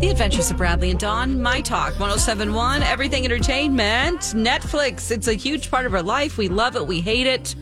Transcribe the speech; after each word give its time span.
The 0.00 0.10
Adventures 0.10 0.50
of 0.50 0.58
Bradley 0.58 0.90
and 0.90 1.00
Dawn, 1.00 1.40
My 1.40 1.62
Talk 1.62 1.98
1071, 1.98 2.82
Everything 2.82 3.24
Entertainment, 3.24 4.20
Netflix. 4.34 5.10
It's 5.10 5.26
a 5.26 5.32
huge 5.32 5.70
part 5.70 5.86
of 5.86 5.94
our 5.94 6.02
life. 6.02 6.36
We 6.36 6.48
love 6.48 6.76
it, 6.76 6.86
we 6.86 7.00
hate 7.00 7.26
it. 7.26 7.54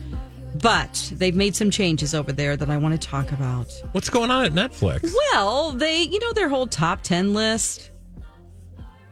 But 0.61 1.13
they've 1.15 1.35
made 1.35 1.55
some 1.55 1.71
changes 1.71 2.13
over 2.13 2.33
there 2.33 2.57
that 2.57 2.69
I 2.69 2.75
want 2.75 2.99
to 2.99 3.07
talk 3.07 3.31
about. 3.31 3.71
What's 3.93 4.09
going 4.09 4.31
on 4.31 4.43
at 4.43 4.51
Netflix? 4.51 5.13
Well, 5.31 5.71
they, 5.71 6.01
you 6.01 6.19
know, 6.19 6.33
their 6.33 6.49
whole 6.49 6.67
top 6.67 7.03
10 7.03 7.33
list. 7.33 7.91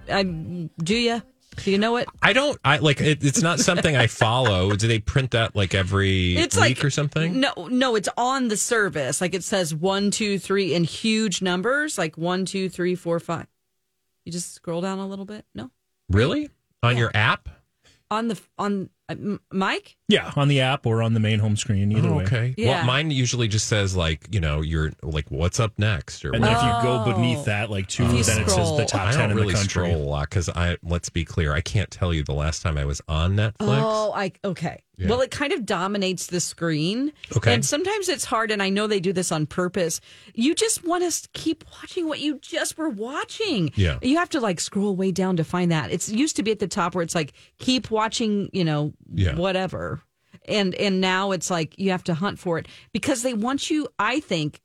Um, 0.09 0.69
do 0.79 0.95
you? 0.95 1.21
Do 1.57 1.71
you 1.71 1.77
know 1.77 1.97
it? 1.97 2.07
I 2.21 2.33
don't. 2.33 2.59
I 2.63 2.77
like. 2.77 2.99
It, 3.01 3.23
it's 3.23 3.41
not 3.41 3.59
something 3.59 3.95
I 3.95 4.07
follow. 4.07 4.71
Do 4.75 4.87
they 4.87 4.99
print 4.99 5.31
that 5.31 5.55
like 5.55 5.73
every 5.73 6.35
It's 6.35 6.55
week 6.55 6.77
like 6.77 6.85
or 6.85 6.89
something? 6.89 7.39
No, 7.39 7.53
no, 7.69 7.95
it's 7.95 8.09
on 8.17 8.47
the 8.47 8.57
service. 8.57 9.21
Like 9.21 9.33
it 9.33 9.43
says 9.43 9.73
one, 9.73 10.11
two, 10.11 10.39
three 10.39 10.73
in 10.73 10.83
huge 10.83 11.41
numbers, 11.41 11.97
like 11.97 12.17
one, 12.17 12.45
two, 12.45 12.69
three, 12.69 12.95
four, 12.95 13.19
five. 13.19 13.47
You 14.25 14.31
just 14.31 14.53
scroll 14.53 14.81
down 14.81 14.99
a 14.99 15.07
little 15.07 15.25
bit. 15.25 15.45
No, 15.53 15.69
Really? 16.09 16.49
On 16.81 16.93
Yeah. 16.93 16.99
your 16.99 17.11
app? 17.13 17.49
on 18.11 18.27
the 18.27 18.39
on 18.57 18.89
Mike. 19.52 19.95
Yeah, 20.08 20.31
on 20.36 20.47
the 20.47 20.61
app 20.61 20.86
or 20.86 21.02
on 21.02 21.14
the 21.14 21.19
main 21.19 21.39
home 21.39 21.56
screen, 21.58 21.92
either 21.92 22.09
Oh, 22.09 22.17
way. 22.17 22.23
okay. 22.25 22.53
Yeah. 22.58 22.78
Well, 22.80 22.86
mine 22.86 23.09
usually 23.11 23.47
just 23.47 23.67
says 23.67 23.95
like 23.95 24.28
you 24.31 24.39
know 24.39 24.61
you're 24.61 24.92
like 25.02 25.30
what's 25.31 25.59
up 25.59 25.73
next 25.78 26.23
or 26.25 26.31
And 26.33 26.44
then 26.44 26.52
if 26.56 26.61
you 26.64 26.69
go 26.83 27.03
oh. 27.06 27.14
beneath 27.14 27.45
that, 27.45 27.69
like 27.69 27.88
two, 27.88 28.03
If 28.03 28.28
then 28.28 28.41
it 28.41 28.50
says 28.50 28.53
scroll. 28.53 28.78
the 28.78 28.86
top 28.86 29.08
I 29.08 29.11
ten 29.11 29.19
don't 29.22 29.31
in 29.31 29.38
really 29.38 29.53
the 29.53 29.59
country. 29.59 29.89
scroll 29.89 30.03
a 30.03 30.09
lot 30.09 30.30
because 30.30 30.50
I 30.50 30.78
let's 30.84 31.09
be 31.09 31.25
clear, 31.25 31.53
I 31.53 31.61
can't 31.61 31.89
tell 31.89 32.14
you 32.14 32.23
the 32.23 32.34
last 32.34 32.61
time 32.61 32.78
I 32.78 32.86
was 32.86 33.02
on 33.08 33.36
Netflix. 33.36 33.53
Oh, 33.61 34.11
I 34.16 34.31
okay. 34.45 34.84
Yeah. 34.95 35.09
Well, 35.09 35.22
it 35.22 35.31
kind 35.31 35.52
of 35.53 35.66
dominates 35.66 36.27
the 36.27 36.39
screen. 36.39 37.13
Okay. 37.36 37.53
And 37.53 37.66
sometimes 37.66 38.09
it's 38.09 38.25
hard, 38.25 38.52
and 38.52 38.61
I 38.61 38.69
know 38.69 38.86
they 38.86 39.00
do 39.00 39.11
this 39.11 39.31
on 39.31 39.47
purpose. 39.47 40.00
You 40.35 40.53
just 40.53 40.85
want 40.85 41.03
to 41.11 41.30
keep 41.33 41.63
watching 41.81 42.08
what 42.08 42.19
you 42.19 42.38
just 42.39 42.77
were 42.77 42.89
watching. 42.89 43.72
Yeah. 43.75 43.97
You 44.03 44.17
have 44.17 44.30
to 44.30 44.39
like 44.39 44.59
scroll 44.59 44.95
way 44.95 45.11
down 45.11 45.38
to 45.38 45.44
find 45.44 45.72
that. 45.72 45.91
It's 45.91 46.09
used 46.09 46.35
to 46.35 46.44
be 46.44 46.52
at 46.52 46.59
the 46.59 46.67
top 46.67 46.94
where 46.94 47.02
it's 47.03 47.16
like 47.16 47.33
keep 47.58 47.89
watching, 47.89 48.50
you 48.53 48.63
know, 48.63 48.94
Yeah. 49.13 49.35
whatever. 49.35 50.02
And 50.47 50.75
and 50.75 51.00
now 51.01 51.31
it's 51.31 51.50
like 51.50 51.79
you 51.79 51.91
have 51.91 52.03
to 52.06 52.13
hunt 52.13 52.38
for 52.38 52.57
it 52.59 52.67
because 52.91 53.23
they 53.23 53.34
want 53.34 53.69
you, 53.72 53.88
I 53.97 54.19
think, 54.19 54.59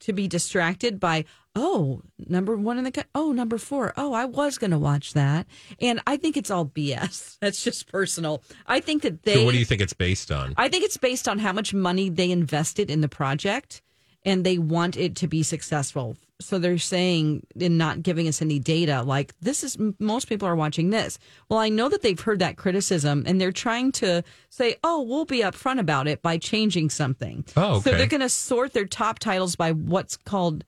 to 0.00 0.12
be 0.12 0.28
distracted 0.28 1.00
by 1.00 1.24
oh 1.56 2.00
number 2.18 2.56
one 2.56 2.78
in 2.78 2.84
the 2.84 2.92
co- 2.92 3.02
oh 3.14 3.32
number 3.32 3.58
four 3.58 3.92
oh 3.96 4.12
I 4.12 4.24
was 4.24 4.56
going 4.56 4.70
to 4.70 4.78
watch 4.78 5.14
that 5.14 5.46
and 5.80 6.00
I 6.06 6.16
think 6.16 6.36
it's 6.36 6.50
all 6.50 6.66
BS. 6.66 7.38
That's 7.40 7.64
just 7.64 7.90
personal. 7.90 8.42
I 8.66 8.80
think 8.80 9.02
that 9.02 9.24
they. 9.24 9.34
so 9.34 9.44
what 9.44 9.52
do 9.52 9.58
you 9.58 9.64
think 9.64 9.80
it's 9.80 9.92
based 9.92 10.30
on? 10.30 10.54
I 10.56 10.68
think 10.68 10.84
it's 10.84 10.96
based 10.96 11.28
on 11.28 11.38
how 11.38 11.52
much 11.52 11.74
money 11.74 12.08
they 12.08 12.30
invested 12.30 12.90
in 12.90 13.00
the 13.00 13.08
project 13.08 13.82
and 14.24 14.44
they 14.44 14.58
want 14.58 14.96
it 14.96 15.16
to 15.16 15.26
be 15.26 15.42
successful. 15.42 16.16
So 16.40 16.58
they're 16.58 16.78
saying 16.78 17.46
in 17.56 17.76
not 17.76 18.02
giving 18.02 18.26
us 18.26 18.40
any 18.40 18.58
data, 18.58 19.02
like 19.02 19.34
this 19.40 19.62
is 19.62 19.76
most 19.98 20.26
people 20.28 20.48
are 20.48 20.56
watching 20.56 20.88
this. 20.90 21.18
Well, 21.48 21.58
I 21.58 21.68
know 21.68 21.88
that 21.90 22.00
they've 22.02 22.18
heard 22.18 22.38
that 22.38 22.56
criticism 22.56 23.24
and 23.26 23.38
they're 23.38 23.52
trying 23.52 23.92
to 23.92 24.22
say, 24.48 24.76
oh, 24.82 25.02
we'll 25.02 25.26
be 25.26 25.40
upfront 25.42 25.80
about 25.80 26.08
it 26.08 26.22
by 26.22 26.38
changing 26.38 26.88
something. 26.90 27.44
Oh, 27.56 27.80
So 27.80 27.90
they're 27.90 28.06
going 28.06 28.22
to 28.22 28.30
sort 28.30 28.72
their 28.72 28.86
top 28.86 29.18
titles 29.18 29.54
by 29.54 29.72
what's 29.72 30.16
called, 30.16 30.64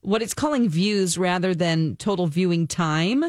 what 0.00 0.22
it's 0.22 0.34
calling 0.34 0.68
views 0.68 1.16
rather 1.16 1.54
than 1.54 1.94
total 1.96 2.26
viewing 2.26 2.66
time 2.66 3.24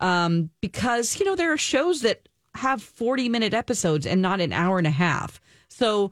um, 0.00 0.50
because 0.60 1.18
you 1.18 1.24
know 1.24 1.36
there 1.36 1.52
are 1.52 1.56
shows 1.58 2.02
that 2.02 2.28
have 2.54 2.82
40 2.82 3.30
minute 3.30 3.54
episodes 3.54 4.04
and 4.04 4.20
not 4.20 4.40
an 4.40 4.52
hour 4.52 4.76
and 4.76 4.86
a 4.86 4.90
half 4.90 5.40
so 5.68 6.10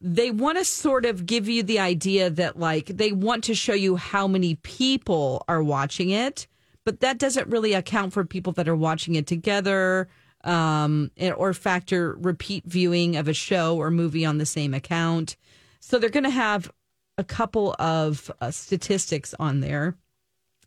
they 0.00 0.30
want 0.30 0.58
to 0.58 0.64
sort 0.64 1.04
of 1.04 1.26
give 1.26 1.48
you 1.48 1.62
the 1.62 1.78
idea 1.78 2.30
that 2.30 2.58
like 2.58 2.86
they 2.86 3.12
want 3.12 3.44
to 3.44 3.54
show 3.54 3.74
you 3.74 3.96
how 3.96 4.26
many 4.26 4.54
people 4.56 5.44
are 5.48 5.62
watching 5.62 6.10
it 6.10 6.46
but 6.84 7.00
that 7.00 7.18
doesn't 7.18 7.48
really 7.48 7.74
account 7.74 8.12
for 8.12 8.24
people 8.24 8.52
that 8.52 8.68
are 8.68 8.76
watching 8.76 9.14
it 9.14 9.26
together 9.26 10.08
um, 10.44 11.10
or 11.36 11.52
factor 11.52 12.14
repeat 12.20 12.64
viewing 12.64 13.16
of 13.16 13.28
a 13.28 13.34
show 13.34 13.76
or 13.76 13.90
movie 13.90 14.24
on 14.24 14.38
the 14.38 14.46
same 14.46 14.72
account 14.72 15.36
so 15.80 15.98
they're 15.98 16.10
going 16.10 16.24
to 16.24 16.30
have 16.30 16.70
a 17.16 17.24
couple 17.24 17.74
of 17.78 18.30
uh, 18.40 18.50
statistics 18.50 19.34
on 19.38 19.60
there 19.60 19.96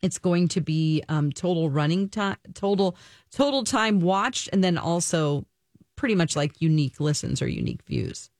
it's 0.01 0.17
going 0.17 0.47
to 0.49 0.61
be 0.61 1.03
um, 1.09 1.31
total 1.31 1.69
running 1.69 2.09
time, 2.09 2.37
total 2.53 2.97
total 3.31 3.63
time 3.63 3.99
watched, 3.99 4.49
and 4.51 4.63
then 4.63 4.77
also 4.77 5.45
pretty 5.95 6.15
much 6.15 6.35
like 6.35 6.59
unique 6.59 6.99
listens 6.99 7.41
or 7.41 7.47
unique 7.47 7.83
views. 7.83 8.30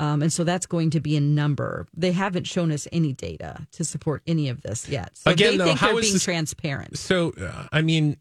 Um, 0.00 0.22
and 0.22 0.32
so 0.32 0.44
that's 0.44 0.64
going 0.66 0.90
to 0.90 1.00
be 1.00 1.16
a 1.16 1.20
number. 1.20 1.86
They 1.94 2.12
haven't 2.12 2.44
shown 2.46 2.72
us 2.72 2.88
any 2.90 3.12
data 3.12 3.66
to 3.72 3.84
support 3.84 4.22
any 4.26 4.48
of 4.48 4.62
this 4.62 4.88
yet. 4.88 5.16
So 5.16 5.30
Again, 5.30 5.52
they 5.52 5.56
though, 5.58 5.64
think 5.66 5.78
how 5.78 5.88
they're 5.88 5.98
is 5.98 6.04
being 6.06 6.14
this- 6.14 6.24
transparent. 6.24 6.96
So, 6.98 7.32
uh, 7.40 7.66
I 7.70 7.82
mean, 7.82 8.16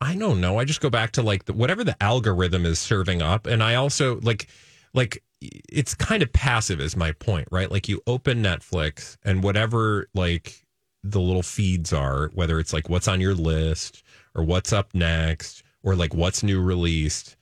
I 0.00 0.16
don't 0.16 0.40
know. 0.40 0.58
I 0.58 0.64
just 0.64 0.80
go 0.80 0.90
back 0.90 1.12
to 1.12 1.22
like 1.22 1.44
the, 1.44 1.52
whatever 1.52 1.84
the 1.84 1.94
algorithm 2.02 2.64
is 2.66 2.78
serving 2.78 3.22
up, 3.22 3.46
and 3.46 3.62
I 3.62 3.74
also 3.76 4.18
like, 4.20 4.48
like 4.94 5.22
it's 5.40 5.94
kind 5.94 6.22
of 6.22 6.32
passive. 6.32 6.80
Is 6.80 6.96
my 6.96 7.12
point, 7.12 7.48
right? 7.52 7.70
Like 7.70 7.88
you 7.88 8.00
open 8.06 8.42
Netflix 8.42 9.16
and 9.22 9.42
whatever 9.44 10.08
like 10.14 10.64
the 11.04 11.20
little 11.20 11.42
feeds 11.42 11.92
are, 11.92 12.30
whether 12.34 12.58
it's 12.58 12.72
like 12.72 12.88
what's 12.88 13.08
on 13.08 13.20
your 13.20 13.34
list 13.34 14.02
or 14.34 14.42
what's 14.42 14.72
up 14.72 14.92
next 14.94 15.62
or 15.82 15.94
like 15.94 16.14
what's 16.14 16.42
new 16.42 16.60
released. 16.60 17.36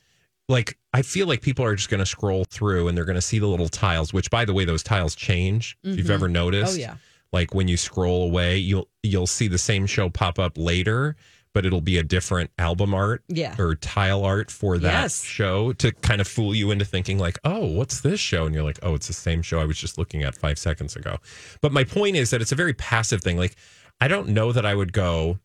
Like 0.49 0.78
I 0.93 1.03
feel 1.03 1.27
like 1.27 1.43
people 1.43 1.65
are 1.65 1.75
just 1.77 1.91
going 1.91 2.01
to 2.01 2.07
scroll 2.07 2.45
through 2.45 2.89
and 2.89 2.97
they're 2.97 3.05
going 3.05 3.15
to 3.17 3.21
see 3.23 3.39
the 3.39 3.47
little 3.47 3.69
tiles. 3.69 4.13
Which, 4.13 4.31
by 4.31 4.45
the 4.45 4.55
way, 4.55 4.65
those 4.65 4.83
tiles 4.83 5.15
change. 5.15 5.77
If 5.85 5.99
you've 5.99 6.11
ever 6.11 6.27
mm-hmm. 6.27 6.37
oh, 6.37 6.45
noticed, 6.45 6.77
Oh, 6.77 6.81
yeah. 6.81 6.95
like 7.33 7.55
when 7.55 7.69
you 7.69 7.77
scroll 7.77 8.25
away 8.25 8.57
you'll 8.57 8.89
you'll 9.03 9.27
see 9.27 9.49
the 9.49 9.59
same 9.59 9.87
show 9.87 10.09
pop 10.09 10.39
up 10.39 10.53
later 10.57 11.15
but 11.55 11.65
it'll 11.67 11.81
be 11.81 11.99
a 11.99 12.03
different 12.03 12.51
album 12.59 12.95
art 12.95 13.23
Yeah. 13.29 13.55
or 13.59 13.75
tile 13.75 14.25
art 14.25 14.51
for 14.51 14.79
that 14.79 15.03
Yes. 15.03 15.23
show 15.25 15.73
to 15.75 15.93
kind 15.93 16.21
of 16.21 16.29
fool 16.29 16.55
you 16.55 16.71
into 16.71 16.85
thinking 16.85 17.19
like 17.19 17.39
oh 17.45 17.67
what's 17.67 18.01
this 18.01 18.21
show 18.21 18.47
and 18.47 18.55
you're 18.55 18.65
like 18.65 18.79
oh 18.83 18.95
it's 18.95 19.09
the 19.09 19.13
same 19.13 19.43
show 19.43 19.59
i 19.61 19.65
was 19.67 19.77
just 19.79 19.99
looking 19.99 20.23
at 20.23 20.35
five 20.37 20.59
seconds 20.59 20.95
ago 20.97 21.19
but 21.61 21.73
my 21.73 21.85
point 21.85 22.17
is 22.17 22.31
that 22.31 22.41
it's 22.41 22.53
a 22.53 22.55
very 22.57 22.75
passive 22.75 23.23
thing 23.23 23.37
like 23.37 23.57
i 24.01 24.09
don't 24.09 24.29
know 24.29 24.53
that 24.53 24.65
i 24.65 24.75
would 24.75 24.93
go 24.93 25.39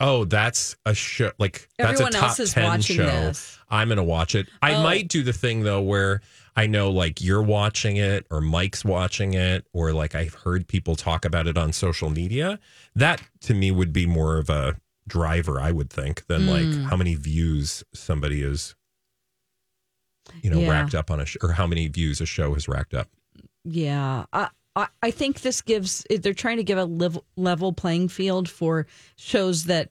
oh 0.00 0.24
that's 0.24 0.76
a 0.86 0.94
show 0.94 1.32
like 1.38 1.68
that's 1.78 1.92
Everyone 2.00 2.14
a 2.14 2.18
top 2.18 2.28
else 2.30 2.40
is 2.40 2.52
10 2.52 2.64
watching 2.64 2.96
show 2.96 3.04
this. 3.06 3.58
i'm 3.68 3.88
gonna 3.88 4.04
watch 4.04 4.34
it 4.34 4.46
i 4.62 4.74
Oh. 4.74 4.82
might 4.82 5.08
do 5.08 5.22
the 5.22 5.32
thing 5.32 5.62
though 5.62 5.80
where 5.82 6.20
I 6.56 6.66
know 6.66 6.90
like 6.90 7.20
you're 7.20 7.42
watching 7.42 7.98
it 7.98 8.26
or 8.32 8.40
Mike's 8.40 8.84
watching 8.84 9.34
it 9.34 9.64
or 9.72 9.92
like 9.92 10.16
I've 10.16 10.34
heard 10.34 10.66
people 10.66 10.96
talk 10.96 11.24
about 11.24 11.46
it 11.46 11.56
on 11.56 11.72
social 11.72 12.10
media. 12.10 12.58
That 12.96 13.22
to 13.42 13.54
me 13.54 13.70
would 13.70 13.92
be 13.92 14.06
more 14.06 14.38
of 14.38 14.50
a 14.50 14.74
driver, 15.06 15.60
I 15.60 15.70
would 15.70 15.88
think, 15.88 16.26
than 16.26 16.46
Hmm. 16.46 16.48
like 16.48 16.90
how 16.90 16.96
many 16.96 17.14
views 17.14 17.84
somebody 17.94 18.42
is, 18.42 18.74
you 20.42 20.50
know, 20.50 20.58
Yeah. 20.58 20.68
racked 20.70 20.96
up 20.96 21.12
on 21.12 21.20
a 21.20 21.26
sh- 21.26 21.36
or 21.42 21.52
how 21.52 21.68
many 21.68 21.86
views 21.86 22.20
a 22.20 22.26
show 22.26 22.54
has 22.54 22.66
racked 22.66 22.92
up. 22.92 23.08
Yeah. 23.64 24.24
I, 24.32 24.48
I, 25.02 25.10
think 25.10 25.40
this 25.40 25.60
gives, 25.60 26.06
they're 26.08 26.34
trying 26.34 26.58
to 26.58 26.64
give 26.64 26.78
a 26.78 26.84
level, 26.84 27.24
level 27.36 27.72
playing 27.72 28.08
field 28.08 28.48
for 28.48 28.86
shows 29.16 29.64
that, 29.64 29.90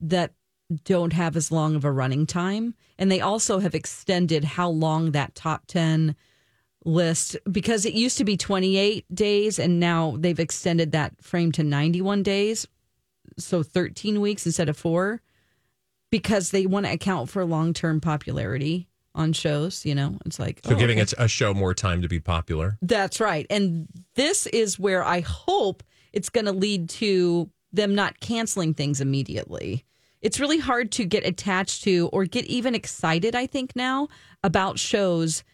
that 0.00 0.32
don't 0.84 1.12
have 1.12 1.36
as 1.36 1.50
long 1.50 1.74
of 1.74 1.84
a 1.84 1.90
running 1.90 2.26
time. 2.26 2.74
And 2.98 3.10
they 3.10 3.20
also 3.20 3.58
have 3.58 3.74
extended 3.74 4.44
how 4.44 4.68
long 4.68 5.12
that 5.12 5.34
top 5.34 5.66
10 5.66 6.14
list 6.84 7.36
because 7.50 7.84
it 7.84 7.94
used 7.94 8.16
to 8.18 8.24
be 8.24 8.36
28 8.36 9.04
days 9.12 9.58
and 9.58 9.80
now 9.80 10.16
they've 10.18 10.38
extended 10.38 10.92
that 10.92 11.12
frame 11.20 11.50
to 11.52 11.64
91 11.64 12.22
days. 12.22 12.66
So 13.38 13.62
13 13.62 14.20
weeks 14.20 14.46
instead 14.46 14.68
of 14.68 14.76
four 14.76 15.20
because 16.10 16.50
they 16.50 16.64
want 16.64 16.86
to 16.86 16.92
account 16.92 17.28
for 17.28 17.44
long 17.44 17.72
term 17.72 18.00
popularity 18.00 18.88
on 19.16 19.32
shows. 19.32 19.84
You 19.84 19.94
know, 19.94 20.18
it's 20.24 20.38
like, 20.38 20.60
So 20.64 20.74
oh, 20.74 20.78
giving 20.78 20.98
okay. 20.98 21.02
it 21.02 21.14
a 21.18 21.26
show 21.26 21.52
more 21.52 21.74
time 21.74 22.02
to 22.02 22.08
be 22.08 22.20
popular. 22.20 22.78
That's 22.82 23.18
right. 23.18 23.46
And 23.50 23.88
this 24.14 24.46
is 24.46 24.78
where 24.78 25.04
I 25.04 25.20
hope 25.20 25.82
it's 26.12 26.28
going 26.28 26.46
to 26.46 26.52
lead 26.52 26.88
to 26.90 27.50
them 27.72 27.94
not 27.94 28.20
canceling 28.20 28.74
things 28.74 29.00
immediately. 29.00 29.84
It's 30.22 30.40
really 30.40 30.58
hard 30.58 30.92
to 30.92 31.04
get 31.04 31.26
attached 31.26 31.84
to 31.84 32.08
or 32.12 32.24
get 32.24 32.46
even 32.46 32.74
excited, 32.74 33.34
I 33.34 33.46
think, 33.46 33.76
now 33.76 34.08
about 34.42 34.78
shows 34.78 35.44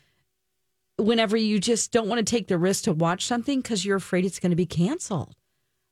whenever 0.96 1.36
you 1.36 1.58
just 1.58 1.90
don't 1.90 2.08
want 2.08 2.18
to 2.20 2.30
take 2.30 2.48
the 2.48 2.58
risk 2.58 2.84
to 2.84 2.92
watch 2.92 3.26
something 3.26 3.60
because 3.60 3.84
you're 3.84 3.96
afraid 3.96 4.24
it's 4.24 4.38
going 4.38 4.50
to 4.50 4.56
be 4.56 4.66
canceled. 4.66 5.34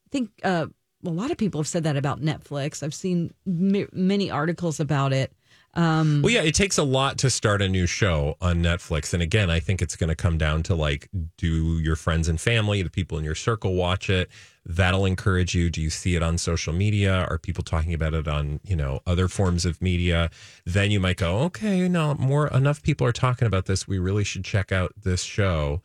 I 0.06 0.08
think 0.10 0.30
uh, 0.44 0.66
a 1.04 1.10
lot 1.10 1.30
of 1.30 1.36
people 1.36 1.60
have 1.60 1.68
said 1.68 1.84
that 1.84 1.96
about 1.96 2.20
Netflix. 2.20 2.82
I've 2.82 2.94
seen 2.94 3.32
m- 3.46 3.88
many 3.92 4.30
articles 4.30 4.80
about 4.80 5.12
it. 5.12 5.32
Um, 5.74 6.22
Well, 6.22 6.32
yeah, 6.32 6.42
it 6.42 6.54
takes 6.54 6.78
a 6.78 6.82
lot 6.82 7.16
to 7.18 7.30
start 7.30 7.62
a 7.62 7.68
new 7.68 7.86
show 7.86 8.36
on 8.40 8.62
Netflix. 8.62 9.14
And 9.14 9.22
again, 9.22 9.50
I 9.50 9.60
think 9.60 9.80
it's 9.80 9.94
going 9.96 10.08
to 10.08 10.16
come 10.16 10.36
down 10.36 10.62
to 10.64 10.74
like, 10.74 11.08
do 11.36 11.78
your 11.78 11.96
friends 11.96 12.28
and 12.28 12.40
family, 12.40 12.82
the 12.82 12.90
people 12.90 13.18
in 13.18 13.24
your 13.24 13.36
circle 13.36 13.74
watch 13.74 14.10
it? 14.10 14.28
That'll 14.66 15.06
encourage 15.06 15.54
you. 15.54 15.70
Do 15.70 15.80
you 15.80 15.90
see 15.90 16.16
it 16.16 16.22
on 16.22 16.38
social 16.38 16.72
media? 16.72 17.24
Are 17.30 17.38
people 17.38 17.62
talking 17.62 17.94
about 17.94 18.14
it 18.14 18.26
on, 18.26 18.60
you 18.64 18.76
know, 18.76 19.00
other 19.06 19.28
forms 19.28 19.64
of 19.64 19.80
media? 19.80 20.30
Then 20.66 20.90
you 20.90 20.98
might 20.98 21.16
go, 21.16 21.38
okay, 21.38 21.88
no, 21.88 22.14
more 22.14 22.48
enough 22.48 22.82
people 22.82 23.06
are 23.06 23.12
talking 23.12 23.46
about 23.46 23.66
this. 23.66 23.86
We 23.86 23.98
really 23.98 24.24
should 24.24 24.44
check 24.44 24.72
out 24.72 24.92
this 25.02 25.22
show. 25.22 25.82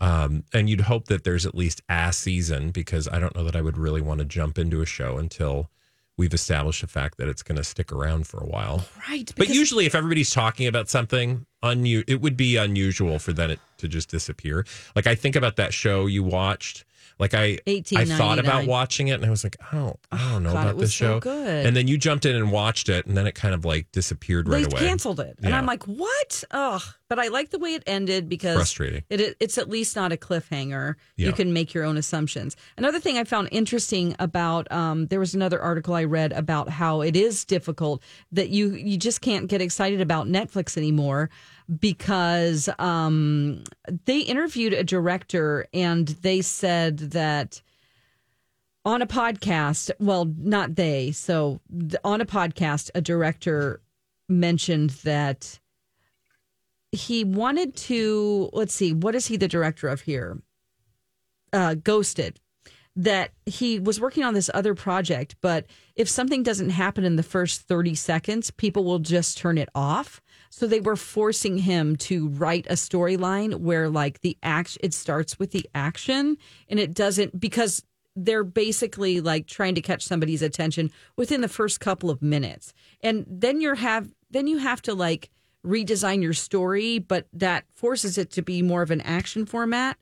Um, 0.00 0.44
and 0.52 0.68
you'd 0.68 0.82
hope 0.82 1.06
that 1.06 1.24
there's 1.24 1.46
at 1.46 1.54
least 1.54 1.82
a 1.88 2.12
season 2.12 2.70
because 2.70 3.06
I 3.06 3.18
don't 3.18 3.36
know 3.36 3.44
that 3.44 3.54
I 3.54 3.60
would 3.60 3.76
really 3.76 4.00
want 4.00 4.18
to 4.20 4.24
jump 4.24 4.58
into 4.58 4.80
a 4.80 4.86
show 4.86 5.18
until 5.18 5.70
we've 6.20 6.34
established 6.34 6.82
the 6.82 6.86
fact 6.86 7.16
that 7.16 7.28
it's 7.28 7.42
going 7.42 7.56
to 7.56 7.64
stick 7.64 7.90
around 7.90 8.26
for 8.26 8.38
a 8.38 8.46
while. 8.46 8.84
right. 9.08 9.32
But 9.38 9.48
usually, 9.48 9.86
if 9.86 9.94
everybody's 9.94 10.30
talking 10.30 10.66
about 10.66 10.90
something, 10.90 11.46
unu- 11.62 12.04
it 12.06 12.20
would 12.20 12.36
be 12.36 12.56
unusual 12.56 13.18
for 13.18 13.32
then 13.32 13.50
it 13.50 13.58
to 13.78 13.88
just 13.88 14.10
disappear. 14.10 14.66
Like 14.94 15.06
I 15.06 15.14
think 15.14 15.34
about 15.34 15.56
that 15.56 15.72
show 15.72 16.04
you 16.04 16.22
watched. 16.22 16.84
Like 17.20 17.34
I, 17.34 17.58
I 17.68 18.04
thought 18.06 18.38
about 18.40 18.66
watching 18.66 19.08
it, 19.08 19.12
and 19.14 19.24
I 19.26 19.30
was 19.30 19.44
like, 19.44 19.56
I 19.70 19.76
don't, 19.76 19.96
I 20.10 20.32
don't 20.32 20.42
know 20.42 20.50
Oh, 20.50 20.54
God, 20.54 20.66
about 20.68 20.78
this 20.80 20.94
so 20.94 21.04
show. 21.04 21.20
good. 21.20 21.66
And 21.66 21.76
then 21.76 21.86
you 21.86 21.98
jumped 21.98 22.24
in 22.26 22.34
and 22.34 22.50
watched 22.50 22.88
it, 22.88 23.06
and 23.06 23.16
then 23.16 23.26
it 23.26 23.34
kind 23.34 23.54
of 23.54 23.64
like 23.64 23.92
disappeared 23.92 24.48
right 24.48 24.64
they 24.68 24.72
away. 24.76 24.80
canceled 24.88 25.20
it, 25.20 25.38
and 25.42 25.54
I'm 25.54 25.66
like, 25.66 25.84
what? 25.84 26.44
Ugh! 26.50 26.82
But 27.08 27.18
I 27.18 27.26
like 27.28 27.50
the 27.50 27.58
way 27.58 27.74
it 27.74 27.82
ended 27.88 28.28
because 28.28 28.54
Frustrating. 28.56 29.02
It, 29.10 29.20
it- 29.20 29.36
it's 29.40 29.58
at 29.58 29.68
least 29.68 29.96
not 29.96 30.12
a 30.12 30.16
cliffhanger. 30.16 30.94
Yeah. 31.16 31.26
You 31.26 31.32
can 31.32 31.52
make 31.52 31.74
your 31.74 31.84
own 31.84 31.96
assumptions. 31.96 32.56
Another 32.76 33.00
thing 33.00 33.18
I 33.18 33.24
found 33.24 33.48
interesting 33.52 34.14
about 34.18 34.70
um, 34.72 35.06
there 35.08 35.18
was 35.20 35.34
another 35.34 35.60
article 35.60 35.94
I 35.94 36.04
read 36.04 36.32
about 36.32 36.68
how 36.70 37.00
it 37.02 37.16
is 37.16 37.44
difficult 37.44 38.02
that 38.32 38.48
you 38.50 38.70
you 38.74 38.96
just 38.96 39.20
can't 39.20 39.46
get 39.48 39.60
excited 39.60 40.00
about 40.00 40.26
Netflix 40.28 40.76
anymore 40.76 41.30
because 41.78 42.68
um, 42.78 43.64
they 44.06 44.20
interviewed 44.20 44.72
a 44.72 44.84
director 44.84 45.66
and 45.72 46.08
they 46.08 46.40
said 46.42 46.98
that 46.98 47.62
on 48.84 49.02
a 49.02 49.06
podcast, 49.06 49.90
well, 49.98 50.24
not 50.38 50.74
they. 50.74 51.12
So 51.12 51.60
on 52.02 52.20
a 52.20 52.26
podcast, 52.26 52.90
a 52.94 53.00
director 53.00 53.82
mentioned 54.28 54.90
that 55.04 55.58
he 56.92 57.24
wanted 57.24 57.76
to, 57.76 58.50
let's 58.52 58.74
see, 58.74 58.92
what 58.92 59.14
is 59.14 59.26
he 59.26 59.36
the 59.36 59.48
director 59.48 59.88
of 59.88 60.02
here? 60.02 60.42
Uh, 61.52 61.74
Ghosted. 61.74 62.40
That 63.02 63.30
he 63.46 63.78
was 63.78 63.98
working 63.98 64.24
on 64.24 64.34
this 64.34 64.50
other 64.52 64.74
project, 64.74 65.36
but 65.40 65.64
if 65.96 66.08
something 66.08 66.42
doesn't 66.42 66.70
happen 66.70 67.04
in 67.04 67.16
the 67.16 67.22
first 67.22 67.62
30 67.62 67.94
seconds, 67.94 68.50
people 68.50 68.84
will 68.84 68.98
just 68.98 69.38
turn 69.38 69.56
it 69.56 69.70
off. 69.74 70.20
So 70.50 70.66
they 70.66 70.80
were 70.80 70.96
forcing 70.96 71.58
him 71.58 71.96
to 71.96 72.28
write 72.28 72.66
a 72.68 72.74
storyline 72.74 73.60
where 73.60 73.88
like 73.88 74.20
the 74.20 74.36
act 74.42 74.76
it 74.82 74.92
starts 74.92 75.38
with 75.38 75.52
the 75.52 75.68
action 75.74 76.36
and 76.68 76.78
it 76.78 76.92
doesn't 76.92 77.40
because 77.40 77.82
they're 78.16 78.44
basically 78.44 79.20
like 79.20 79.46
trying 79.46 79.74
to 79.76 79.80
catch 79.80 80.02
somebody's 80.02 80.42
attention 80.42 80.90
within 81.16 81.40
the 81.40 81.48
first 81.48 81.80
couple 81.80 82.10
of 82.10 82.20
minutes. 82.20 82.74
And 83.02 83.24
then 83.28 83.60
you're 83.60 83.76
have 83.76 84.12
then 84.30 84.46
you 84.46 84.58
have 84.58 84.82
to 84.82 84.94
like 84.94 85.30
redesign 85.64 86.22
your 86.22 86.32
story, 86.32 86.98
but 86.98 87.26
that 87.32 87.64
forces 87.74 88.18
it 88.18 88.30
to 88.32 88.42
be 88.42 88.62
more 88.62 88.82
of 88.82 88.90
an 88.90 89.00
action 89.02 89.46
format. 89.46 89.96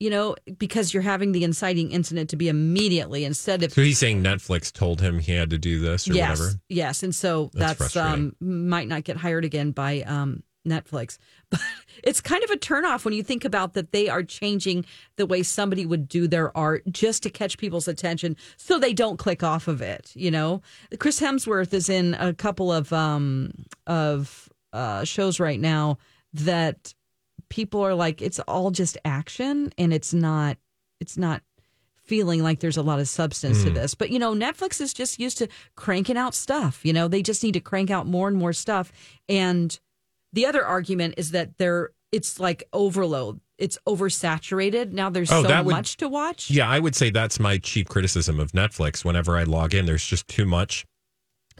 You 0.00 0.10
know, 0.10 0.36
because 0.58 0.94
you're 0.94 1.02
having 1.02 1.32
the 1.32 1.42
inciting 1.42 1.90
incident 1.90 2.30
to 2.30 2.36
be 2.36 2.48
immediately 2.48 3.24
instead 3.24 3.64
of 3.64 3.72
So 3.72 3.82
he's 3.82 3.98
saying 3.98 4.22
Netflix 4.22 4.72
told 4.72 5.00
him 5.00 5.18
he 5.18 5.32
had 5.32 5.50
to 5.50 5.58
do 5.58 5.80
this 5.80 6.08
or 6.08 6.12
yes, 6.12 6.38
whatever. 6.38 6.60
yes, 6.68 7.02
and 7.02 7.12
so 7.14 7.50
That's 7.52 7.78
that's, 7.78 7.96
um 7.96 8.36
might 8.40 8.86
not 8.86 9.02
get 9.02 9.16
hired 9.16 9.44
again 9.44 9.72
by 9.72 10.02
um 10.02 10.44
Netflix, 10.66 11.18
but 11.50 11.60
it's 12.04 12.20
kind 12.20 12.44
of 12.44 12.50
a 12.50 12.56
turnoff 12.56 13.04
when 13.04 13.14
you 13.14 13.22
think 13.24 13.44
about 13.44 13.72
that 13.72 13.90
they 13.90 14.08
are 14.08 14.22
changing 14.22 14.84
the 15.16 15.26
way 15.26 15.42
somebody 15.42 15.84
would 15.84 16.08
do 16.08 16.28
their 16.28 16.56
art 16.56 16.82
just 16.90 17.22
to 17.24 17.30
catch 17.30 17.58
people's 17.58 17.88
attention, 17.88 18.36
so 18.56 18.78
they 18.78 18.92
don't 18.92 19.16
click 19.18 19.42
off 19.42 19.66
of 19.66 19.80
it. 19.82 20.12
You 20.14 20.30
know, 20.30 20.62
Chris 21.00 21.20
Hemsworth 21.20 21.72
is 21.72 21.88
in 21.88 22.14
a 22.14 22.32
couple 22.34 22.70
of 22.70 22.92
um 22.92 23.50
of 23.88 24.48
uh 24.72 25.02
shows 25.04 25.40
right 25.40 25.58
now 25.58 25.98
that 26.34 26.94
people 27.48 27.80
are 27.80 27.94
like 27.94 28.22
it's 28.22 28.38
all 28.40 28.70
just 28.70 28.98
action 29.04 29.72
and 29.78 29.92
it's 29.92 30.12
not 30.12 30.56
it's 31.00 31.16
not 31.16 31.42
feeling 32.08 32.42
like 32.42 32.60
there's 32.60 32.78
a 32.78 32.82
lot 32.82 32.98
of 32.98 33.06
substance 33.08 33.62
to 33.62 33.68
hmm. 33.68 33.74
this. 33.74 33.94
But 33.94 34.10
you 34.10 34.18
know, 34.18 34.34
Netflix 34.34 34.80
is 34.80 34.94
just 34.94 35.20
used 35.20 35.38
to 35.38 35.48
cranking 35.76 36.16
out 36.16 36.34
stuff. 36.34 36.84
You 36.84 36.92
know, 36.92 37.06
they 37.06 37.22
just 37.22 37.44
need 37.44 37.52
to 37.52 37.60
crank 37.60 37.90
out 37.90 38.06
more 38.06 38.28
and 38.28 38.36
more 38.36 38.54
stuff. 38.54 38.90
And 39.28 39.78
the 40.32 40.46
other 40.46 40.64
argument 40.64 41.14
is 41.18 41.30
that 41.32 41.58
they're 41.58 41.90
it's 42.10 42.40
like 42.40 42.64
overload. 42.72 43.40
It's 43.58 43.78
oversaturated. 43.86 44.92
Now 44.92 45.10
there's 45.10 45.30
Oh, 45.30 45.42
so 45.42 45.62
would- 45.62 45.72
much 45.72 45.98
to 45.98 46.08
watch. 46.08 46.50
Yeah, 46.50 46.68
I 46.68 46.78
would 46.78 46.96
say 46.96 47.10
that's 47.10 47.38
my 47.38 47.58
chief 47.58 47.86
criticism 47.86 48.40
of 48.40 48.52
Netflix. 48.52 49.04
Whenever 49.04 49.36
I 49.36 49.42
log 49.42 49.74
in, 49.74 49.84
there's 49.84 50.04
just 50.04 50.26
too 50.26 50.46
much 50.46 50.86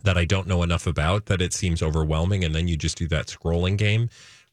that 0.04 0.16
I 0.16 0.24
don't 0.24 0.46
know 0.46 0.62
enough 0.62 0.86
about 0.86 1.26
that 1.26 1.42
it 1.42 1.52
seems 1.52 1.82
overwhelming. 1.82 2.44
And 2.44 2.54
then 2.54 2.68
you 2.68 2.76
just 2.76 2.96
do 2.96 3.08
that 3.08 3.26
scrolling 3.26 3.76
game 3.76 4.08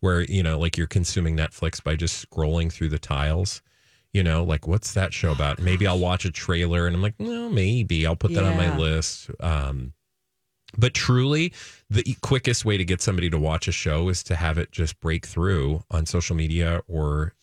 where, 0.06 0.22
you 0.22 0.44
know, 0.44 0.60
like 0.60 0.78
you're 0.78 0.86
consuming 0.86 1.36
Netflix 1.36 1.84
by 1.84 1.96
just 1.96 2.30
scrolling 2.30 2.72
through 2.72 2.90
the 2.90 3.00
tiles. 3.00 3.62
You 4.14 4.24
know, 4.24 4.44
like 4.44 4.68
what's 4.68 4.94
that 4.94 5.14
show 5.14 5.32
about? 5.32 5.60
Maybe 5.60 5.88
I'll 5.88 6.00
watch 6.00 6.24
a 6.24 6.32
trailer 6.32 6.88
and 6.88 6.96
I'm 6.96 7.02
like, 7.02 7.16
well, 7.20 7.50
maybe 7.50 8.06
I'll 8.06 8.16
put 8.16 8.34
that 8.36 8.46
on 8.46 8.56
my 8.56 8.78
list. 8.78 9.30
Um, 9.42 9.94
but 10.78 10.94
truly, 10.94 11.54
the 11.90 12.16
quickest 12.22 12.66
way 12.66 12.78
to 12.78 12.86
get 12.86 13.02
somebody 13.02 13.30
to 13.30 13.38
watch 13.40 13.68
a 13.68 13.72
show 13.72 14.08
is 14.10 14.24
to 14.24 14.36
have 14.36 14.58
it 14.58 14.72
just 14.72 15.00
break 15.02 15.26
through 15.26 15.84
on 15.90 16.06
social 16.06 16.36
media 16.36 16.82
or, 16.88 17.34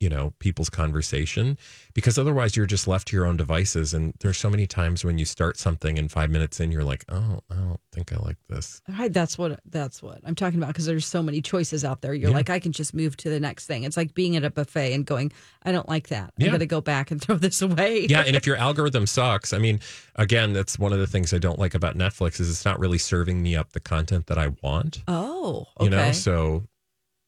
you 0.00 0.08
know, 0.08 0.32
people's 0.38 0.70
conversation, 0.70 1.58
because 1.92 2.18
otherwise 2.18 2.56
you're 2.56 2.64
just 2.66 2.88
left 2.88 3.08
to 3.08 3.16
your 3.16 3.26
own 3.26 3.36
devices. 3.36 3.92
And 3.92 4.14
there's 4.20 4.38
so 4.38 4.48
many 4.48 4.66
times 4.66 5.04
when 5.04 5.18
you 5.18 5.26
start 5.26 5.58
something 5.58 5.98
and 5.98 6.10
five 6.10 6.30
minutes 6.30 6.58
in, 6.58 6.72
you're 6.72 6.84
like, 6.84 7.04
oh, 7.10 7.40
I 7.50 7.54
don't 7.54 7.80
think 7.92 8.10
I 8.12 8.16
like 8.16 8.38
this. 8.48 8.80
Right, 8.98 9.12
that's 9.12 9.36
what 9.36 9.60
that's 9.66 10.02
what 10.02 10.20
I'm 10.24 10.34
talking 10.34 10.58
about 10.58 10.68
because 10.68 10.86
there's 10.86 11.04
so 11.06 11.22
many 11.22 11.42
choices 11.42 11.84
out 11.84 12.00
there. 12.00 12.14
You're 12.14 12.30
Yeah. 12.30 12.36
like, 12.36 12.48
I 12.48 12.58
can 12.58 12.72
just 12.72 12.94
move 12.94 13.16
to 13.18 13.28
the 13.30 13.38
next 13.38 13.66
thing. 13.66 13.84
It's 13.84 13.96
like 13.98 14.14
being 14.14 14.36
at 14.36 14.44
a 14.44 14.50
buffet 14.50 14.94
and 14.94 15.04
going, 15.04 15.32
I 15.64 15.70
don't 15.72 15.88
like 15.88 16.08
that. 16.08 16.32
Yeah. 16.38 16.46
I'm 16.46 16.50
going 16.52 16.60
to 16.60 16.66
go 16.66 16.80
back 16.80 17.10
and 17.10 17.20
throw 17.20 17.36
this 17.36 17.60
away. 17.60 18.06
yeah, 18.08 18.24
and 18.26 18.34
if 18.34 18.46
your 18.46 18.56
algorithm 18.56 19.06
sucks, 19.06 19.52
I 19.52 19.58
mean, 19.58 19.80
again, 20.16 20.54
that's 20.54 20.78
one 20.78 20.94
of 20.94 20.98
the 20.98 21.06
things 21.06 21.34
I 21.34 21.38
don't 21.38 21.58
like 21.58 21.74
about 21.74 21.94
Netflix 21.96 22.40
is 22.40 22.48
it's 22.48 22.64
not 22.64 22.78
really 22.80 22.98
serving 22.98 23.42
me 23.42 23.54
up 23.54 23.72
the 23.72 23.80
content 23.80 24.28
that 24.28 24.38
I 24.38 24.48
want. 24.62 25.02
Oh, 25.06 25.66
okay. 25.76 25.84
You 25.84 25.90
know, 25.90 26.12
so 26.12 26.64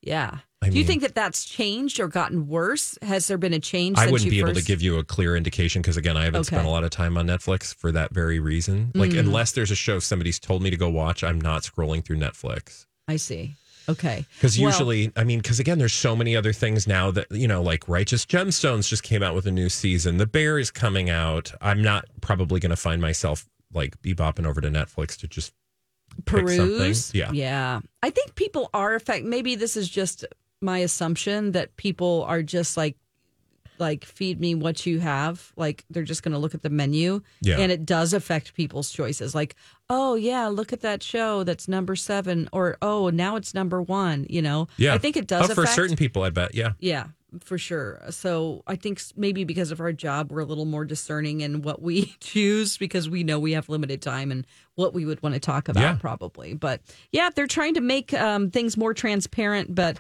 yeah. 0.01 0.39
I 0.63 0.69
Do 0.69 0.79
you 0.79 0.85
think 0.85 1.03
that 1.03 1.15
that's 1.17 1.45
changed 1.45 1.99
or 1.99 2.07
gotten 2.07 2.47
worse? 2.47 2.97
Has 3.03 3.27
there 3.27 3.37
been 3.37 3.53
a 3.53 3.59
change? 3.59 3.99
I 3.99 4.09
wouldn't 4.11 4.31
be 4.31 4.39
able 4.39 4.55
to 4.55 4.63
give 4.63 4.81
you 4.81 4.99
a 4.99 5.05
clear 5.05 5.37
indication 5.37 5.83
because 5.83 5.97
again, 5.97 6.17
I 6.17 6.25
haven't 6.25 6.45
spent 6.45 6.65
a 6.67 6.71
lot 6.71 6.85
of 6.85 6.91
time 6.91 7.19
on 7.19 7.27
Netflix 7.27 7.75
for 7.75 7.91
that 7.93 8.15
very 8.15 8.39
reason. 8.39 8.93
Like, 8.95 9.11
Mm. 9.11 9.19
unless 9.19 9.53
there's 9.53 9.73
a 9.73 9.75
show 9.75 9.99
somebody's 9.99 10.39
told 10.39 10.63
me 10.63 10.71
to 10.71 10.77
go 10.77 10.89
watch, 10.89 11.25
I'm 11.25 11.41
not 11.41 11.63
scrolling 11.65 12.05
through 12.05 12.19
Netflix. 12.19 12.87
I 13.09 13.17
see. 13.17 13.55
Okay. 13.89 14.25
Because 14.37 14.57
Well, 14.57 14.69
usually, 14.71 15.11
I 15.17 15.25
mean, 15.25 15.41
because 15.41 15.59
again, 15.59 15.79
there's 15.79 15.93
so 15.93 16.15
many 16.15 16.37
other 16.37 16.53
things 16.53 16.87
now 16.87 17.11
that 17.11 17.27
you 17.33 17.49
know, 17.49 17.61
like 17.61 17.89
Righteous 17.89 18.25
Gemstones 18.25 18.89
just 18.89 19.03
came 19.03 19.25
out 19.25 19.35
with 19.35 19.47
a 19.47 19.51
new 19.51 19.69
season. 19.69 20.19
The 20.19 20.27
Bear 20.27 20.61
is 20.61 20.71
coming 20.71 21.11
out. 21.11 21.53
I'm 21.61 21.83
not 21.83 22.05
probably 22.21 22.61
going 22.61 22.71
to 22.71 22.77
find 22.77 23.03
myself 23.03 23.45
like 23.75 24.01
bebopping 24.03 24.47
over 24.47 24.61
to 24.61 24.69
Netflix 24.71 25.17
to 25.19 25.27
just 25.27 25.53
peruse. 26.25 27.13
Yeah. 27.15 27.33
Yeah. 27.33 27.81
I 28.03 28.11
think 28.11 28.35
people 28.35 28.71
are 28.75 28.95
affect 28.95 29.25
maybe 29.25 29.55
this 29.57 29.77
is 29.77 29.89
just 29.89 30.25
my 30.63 30.79
assumption 30.79 31.53
that 31.53 31.77
people 31.77 32.25
are 32.29 32.43
just 32.43 32.77
like 32.77 32.97
like 33.79 34.05
feed 34.05 34.41
me 34.41 34.55
what 34.55 34.87
you 34.87 35.01
have. 35.01 35.53
Like 35.57 35.85
they're 35.91 36.05
just 36.05 36.23
going 36.23 36.33
to 36.33 36.39
look 36.39 36.55
at 36.55 36.63
the 36.63 36.71
menu, 36.71 37.21
Yeah. 37.41 37.59
and 37.59 37.73
it 37.73 37.85
does 37.85 38.13
affect 38.13 38.55
people's 38.55 38.91
choices. 38.91 39.35
Like, 39.35 39.57
oh 39.91 40.15
yeah, 40.15 40.47
look 40.47 40.73
at 40.73 40.83
that 40.83 41.03
show 41.03 41.43
that's 41.43 41.67
number 41.67 41.97
seven, 41.97 42.49
or 42.53 42.77
oh 42.81 43.11
now 43.11 43.35
it's 43.37 43.55
number 43.55 43.83
one. 43.83 44.27
You 44.29 44.43
know, 44.43 44.69
Yeah. 44.77 44.95
I 44.95 44.99
think 44.99 45.17
it 45.17 45.27
does 45.27 45.51
Oh, 45.51 45.55
for 45.55 45.67
certain 45.67 45.97
people, 45.97 46.23
I 46.23 46.31
bet. 46.31 46.55
Yeah. 46.55 46.73
Yeah, 46.79 47.07
for 47.41 47.59
sure. 47.59 48.01
So 48.11 48.63
I 48.69 48.77
think 48.77 49.01
maybe 49.17 49.43
because 49.43 49.73
of 49.73 49.81
our 49.81 49.93
job, 49.93 50.31
we're 50.31 50.41
a 50.41 50.45
little 50.45 50.67
more 50.67 50.85
discerning 50.85 51.41
in 51.41 51.63
what 51.63 51.83
we 51.83 52.15
choose 52.21 52.77
because 52.77 53.09
we 53.09 53.25
know 53.25 53.41
we 53.41 53.53
have 53.53 53.69
limited 53.69 54.01
time 54.01 54.31
and 54.31 54.47
what 54.77 54.95
we 54.95 55.05
would 55.07 55.21
want 55.25 55.35
to 55.35 55.41
talk 55.41 55.69
about, 55.69 55.81
Yeah. 55.81 55.97
probably. 55.99 56.55
But 56.55 56.83
yeah, 57.11 57.31
they're 57.35 57.49
trying 57.49 57.75
to 57.75 57.81
make 57.81 58.13
um, 58.15 58.51
things 58.51 58.77
more 58.77 58.95
transparent, 58.95 59.75
but 59.75 59.99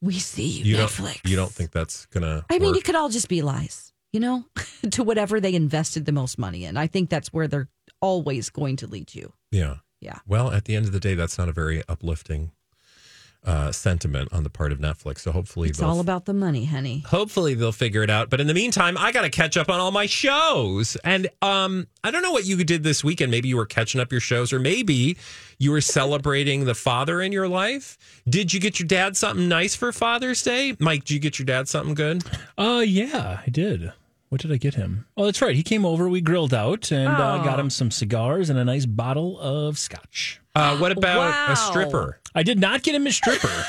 we 0.00 0.18
see 0.18 0.46
you, 0.46 0.64
You 0.64 0.76
Netflix. 0.76 1.22
don't. 1.22 1.30
You 1.30 1.36
don't 1.36 1.52
think 1.52 1.70
that's 1.72 2.06
gonna? 2.06 2.44
I 2.50 2.58
mean, 2.58 2.70
work? 2.70 2.78
it 2.78 2.84
could 2.84 2.94
all 2.94 3.08
just 3.08 3.28
be 3.28 3.42
lies, 3.42 3.92
you 4.12 4.20
know, 4.20 4.44
to 4.90 5.02
whatever 5.02 5.40
they 5.40 5.54
invested 5.54 6.06
the 6.06 6.12
most 6.12 6.38
money 6.38 6.64
in. 6.64 6.76
I 6.76 6.86
think 6.86 7.10
that's 7.10 7.32
where 7.32 7.48
they're 7.48 7.68
always 8.00 8.50
going 8.50 8.76
to 8.76 8.86
lead 8.86 9.14
you. 9.14 9.32
Yeah. 9.50 9.76
Yeah. 10.00 10.18
Well, 10.26 10.50
at 10.50 10.64
the 10.64 10.74
end 10.76 10.86
of 10.86 10.92
the 10.92 11.00
day, 11.00 11.14
that's 11.14 11.36
not 11.36 11.50
a 11.50 11.52
very 11.52 11.82
uplifting 11.86 12.52
uh, 13.44 13.72
sentiment 13.72 14.28
on 14.32 14.42
the 14.44 14.50
part 14.50 14.70
of 14.70 14.78
Netflix. 14.78 15.20
So 15.20 15.32
hopefully, 15.32 15.70
It's 15.70 15.80
all 15.80 16.00
about 16.00 16.26
the 16.26 16.34
money, 16.34 16.66
honey. 16.66 17.02
hopefully 17.06 17.54
they'll 17.54 17.72
figure 17.72 18.02
it 18.02 18.10
out. 18.10 18.28
But 18.28 18.40
in 18.40 18.46
the 18.46 18.54
meantime, 18.54 18.98
I 18.98 19.12
got 19.12 19.22
to 19.22 19.30
catch 19.30 19.56
up 19.56 19.70
on 19.70 19.80
all 19.80 19.90
my 19.90 20.06
shows. 20.06 20.96
And 21.04 21.28
um, 21.40 21.86
I 22.04 22.10
don't 22.10 22.22
know 22.22 22.32
what 22.32 22.44
you 22.44 22.62
did 22.64 22.82
this 22.82 23.02
weekend. 23.02 23.30
Maybe 23.30 23.48
you 23.48 23.56
were 23.56 23.66
catching 23.66 24.00
up 24.00 24.12
your 24.12 24.20
shows, 24.20 24.52
or 24.52 24.58
maybe 24.60 25.16
you 25.58 25.70
were 25.70 25.80
celebrating 25.80 26.64
the 26.66 26.74
father 26.74 27.22
in 27.22 27.32
your 27.32 27.48
life. 27.48 27.96
Did 28.28 28.52
you 28.52 28.60
get 28.60 28.78
your 28.78 28.86
dad 28.86 29.16
something 29.16 29.48
nice 29.48 29.74
for 29.74 29.90
Father's 29.90 30.42
Day? 30.42 30.76
Mike, 30.78 31.04
did 31.04 31.14
you 31.14 31.20
get 31.20 31.38
your 31.38 31.46
dad 31.46 31.66
something 31.68 31.94
good? 31.94 32.22
Uh, 32.58 32.84
yeah, 32.86 33.40
I 33.46 33.50
did. 33.50 33.92
What 34.28 34.40
did 34.42 34.52
I 34.52 34.58
get 34.58 34.74
him? 34.74 35.06
Oh, 35.16 35.24
that's 35.24 35.42
right. 35.42 35.56
He 35.56 35.64
came 35.64 35.84
over. 35.84 36.08
We 36.08 36.20
grilled 36.20 36.54
out 36.54 36.92
and 36.92 37.08
uh, 37.08 37.38
got 37.42 37.58
him 37.58 37.68
some 37.68 37.90
cigars 37.90 38.48
and 38.48 38.58
a 38.60 38.64
nice 38.64 38.86
bottle 38.86 39.40
of 39.40 39.76
scotch. 39.76 40.40
Uh, 40.54 40.76
what 40.78 40.92
about 40.92 41.18
Wow. 41.18 41.46
a 41.52 41.56
stripper? 41.56 42.19
I 42.34 42.42
did 42.42 42.60
not 42.60 42.82
get 42.82 42.94
him 42.94 43.06
a 43.06 43.12
stripper. 43.12 43.50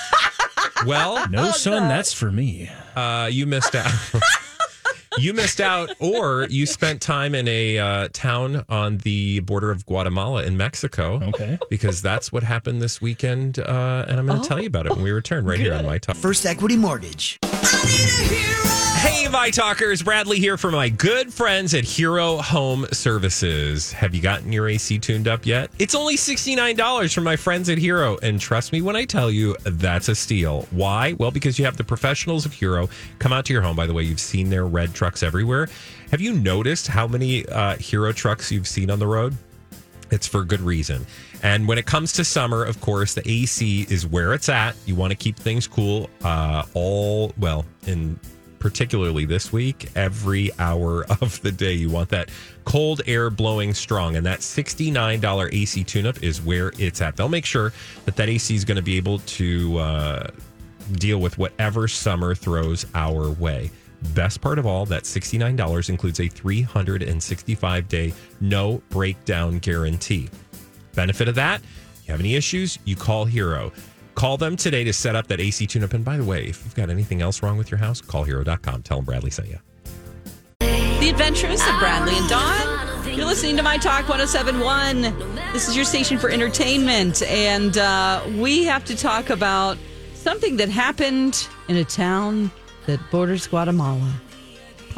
Well, 0.86 1.30
No, 1.30 1.52
son, 1.52 1.88
that's 1.90 2.12
for 2.12 2.32
me. 2.32 2.72
uh, 2.96 3.30
you 3.32 3.46
missed 3.46 3.76
out. 3.76 3.92
you 5.18 5.34
missed 5.34 5.62
out, 5.62 5.92
or 6.00 6.48
you 6.50 6.66
spent 6.66 7.02
time 7.02 7.36
in 7.36 7.48
a 7.48 7.78
uh, 7.78 8.08
town 8.14 8.66
on 8.70 8.98
the 9.00 9.40
border 9.42 9.72
of 9.72 9.86
Guatemala 9.86 10.44
in 10.44 10.58
Mexico. 10.58 11.22
Okay. 11.24 11.58
Because 11.70 12.02
that's 12.02 12.32
what 12.32 12.44
happened 12.44 12.82
this 12.82 13.02
weekend, 13.02 13.60
uh, 13.60 14.06
and 14.08 14.20
I'm 14.20 14.26
going 14.26 14.42
to 14.42 14.48
tell 14.48 14.60
you 14.60 14.68
about 14.68 14.86
it 14.86 14.94
when 14.94 15.04
we 15.04 15.12
return 15.12 15.46
right 15.46 15.60
here 15.60 15.74
on 15.74 15.86
My 15.86 15.98
Talk. 15.98 16.16
First 16.16 16.46
Equity 16.46 16.78
Mortgage. 16.78 17.40
Hey, 19.02 19.28
My 19.28 19.50
Talkers, 19.50 20.04
Bradley 20.04 20.38
here 20.38 20.58
for 20.58 20.70
my 20.70 20.88
good 20.88 21.34
friends 21.34 21.74
at 21.74 21.84
Hero 21.84 22.38
Home 22.38 22.86
Services. 22.92 23.92
Have 23.94 24.14
you 24.14 24.22
gotten 24.22 24.54
your 24.54 24.70
AC 24.70 25.00
tuned 25.00 25.28
up 25.28 25.44
yet? 25.44 25.72
It's 25.80 25.96
only 25.96 26.18
$69 26.18 27.12
from 27.12 27.24
my 27.24 27.36
friends 27.36 27.68
at 27.70 27.80
Hero, 27.80 28.20
and 28.22 28.40
trust 28.40 28.72
me 28.72 28.84
when 28.84 28.96
I 28.96 29.06
tell 29.06 29.32
you, 29.32 29.56
that's 29.64 30.08
a 30.08 30.14
steal. 30.14 30.68
Why? 30.70 31.14
Well, 31.14 31.32
because 31.32 31.58
you 31.58 31.66
have 31.66 31.78
the 31.78 31.84
professionals 31.84 32.46
of 32.46 32.54
Hero 32.54 32.90
come 33.18 33.34
out 33.34 33.46
to 33.46 33.54
your 33.54 33.64
home. 33.64 33.76
By 33.76 33.88
the 33.88 33.94
way, 33.94 34.04
you've 34.04 34.20
seen 34.20 34.52
their 34.52 34.68
red 34.68 34.94
trucks 35.02 35.24
everywhere. 35.24 35.68
Have 36.12 36.22
you 36.22 36.32
noticed 36.32 36.86
how 36.86 37.08
many 37.08 37.44
uh, 37.48 37.76
Hero 37.78 38.12
trucks 38.12 38.52
you've 38.52 38.68
seen 38.68 38.92
on 38.92 39.00
the 39.00 39.08
road? 39.08 39.36
It's 40.12 40.28
for 40.28 40.44
good 40.44 40.62
reason. 40.62 41.08
And 41.42 41.68
when 41.68 41.80
it 41.80 41.88
comes 41.88 42.14
to 42.14 42.24
summer, 42.24 42.64
of 42.64 42.80
course, 42.82 43.16
the 43.16 43.28
AC 43.28 43.88
is 43.90 44.06
where 44.06 44.32
it's 44.36 44.48
at. 44.48 44.76
You 44.86 44.94
want 44.94 45.10
to 45.10 45.18
keep 45.18 45.38
things 45.38 45.66
cool 45.66 46.08
uh, 46.24 46.66
all, 46.76 47.34
well, 47.40 47.66
in 47.88 48.20
particularly 48.60 49.26
this 49.26 49.52
week, 49.52 49.90
every 49.96 50.52
hour 50.60 51.04
of 51.22 51.42
the 51.42 51.52
day. 51.52 51.74
You 51.74 51.90
want 51.90 52.10
that 52.10 52.30
cold 52.66 53.02
air 53.08 53.32
blowing 53.32 53.74
strong. 53.74 54.16
And 54.18 54.24
that 54.28 54.42
$69 54.42 55.52
AC 55.52 55.84
tune 55.84 56.06
up 56.06 56.22
is 56.22 56.44
where 56.44 56.74
it's 56.78 57.02
at. 57.02 57.18
They'll 57.18 57.28
make 57.28 57.48
sure 57.48 57.74
that 58.06 58.18
that 58.18 58.30
AC 58.30 58.54
is 58.54 58.66
going 58.66 58.76
to 58.76 58.84
be 58.84 58.98
able 58.98 59.18
to 59.18 59.80
uh, 59.80 60.28
deal 60.92 61.18
with 61.18 61.40
whatever 61.40 61.88
summer 61.88 62.36
throws 62.36 62.86
our 62.94 63.32
way. 63.32 63.72
Best 64.14 64.42
part 64.42 64.60
of 64.60 64.66
all, 64.66 64.86
that 64.88 65.04
$69 65.04 65.90
includes 65.90 66.20
a 66.20 66.28
365 66.28 67.88
day 67.88 68.14
no 68.40 68.82
breakdown 68.90 69.60
guarantee. 69.60 70.30
Benefit 70.96 71.28
of 71.28 71.36
that, 71.36 71.62
you 72.06 72.12
have 72.12 72.20
any 72.20 72.36
issues, 72.36 72.80
you 72.84 72.96
call 72.96 73.26
Hero. 73.26 73.72
Call 74.16 74.38
them 74.38 74.58
today 74.58 74.84
to 74.84 74.92
set 74.92 75.16
up 75.16 75.28
that 75.28 75.40
AC 75.40 75.66
tune 75.68 75.84
up. 75.84 75.94
And 75.94 76.04
by 76.04 76.18
the 76.18 76.24
way, 76.24 76.46
if 76.46 76.64
you've 76.66 76.76
got 76.76 76.90
anything 76.90 77.22
else 77.22 77.42
wrong 77.42 77.58
with 77.58 77.72
your 77.72 77.78
house, 77.78 78.02
call 78.02 78.24
hero.com. 78.24 78.84
Tell 78.84 78.98
them 78.98 79.06
Bradley 79.06 79.32
sent 79.32 79.48
you. 79.48 79.60
The 80.60 81.10
Adventures 81.10 81.62
of 81.62 81.80
Bradley 81.80 82.16
and 82.18 82.30
Dawn. 82.30 83.08
You're 83.08 83.26
listening 83.26 83.58
to 83.58 83.64
My 83.64 83.78
Talk 83.78 84.08
1071. 84.10 85.02
This 85.54 85.68
is 85.68 85.76
your 85.76 85.86
station 85.86 86.18
for 86.18 86.30
entertainment. 86.30 87.24
And 87.24 87.78
uh, 87.78 88.24
we 88.36 88.66
have 88.66 88.86
to 88.86 88.96
talk 88.96 89.30
about 89.30 89.78
something 90.14 90.58
that 90.58 90.70
happened 90.70 91.48
in 91.68 91.78
a 91.78 91.84
town 91.84 92.52
that 92.86 93.00
borders 93.12 93.48
Guatemala. 93.48 94.14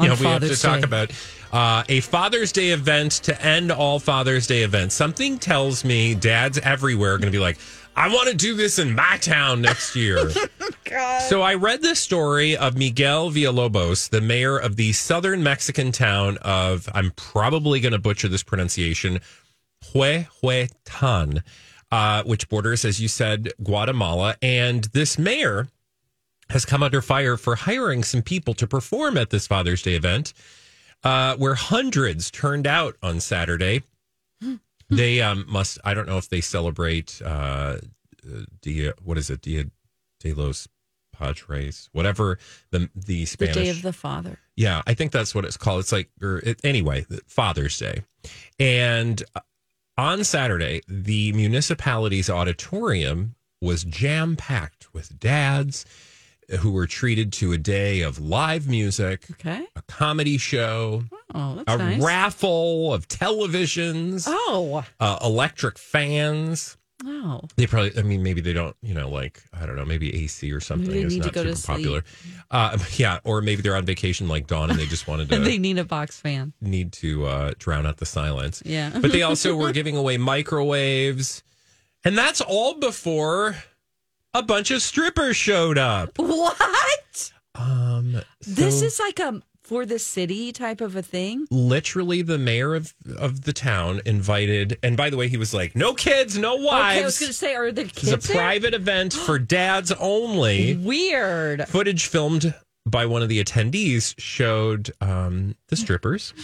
On 0.00 0.06
yeah, 0.06 0.08
we 0.08 0.08
have 0.08 0.18
to 0.18 0.24
Father's 0.24 0.62
talk 0.62 0.80
Day. 0.80 0.84
about 0.84 1.10
uh, 1.52 1.84
a 1.88 2.00
Father's 2.00 2.50
Day 2.52 2.70
event 2.70 3.12
to 3.12 3.40
end 3.40 3.70
all 3.70 3.98
Father's 4.00 4.46
Day 4.46 4.62
events. 4.62 4.94
Something 4.94 5.38
tells 5.38 5.84
me 5.84 6.14
dads 6.14 6.58
everywhere 6.58 7.14
are 7.14 7.18
going 7.18 7.30
to 7.30 7.36
be 7.36 7.42
like, 7.42 7.58
I 7.96 8.08
want 8.08 8.28
to 8.28 8.34
do 8.34 8.56
this 8.56 8.80
in 8.80 8.94
my 8.94 9.18
town 9.18 9.62
next 9.62 9.94
year. 9.96 10.30
So 11.28 11.42
I 11.42 11.54
read 11.54 11.82
the 11.82 11.96
story 11.96 12.56
of 12.56 12.76
Miguel 12.76 13.30
Villalobos, 13.30 14.10
the 14.10 14.20
mayor 14.20 14.56
of 14.56 14.76
the 14.76 14.92
southern 14.92 15.42
Mexican 15.42 15.90
town 15.90 16.38
of, 16.42 16.88
I'm 16.94 17.10
probably 17.12 17.80
going 17.80 17.94
to 17.94 17.98
butcher 17.98 18.28
this 18.28 18.44
pronunciation, 18.44 19.18
Huehuetan, 19.92 21.42
uh, 21.90 22.22
which 22.24 22.48
borders, 22.48 22.84
as 22.84 23.00
you 23.00 23.08
said, 23.08 23.52
Guatemala. 23.60 24.36
And 24.40 24.84
this 24.92 25.18
mayor 25.18 25.66
has 26.50 26.64
come 26.64 26.82
under 26.82 27.00
fire 27.02 27.36
for 27.36 27.56
hiring 27.56 28.02
some 28.04 28.22
people 28.22 28.54
to 28.54 28.66
perform 28.66 29.16
at 29.16 29.30
this 29.30 29.46
Father's 29.46 29.82
Day 29.82 29.94
event, 29.94 30.32
uh, 31.02 31.36
where 31.36 31.54
hundreds 31.54 32.30
turned 32.30 32.66
out 32.66 32.96
on 33.02 33.20
Saturday. 33.20 33.82
they 34.90 35.20
um, 35.20 35.44
must, 35.48 35.78
I 35.84 35.94
don't 35.94 36.08
know 36.08 36.18
if 36.18 36.28
they 36.28 36.40
celebrate 36.40 37.20
uh, 37.24 37.78
Dia, 38.62 38.94
what 39.02 39.18
is 39.18 39.30
it, 39.30 39.42
Dia 39.42 39.64
de 40.20 40.32
los 40.34 40.68
Padres, 41.12 41.88
whatever 41.92 42.38
the 42.70 42.90
the 42.94 43.04
The 43.04 43.24
Spanish 43.24 43.54
Day 43.54 43.68
of 43.70 43.82
the 43.82 43.92
Father. 43.92 44.38
yeah, 44.56 44.82
I 44.86 44.94
think 44.94 45.12
that's 45.12 45.34
what 45.34 45.44
it's 45.44 45.56
called. 45.56 45.80
It's 45.80 45.92
like, 45.92 46.10
or 46.20 46.38
it, 46.38 46.60
anyway, 46.64 47.06
Father's 47.26 47.78
Day. 47.78 48.02
And 48.58 49.22
uh, 49.34 49.40
on 49.96 50.24
Saturday, 50.24 50.80
the 50.88 51.32
municipality's 51.32 52.28
auditorium 52.28 53.36
was 53.60 53.84
jam 53.84 54.36
packed 54.36 54.92
with 54.92 55.18
dads 55.20 55.86
who 56.60 56.70
were 56.72 56.86
treated 56.86 57.32
to 57.34 57.52
a 57.52 57.58
day 57.58 58.00
of 58.02 58.18
live 58.18 58.66
music, 58.68 59.26
Okay. 59.32 59.66
a 59.76 59.82
comedy 59.82 60.38
show, 60.38 61.04
Oh, 61.34 61.62
a 61.66 61.76
nice. 61.76 62.02
raffle 62.02 62.92
of 62.94 63.08
televisions, 63.08 64.24
oh. 64.28 64.84
uh, 65.00 65.18
electric 65.22 65.78
fans. 65.78 66.76
Oh. 67.06 67.42
They 67.56 67.66
probably, 67.66 67.92
I 67.98 68.02
mean, 68.02 68.22
maybe 68.22 68.40
they 68.40 68.52
don't, 68.52 68.74
you 68.80 68.94
know, 68.94 69.08
like, 69.10 69.42
I 69.52 69.66
don't 69.66 69.76
know, 69.76 69.84
maybe 69.84 70.24
AC 70.24 70.50
or 70.52 70.60
something 70.60 70.90
Maybe 70.90 71.18
is 71.18 71.18
not 71.18 71.34
super 71.34 71.54
popular. 71.66 72.04
Uh, 72.50 72.78
yeah, 72.92 73.18
or 73.24 73.42
maybe 73.42 73.62
they're 73.62 73.76
on 73.76 73.84
vacation 73.84 74.26
like 74.28 74.46
Dawn 74.46 74.70
and 74.70 74.78
they 74.78 74.86
just 74.86 75.06
wanted 75.06 75.28
to 75.28 75.38
they 75.40 75.58
need 75.58 75.76
a 75.78 75.84
box 75.84 76.18
fan. 76.18 76.52
need 76.60 76.92
to 76.92 77.26
uh, 77.26 77.52
drown 77.58 77.84
out 77.84 77.98
the 77.98 78.06
silence. 78.06 78.62
Yeah. 78.64 78.90
but 78.98 79.12
they 79.12 79.22
also 79.22 79.54
were 79.56 79.72
giving 79.72 79.96
away 79.96 80.16
microwaves. 80.18 81.42
And 82.04 82.16
that's 82.16 82.40
all 82.40 82.74
before 82.78 83.56
a 84.34 84.42
bunch 84.42 84.70
of 84.70 84.82
strippers 84.82 85.36
showed 85.36 85.78
up. 85.78 86.10
What? 86.18 87.32
Um, 87.54 88.20
This 88.46 88.82
is 88.82 88.98
like 89.00 89.18
a 89.20 89.42
for 89.62 89.86
the 89.86 89.98
city 89.98 90.52
type 90.52 90.82
of 90.82 90.94
a 90.94 91.00
thing. 91.00 91.46
literally 91.50 92.20
the 92.20 92.36
mayor 92.36 92.74
of, 92.74 92.92
of 93.16 93.44
the 93.44 93.52
town 93.54 94.02
invited. 94.04 94.78
And 94.82 94.94
by 94.94 95.08
the 95.08 95.16
way, 95.16 95.28
he 95.28 95.38
was 95.38 95.54
like, 95.54 95.74
no 95.74 95.94
kids, 95.94 96.36
no 96.36 96.56
wives. 96.56 96.96
Okay, 96.96 97.00
I 97.00 97.04
was 97.04 97.18
going 97.18 97.30
to 97.30 97.32
say, 97.32 97.54
are 97.54 97.72
the 97.72 97.84
kids 97.84 98.12
a 98.12 98.16
there? 98.28 98.36
private 98.36 98.74
event 98.74 99.14
for 99.14 99.38
dads 99.58 99.90
only. 99.92 100.76
Weird. 100.76 101.66
Footage 101.66 102.08
filmed 102.08 102.52
by 102.84 103.06
one 103.06 103.22
of 103.22 103.30
the 103.30 103.42
attendees 103.42 104.14
showed 104.18 104.90
um, 105.00 105.56
the 105.68 105.76
strippers. 105.76 106.34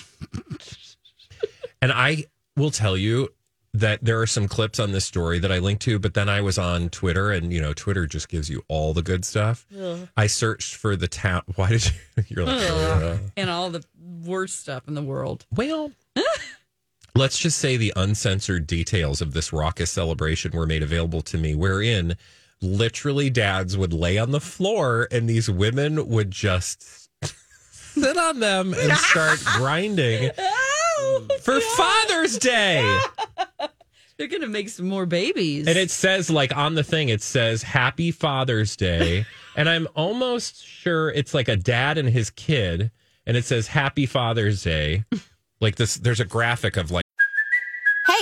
and 1.83 1.93
I 1.93 2.25
will 2.57 2.71
tell 2.71 2.97
you 2.97 3.29
that 3.73 4.05
there 4.05 4.21
are 4.21 4.27
some 4.27 4.49
clips 4.49 4.81
on 4.81 4.93
this 4.93 5.05
story 5.05 5.39
that 5.39 5.53
I 5.53 5.59
linked 5.59 5.83
to, 5.83 5.99
but 5.99 6.15
then 6.15 6.29
I 6.29 6.41
was 6.41 6.59
on 6.59 6.89
Twitter 6.89 7.31
and, 7.31 7.53
you 7.53 7.61
know, 7.61 7.73
Twitter 7.73 8.07
just 8.07 8.29
gives 8.29 8.50
you 8.50 8.65
all 8.69 8.93
the 8.93 9.03
good 9.03 9.25
stuff. 9.25 9.67
I 10.17 10.27
searched 10.27 10.75
for 10.75 10.97
the 10.97 11.09
town. 11.09 11.43
Why 11.55 11.71
did 11.71 11.87
you? 11.87 12.25
You're 12.29 12.45
like. 12.47 13.21
And 13.37 13.49
all 13.49 13.71
the 13.71 13.85
worst 14.25 14.59
stuff 14.61 14.89
in 14.89 14.95
the 14.95 15.03
world. 15.03 15.47
well, 15.55 15.93
let's 17.15 17.39
just 17.39 17.59
say 17.59 17.77
the 17.77 17.93
uncensored 17.97 18.67
details 18.67 19.21
of 19.21 19.33
this 19.33 19.53
raucous 19.53 19.91
celebration 19.91 20.53
were 20.53 20.67
made 20.67 20.83
available 20.83 21.23
to 21.23 21.39
me, 21.39 21.55
wherein 21.55 22.17
literally 22.61 23.31
dads 23.31 23.77
would 23.77 23.93
lay 23.93 24.19
on 24.19 24.33
the 24.33 24.41
floor 24.41 25.09
and 25.11 25.29
these 25.29 25.49
women 25.49 26.09
would 26.09 26.31
just 26.31 27.09
sit 27.73 28.17
on 28.17 28.41
them 28.41 28.75
and 28.75 28.93
start 28.99 29.39
grinding 29.57 30.31
Oh, 31.00 31.26
for 31.42 31.61
Father's 31.61 32.38
Day. 32.38 33.00
They're 34.19 34.28
gonna 34.28 34.49
make 34.49 34.69
some 34.69 34.87
more 34.87 35.07
babies. 35.07 35.66
And 35.66 35.78
it 35.78 35.90
says, 35.90 36.28
like 36.30 36.54
on 36.54 36.75
the 36.75 36.85
thing, 36.85 37.09
it 37.09 37.23
says 37.23 37.62
Happy 37.62 38.11
Father's 38.11 38.76
Day. 38.76 39.25
and 39.57 39.69
I'm 39.69 39.88
almost 39.95 40.64
sure 40.64 41.11
it's 41.11 41.33
like 41.33 41.49
a 41.49 41.57
dad 41.57 41.97
and 41.97 42.09
his 42.09 42.30
kid. 42.30 42.90
And 43.26 43.37
it 43.37 43.45
says 43.45 43.66
Happy 43.69 44.07
Father's 44.07 44.62
Day. 44.62 45.04
Like 45.61 45.76
this, 45.76 45.97
there's 45.97 46.21
a 46.21 46.25
graphic 46.25 46.76
of 46.76 46.90
like, 46.90 47.04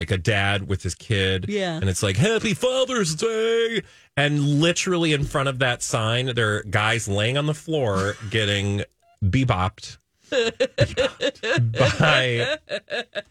Like 0.00 0.10
a 0.10 0.18
dad 0.18 0.68
with 0.68 0.82
his 0.82 0.94
kid. 0.94 1.46
Yeah. 1.48 1.76
And 1.76 1.88
it's 1.88 2.02
like, 2.02 2.16
Happy 2.16 2.54
Father's 2.54 3.14
Day. 3.14 3.82
And 4.16 4.60
literally 4.60 5.12
in 5.12 5.24
front 5.24 5.48
of 5.48 5.58
that 5.60 5.82
sign, 5.82 6.34
there 6.34 6.56
are 6.56 6.62
guys 6.64 7.08
laying 7.08 7.36
on 7.38 7.46
the 7.46 7.54
floor 7.54 8.14
getting 8.30 8.82
bebopped 9.24 9.96
by 11.98 12.58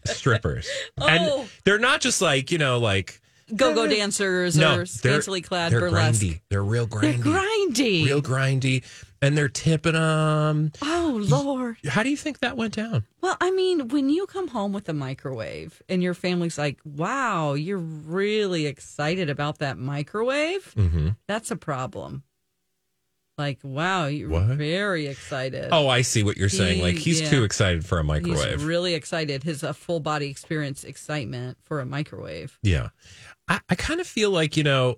strippers. 0.04 0.68
Oh. 0.98 1.06
And 1.06 1.48
they're 1.64 1.78
not 1.78 2.00
just 2.00 2.20
like, 2.20 2.50
you 2.50 2.58
know, 2.58 2.78
like 2.78 3.20
go-go 3.54 3.86
dancers 3.86 4.56
no, 4.56 4.78
or 4.78 4.86
scantily 4.86 5.42
clad 5.42 5.70
they're 5.72 5.80
burlesque. 5.80 6.20
grindy. 6.22 6.40
They're 6.48 6.64
real 6.64 6.86
They're 6.86 7.12
grindy. 7.12 7.22
grindy. 7.22 8.04
Real 8.06 8.22
grindy. 8.22 8.82
And 9.22 9.36
they're 9.36 9.48
tipping 9.48 9.94
them. 9.94 10.72
oh 10.82 11.18
Lord. 11.28 11.76
How 11.88 12.02
do 12.02 12.10
you 12.10 12.16
think 12.16 12.40
that 12.40 12.56
went 12.56 12.74
down? 12.74 13.06
Well, 13.22 13.36
I 13.40 13.50
mean, 13.50 13.88
when 13.88 14.08
you 14.10 14.26
come 14.26 14.48
home 14.48 14.72
with 14.72 14.88
a 14.88 14.92
microwave 14.92 15.82
and 15.88 16.02
your 16.02 16.14
family's 16.14 16.58
like, 16.58 16.78
"Wow, 16.84 17.54
you're 17.54 17.78
really 17.78 18.66
excited 18.66 19.30
about 19.30 19.58
that 19.58 19.78
microwave," 19.78 20.74
Mm-hmm. 20.76 21.08
that's 21.26 21.50
a 21.50 21.56
problem. 21.56 22.22
Like, 23.38 23.58
wow, 23.62 24.06
you're 24.06 24.30
What? 24.30 24.44
very 24.56 25.08
excited. 25.08 25.68
Oh, 25.70 25.88
I 25.88 26.00
see 26.00 26.22
what 26.22 26.38
you're 26.38 26.48
saying. 26.48 26.76
He- 26.78 26.82
Like 26.82 26.96
he's 26.96 27.20
yeah. 27.20 27.28
too 27.28 27.44
excited 27.44 27.84
for 27.84 27.98
a 27.98 28.04
microwave. 28.04 28.52
He's 28.60 28.64
really 28.64 28.94
excited. 28.94 29.42
His 29.42 29.62
uh, 29.62 29.74
full 29.74 30.00
body 30.00 30.30
experience 30.30 30.84
excitement 30.84 31.58
for 31.64 31.80
a 31.80 31.84
microwave. 31.86 32.58
Yeah. 32.62 32.88
I, 33.46 33.60
I 33.68 33.74
kind 33.74 34.00
of 34.00 34.06
feel 34.06 34.30
like, 34.30 34.56
you 34.56 34.64
know, 34.64 34.96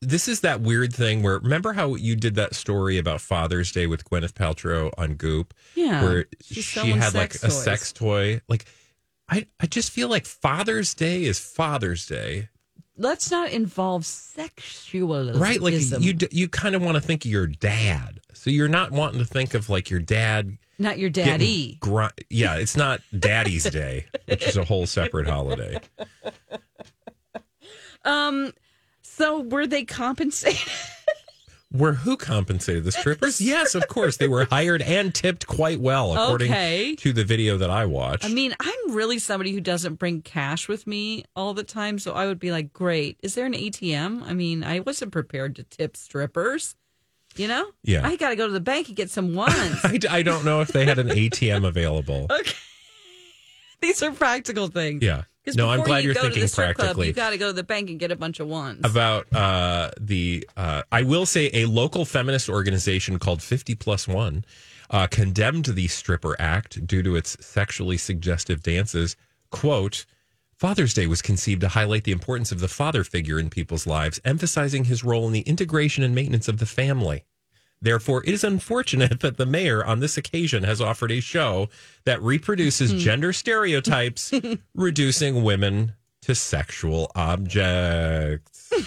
this 0.00 0.28
is 0.28 0.40
that 0.40 0.60
weird 0.60 0.94
thing 0.94 1.22
where 1.22 1.38
remember 1.38 1.72
how 1.72 1.94
you 1.94 2.16
did 2.16 2.34
that 2.36 2.54
story 2.54 2.98
about 2.98 3.20
Father's 3.20 3.70
Day 3.70 3.86
with 3.86 4.04
Gwyneth 4.04 4.32
Paltrow 4.32 4.90
on 4.96 5.14
Goop? 5.14 5.54
Yeah, 5.74 6.02
Where 6.02 6.26
she 6.42 6.62
had 6.90 7.14
like 7.14 7.34
sex 7.34 7.44
a 7.44 7.50
sex 7.50 7.92
toy. 7.92 8.40
Like 8.48 8.64
I, 9.28 9.46
I 9.60 9.66
just 9.66 9.90
feel 9.90 10.08
like 10.08 10.26
Father's 10.26 10.94
Day 10.94 11.24
is 11.24 11.38
Father's 11.38 12.06
Day. 12.06 12.48
Let's 12.96 13.30
not 13.30 13.50
involve 13.50 14.02
sexualism. 14.02 15.38
Right? 15.38 15.60
Like 15.60 15.74
you 16.00 16.16
you 16.30 16.48
kind 16.48 16.74
of 16.74 16.82
want 16.82 16.96
to 16.96 17.00
think 17.00 17.24
of 17.24 17.30
your 17.30 17.46
dad. 17.46 18.20
So 18.32 18.50
you're 18.50 18.68
not 18.68 18.92
wanting 18.92 19.18
to 19.18 19.26
think 19.26 19.54
of 19.54 19.68
like 19.68 19.90
your 19.90 20.00
dad 20.00 20.58
not 20.78 20.98
your 20.98 21.10
daddy. 21.10 21.76
gri- 21.80 22.08
yeah, 22.30 22.56
it's 22.56 22.74
not 22.74 23.02
Daddy's 23.18 23.64
Day, 23.64 24.06
which 24.26 24.48
is 24.48 24.56
a 24.56 24.64
whole 24.64 24.86
separate 24.86 25.28
holiday. 25.28 25.78
Um, 28.02 28.54
so 29.20 29.40
were 29.40 29.66
they 29.66 29.84
compensated? 29.84 30.60
Were 31.72 31.92
who 31.92 32.16
compensated 32.16 32.82
the 32.82 32.90
strippers? 32.90 33.40
Yes, 33.52 33.76
of 33.76 33.86
course. 33.86 34.16
They 34.16 34.26
were 34.26 34.44
hired 34.44 34.82
and 34.82 35.14
tipped 35.14 35.46
quite 35.46 35.78
well, 35.78 36.14
according 36.14 36.50
Okay. 36.50 36.96
to 36.96 37.12
the 37.12 37.22
video 37.22 37.58
that 37.58 37.70
I 37.70 37.86
watched. 37.86 38.24
I 38.24 38.28
mean, 38.28 38.56
I'm 38.58 38.92
really 38.92 39.20
somebody 39.20 39.52
who 39.52 39.60
doesn't 39.60 39.94
bring 39.94 40.20
cash 40.22 40.66
with 40.66 40.86
me 40.88 41.24
all 41.36 41.54
the 41.54 41.62
time, 41.62 42.00
so 42.00 42.12
I 42.12 42.26
would 42.26 42.40
be 42.40 42.50
like, 42.50 42.72
"Great, 42.72 43.18
is 43.22 43.36
there 43.36 43.46
an 43.46 43.54
ATM?" 43.54 44.22
I 44.24 44.32
mean, 44.34 44.64
I 44.64 44.80
wasn't 44.80 45.12
prepared 45.12 45.54
to 45.56 45.62
tip 45.62 45.96
strippers. 45.96 46.74
You 47.36 47.46
know? 47.46 47.70
Yeah. 47.84 48.04
I 48.04 48.16
got 48.16 48.30
to 48.30 48.36
go 48.36 48.48
to 48.48 48.52
the 48.52 48.58
bank 48.58 48.88
and 48.88 48.96
get 48.96 49.08
some 49.08 49.36
ones. 49.36 49.78
I, 49.84 50.00
I 50.10 50.22
don't 50.22 50.44
know 50.44 50.62
if 50.62 50.68
they 50.68 50.84
had 50.84 50.98
an 50.98 51.08
ATM 51.10 51.64
available. 51.64 52.26
okay. 52.32 52.52
These 53.80 54.02
are 54.02 54.10
practical 54.10 54.66
things. 54.66 55.04
Yeah. 55.04 55.22
'Cause 55.44 55.56
No, 55.56 55.70
I'm 55.70 55.82
glad 55.82 56.04
you 56.04 56.12
to 56.12 56.20
thinking 56.20 56.42
the 56.42 56.48
strip 56.48 56.76
club, 56.76 56.86
practically. 56.88 57.06
you 57.08 57.12
got 57.14 57.30
to 57.30 57.38
go 57.38 57.46
to 57.48 57.52
the 57.54 57.62
bank 57.62 57.88
and 57.88 57.98
get 57.98 58.10
a 58.10 58.16
bunch 58.16 58.40
of 58.40 58.46
ones. 58.46 58.80
About 58.84 59.32
uh, 59.34 59.90
the, 59.98 60.46
uh, 60.56 60.82
I 60.92 61.02
will 61.02 61.24
say, 61.24 61.50
a 61.54 61.64
local 61.66 62.04
feminist 62.04 62.48
organization 62.50 63.18
called 63.18 63.42
50 63.42 63.74
Plus 63.76 64.06
One 64.06 64.44
uh, 64.90 65.06
condemned 65.06 65.64
the 65.66 65.88
stripper 65.88 66.36
act 66.38 66.86
due 66.86 67.02
to 67.02 67.16
its 67.16 67.36
sexually 67.44 67.96
suggestive 67.96 68.62
dances. 68.62 69.16
Quote, 69.50 70.04
Father's 70.58 70.92
Day 70.92 71.06
was 71.06 71.22
conceived 71.22 71.62
to 71.62 71.68
highlight 71.68 72.04
the 72.04 72.12
importance 72.12 72.52
of 72.52 72.60
the 72.60 72.68
father 72.68 73.02
figure 73.02 73.38
in 73.38 73.48
people's 73.48 73.86
lives, 73.86 74.20
emphasizing 74.26 74.84
his 74.84 75.02
role 75.02 75.26
in 75.26 75.32
the 75.32 75.40
integration 75.40 76.04
and 76.04 76.14
maintenance 76.14 76.48
of 76.48 76.58
the 76.58 76.66
family. 76.66 77.24
Therefore, 77.82 78.22
it 78.24 78.34
is 78.34 78.44
unfortunate 78.44 79.20
that 79.20 79.38
the 79.38 79.46
mayor 79.46 79.84
on 79.84 80.00
this 80.00 80.16
occasion 80.18 80.64
has 80.64 80.80
offered 80.80 81.10
a 81.10 81.20
show 81.20 81.68
that 82.04 82.22
reproduces 82.22 82.92
gender 83.02 83.32
stereotypes, 83.32 84.32
reducing 84.74 85.42
women 85.42 85.94
to 86.22 86.34
sexual 86.34 87.10
objects. 87.14 88.72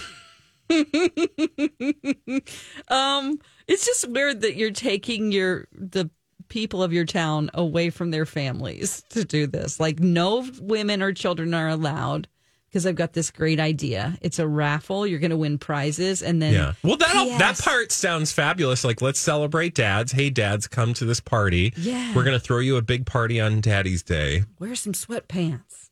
Um, 2.87 3.39
it's 3.67 3.85
just 3.85 4.09
weird 4.09 4.41
that 4.41 4.55
you're 4.55 4.71
taking 4.71 5.31
your 5.31 5.67
the 5.71 6.09
people 6.47 6.81
of 6.81 6.93
your 6.93 7.05
town 7.05 7.49
away 7.53 7.89
from 7.89 8.11
their 8.11 8.25
families 8.25 9.03
to 9.09 9.23
do 9.23 9.45
this. 9.45 9.79
Like 9.79 9.99
no 9.99 10.47
women 10.61 11.01
or 11.01 11.13
children 11.13 11.53
are 11.53 11.69
allowed 11.69 12.27
because 12.73 12.87
I've 12.87 12.95
got 12.95 13.13
this 13.13 13.29
great 13.29 13.59
idea. 13.59 14.17
It's 14.21 14.39
a 14.39 14.47
raffle. 14.47 15.05
You're 15.05 15.19
going 15.19 15.29
to 15.29 15.37
win 15.37 15.59
prizes, 15.59 16.23
and 16.23 16.41
then 16.41 16.53
Yeah. 16.53 16.73
Well, 16.81 16.97
that 16.97 17.35
that 17.37 17.59
part 17.59 17.91
sounds 17.91 18.31
fabulous. 18.31 18.83
Like, 18.83 18.99
let's 18.99 19.19
celebrate 19.19 19.75
dads. 19.75 20.11
Hey, 20.11 20.31
dads, 20.31 20.67
come 20.67 20.95
to 20.95 21.05
this 21.05 21.19
party. 21.19 21.71
Yeah. 21.77 22.15
We're 22.15 22.23
going 22.23 22.35
to 22.35 22.43
throw 22.43 22.57
you 22.57 22.77
a 22.77 22.81
big 22.81 23.05
party 23.05 23.39
on 23.39 23.61
Daddy's 23.61 24.01
Day. 24.01 24.45
wear 24.57 24.73
some 24.73 24.93
sweatpants. 24.93 25.91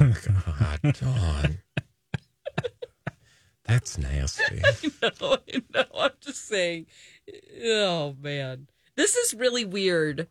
Oh 0.00 0.12
God, 0.82 0.94
Dawn. 1.00 1.58
That's 3.64 3.96
nasty. 3.96 4.60
no, 5.02 5.36
no, 5.72 5.84
I'm 5.96 6.10
just 6.20 6.48
saying. 6.48 6.86
Oh 7.64 8.16
man, 8.20 8.66
this 8.96 9.14
is 9.14 9.34
really 9.34 9.64
weird. 9.64 10.26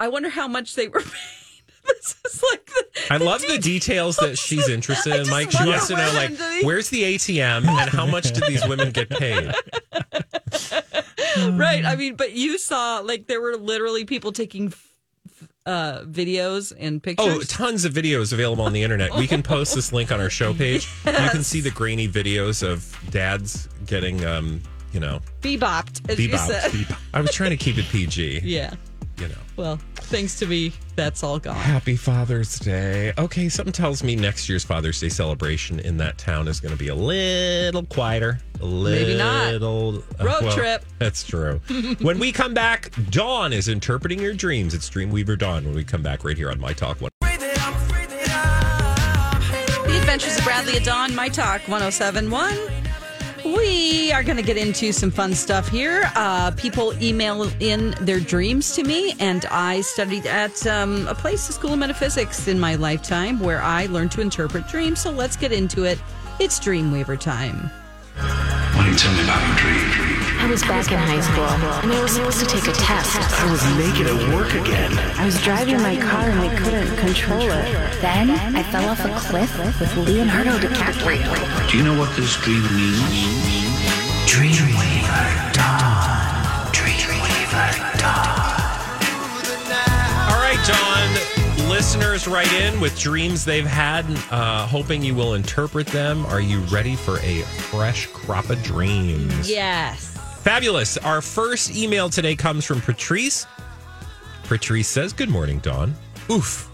I 0.00 0.08
wonder 0.08 0.30
how 0.30 0.48
much 0.48 0.74
they 0.74 0.88
were. 0.88 1.02
This 1.96 2.16
is 2.34 2.42
like 2.52 2.66
the, 2.66 2.84
I 3.10 3.16
love 3.18 3.40
the 3.42 3.58
details 3.58 4.16
that 4.18 4.38
she's 4.38 4.68
interested 4.76 5.14
in, 5.20 5.28
Mike. 5.28 5.50
She 5.50 5.64
wants 5.64 5.88
to 5.88 5.96
know, 5.96 6.12
like, 6.14 6.36
they- 6.36 6.60
where's 6.62 6.88
the 6.90 7.02
ATM 7.02 7.66
and 7.66 7.90
how 7.90 8.06
much 8.06 8.32
did 8.32 8.44
these 8.46 8.66
women 8.66 8.90
get 8.90 9.08
paid? 9.10 9.52
right. 11.52 11.84
I 11.84 11.96
mean, 11.96 12.16
but 12.16 12.32
you 12.32 12.58
saw 12.58 13.00
like 13.00 13.26
there 13.26 13.40
were 13.40 13.56
literally 13.56 14.04
people 14.04 14.32
taking 14.32 14.72
uh, 15.64 16.00
videos 16.02 16.72
and 16.78 17.02
pictures. 17.02 17.26
Oh, 17.28 17.40
tons 17.42 17.84
of 17.84 17.92
videos 17.92 18.32
available 18.32 18.64
on 18.64 18.72
the 18.72 18.82
internet. 18.82 19.14
We 19.16 19.26
can 19.26 19.42
post 19.42 19.74
this 19.74 19.92
link 19.92 20.12
on 20.12 20.20
our 20.20 20.30
show 20.30 20.54
page. 20.54 20.88
You 21.04 21.12
can 21.12 21.42
see 21.42 21.60
the 21.60 21.70
grainy 21.70 22.08
videos 22.08 22.62
of 22.62 22.96
dads 23.10 23.68
getting, 23.86 24.24
um, 24.24 24.62
you 24.92 25.00
know, 25.00 25.20
bebopped, 25.40 26.08
as 26.10 26.18
you 26.20 26.28
bebopped. 26.28 26.46
said. 26.46 26.70
Bebop. 26.70 26.98
I 27.14 27.20
was 27.20 27.32
trying 27.32 27.50
to 27.50 27.56
keep 27.56 27.78
it 27.78 27.84
PG. 27.86 28.42
Yeah. 28.44 28.74
You 29.18 29.28
know. 29.28 29.34
Well, 29.56 29.80
Thanks 30.06 30.38
to 30.38 30.46
me, 30.46 30.72
that's 30.94 31.24
all 31.24 31.40
gone. 31.40 31.56
Happy 31.56 31.96
Father's 31.96 32.60
Day. 32.60 33.12
Okay, 33.18 33.48
something 33.48 33.72
tells 33.72 34.04
me 34.04 34.14
next 34.14 34.48
year's 34.48 34.62
Father's 34.62 35.00
Day 35.00 35.08
celebration 35.08 35.80
in 35.80 35.96
that 35.96 36.16
town 36.16 36.46
is 36.46 36.60
going 36.60 36.70
to 36.70 36.78
be 36.78 36.86
a 36.88 36.94
little 36.94 37.82
quieter. 37.86 38.38
A 38.60 38.64
little, 38.64 39.06
Maybe 39.06 39.18
not. 39.18 39.54
uh, 39.54 40.24
Road 40.24 40.52
trip. 40.52 40.84
That's 41.00 41.24
true. 41.24 41.60
when 42.02 42.20
we 42.20 42.30
come 42.30 42.54
back, 42.54 42.92
Dawn 43.10 43.52
is 43.52 43.66
interpreting 43.66 44.20
your 44.20 44.32
dreams. 44.34 44.74
It's 44.74 44.88
Dreamweaver 44.88 45.36
Dawn 45.36 45.64
when 45.64 45.74
we 45.74 45.82
come 45.82 46.02
back 46.02 46.22
right 46.24 46.36
here 46.36 46.50
on 46.52 46.60
My 46.60 46.72
Talk 46.72 47.00
One. 47.00 47.10
The 49.86 49.96
Adventures 49.98 50.38
of 50.38 50.44
Bradley 50.44 50.76
at 50.76 50.84
Dawn, 50.84 51.14
My 51.16 51.28
Talk 51.28 51.62
1071. 51.68 52.52
We 53.54 54.10
are 54.10 54.24
going 54.24 54.38
to 54.38 54.42
get 54.42 54.56
into 54.56 54.90
some 54.92 55.12
fun 55.12 55.32
stuff 55.32 55.68
here. 55.68 56.10
Uh, 56.16 56.50
people 56.52 56.92
email 57.00 57.48
in 57.60 57.94
their 58.00 58.18
dreams 58.18 58.74
to 58.74 58.82
me, 58.82 59.14
and 59.20 59.46
I 59.46 59.82
studied 59.82 60.26
at 60.26 60.66
um, 60.66 61.06
a 61.06 61.14
place, 61.14 61.46
the 61.46 61.52
School 61.52 61.72
of 61.72 61.78
Metaphysics, 61.78 62.48
in 62.48 62.58
my 62.58 62.74
lifetime 62.74 63.38
where 63.38 63.62
I 63.62 63.86
learned 63.86 64.10
to 64.12 64.20
interpret 64.20 64.66
dreams. 64.66 65.00
So 65.00 65.12
let's 65.12 65.36
get 65.36 65.52
into 65.52 65.84
it. 65.84 66.00
It's 66.40 66.58
Dreamweaver 66.58 67.20
time. 67.20 67.70
Why 68.16 68.82
don't 68.82 68.92
you 68.92 68.98
tell 68.98 69.14
me 69.14 69.22
about 69.22 69.46
your 69.46 69.56
dream? 69.58 70.05
I 70.46 70.48
was 70.48 70.62
back 70.62 70.92
in 70.92 70.98
high 70.98 71.20
school, 71.20 71.42
and 71.82 71.92
I 71.92 72.00
was 72.00 72.12
supposed 72.12 72.38
to 72.38 72.46
take 72.46 72.68
a 72.68 72.72
test. 72.72 73.16
I 73.16 73.50
was 73.50 73.60
naked 73.76 74.06
at 74.06 74.32
work 74.32 74.54
again. 74.54 74.96
I 75.18 75.24
was 75.24 75.42
driving 75.42 75.82
my 75.82 75.96
car 75.96 76.30
and 76.30 76.38
I 76.38 76.54
couldn't 76.54 76.96
control 76.98 77.40
it. 77.40 78.00
Then 78.00 78.30
I 78.54 78.62
fell 78.62 78.88
off 78.88 79.04
a 79.04 79.12
cliff 79.18 79.58
with 79.58 79.96
Leonardo 79.96 80.52
DiCaprio. 80.58 81.68
Do 81.68 81.76
you 81.76 81.82
know 81.82 81.98
what 81.98 82.14
this 82.14 82.36
dream 82.36 82.62
means? 82.62 83.00
Dreamweaver 84.30 85.52
Dawn. 85.52 86.72
Dreamweaver 86.72 87.98
Dawn. 87.98 89.02
All 90.30 90.38
right, 90.38 90.62
Dawn. 90.64 91.68
Listeners 91.68 92.28
write 92.28 92.52
in 92.52 92.80
with 92.80 92.96
dreams 93.00 93.44
they've 93.44 93.66
had, 93.66 94.04
uh, 94.30 94.68
hoping 94.68 95.02
you 95.02 95.16
will 95.16 95.34
interpret 95.34 95.88
them. 95.88 96.24
Are 96.26 96.40
you 96.40 96.60
ready 96.70 96.94
for 96.94 97.18
a 97.18 97.42
fresh 97.42 98.06
crop 98.06 98.48
of 98.48 98.62
dreams? 98.62 99.50
Yes. 99.50 100.15
Fabulous. 100.46 100.96
Our 100.98 101.22
first 101.22 101.74
email 101.74 102.08
today 102.08 102.36
comes 102.36 102.64
from 102.64 102.80
Patrice. 102.80 103.48
Patrice 104.44 104.86
says, 104.86 105.12
Good 105.12 105.28
morning, 105.28 105.58
Dawn. 105.58 105.92
Oof. 106.30 106.70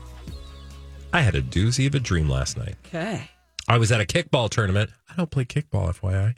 I 1.14 1.22
had 1.22 1.34
a 1.34 1.40
doozy 1.40 1.86
of 1.86 1.94
a 1.94 1.98
dream 1.98 2.28
last 2.28 2.58
night. 2.58 2.74
Okay. 2.88 3.30
I 3.66 3.78
was 3.78 3.90
at 3.90 3.98
a 3.98 4.04
kickball 4.04 4.50
tournament. 4.50 4.90
I 5.08 5.14
don't 5.16 5.30
play 5.30 5.46
kickball, 5.46 5.98
FYI, 5.98 6.34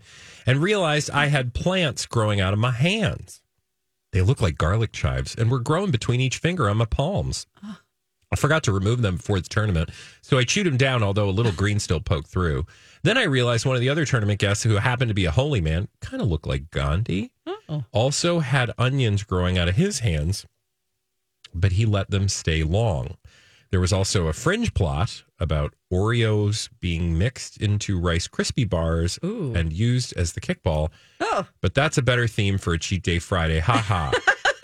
and 0.46 0.62
realized 0.62 1.10
I 1.10 1.26
had 1.26 1.54
plants 1.54 2.06
growing 2.06 2.40
out 2.40 2.52
of 2.52 2.60
my 2.60 2.70
hands. 2.70 3.42
They 4.12 4.22
look 4.22 4.40
like 4.40 4.56
garlic 4.56 4.92
chives 4.92 5.34
and 5.34 5.50
were 5.50 5.58
growing 5.58 5.90
between 5.90 6.20
each 6.20 6.38
finger 6.38 6.70
on 6.70 6.76
my 6.76 6.84
palms. 6.84 7.48
I 8.30 8.36
forgot 8.36 8.62
to 8.64 8.72
remove 8.72 9.02
them 9.02 9.16
before 9.16 9.40
the 9.40 9.48
tournament, 9.48 9.90
so 10.22 10.38
I 10.38 10.44
chewed 10.44 10.66
them 10.66 10.76
down, 10.76 11.02
although 11.02 11.28
a 11.28 11.30
little 11.30 11.52
green 11.52 11.80
still 11.80 12.00
poked 12.00 12.28
through. 12.28 12.66
Then 13.04 13.18
I 13.18 13.24
realized 13.24 13.66
one 13.66 13.76
of 13.76 13.82
the 13.82 13.90
other 13.90 14.06
tournament 14.06 14.40
guests, 14.40 14.64
who 14.64 14.76
happened 14.76 15.10
to 15.10 15.14
be 15.14 15.26
a 15.26 15.30
holy 15.30 15.60
man, 15.60 15.88
kind 16.00 16.22
of 16.22 16.28
looked 16.28 16.46
like 16.46 16.70
Gandhi, 16.70 17.32
oh. 17.68 17.84
also 17.92 18.38
had 18.40 18.72
onions 18.78 19.22
growing 19.22 19.58
out 19.58 19.68
of 19.68 19.76
his 19.76 19.98
hands, 19.98 20.46
but 21.54 21.72
he 21.72 21.84
let 21.84 22.10
them 22.10 22.30
stay 22.30 22.62
long. 22.62 23.18
There 23.70 23.80
was 23.80 23.92
also 23.92 24.28
a 24.28 24.32
fringe 24.32 24.72
plot 24.72 25.22
about 25.38 25.74
Oreos 25.92 26.70
being 26.80 27.18
mixed 27.18 27.58
into 27.60 28.00
Rice 28.00 28.26
Krispie 28.26 28.68
bars 28.68 29.18
Ooh. 29.22 29.52
and 29.54 29.70
used 29.70 30.16
as 30.16 30.32
the 30.32 30.40
kickball. 30.40 30.88
Oh, 31.20 31.46
But 31.60 31.74
that's 31.74 31.98
a 31.98 32.02
better 32.02 32.26
theme 32.26 32.56
for 32.56 32.72
a 32.72 32.78
cheat 32.78 33.02
day 33.02 33.18
Friday. 33.18 33.58
Ha 33.58 33.76
ha. 33.76 34.12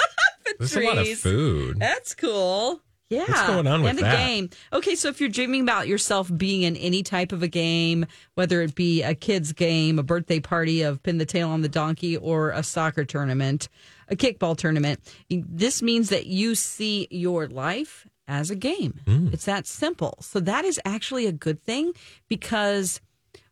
There's 0.59 0.77
a 0.77 0.81
lot 0.81 0.97
of 0.97 1.09
food. 1.19 1.79
That's 1.79 2.15
cool. 2.15 2.81
Yeah. 3.11 3.25
What's 3.27 3.43
going 3.43 3.67
on 3.67 3.83
with 3.83 3.91
and 3.91 3.99
a 3.99 4.03
that? 4.03 4.17
game. 4.17 4.51
Okay, 4.73 4.95
so 4.95 5.09
if 5.09 5.21
you're 5.21 5.29
dreaming 5.29 5.63
about 5.63 5.89
yourself 5.89 6.31
being 6.35 6.63
in 6.63 6.77
any 6.77 7.03
type 7.03 7.33
of 7.33 7.43
a 7.43 7.49
game, 7.49 8.07
whether 8.37 8.63
it 8.63 8.77
be 8.77 9.03
a 9.03 9.17
kid's 9.17 9.53
game, 9.53 9.99
a 9.99 10.05
birthday 10.05 10.39
party 10.39 10.83
of 10.83 11.03
pin 11.03 11.19
the 11.19 11.27
tail 11.27 11.51
on 11.51 11.61
the 11.63 11.69
donkey, 11.69 12.17
or 12.17 12.51
a 12.51 12.63
soccer 12.63 13.05
tournament, 13.05 13.69
a 14.09 14.15
kickball 14.15 14.57
tournament, 14.57 15.01
this 15.29 15.83
means 15.83 16.09
that 16.11 16.27
you 16.27 16.55
see 16.55 17.09
your 17.11 17.49
life 17.49 18.07
as 18.29 18.49
a 18.49 18.55
game. 18.55 19.01
Hmm. 19.05 19.29
It's 19.33 19.45
that 19.45 19.67
simple. 19.67 20.17
So 20.21 20.39
that 20.41 20.65
is 20.65 20.81
actually 20.85 21.27
a 21.27 21.33
good 21.33 21.63
thing 21.63 21.93
because. 22.29 23.01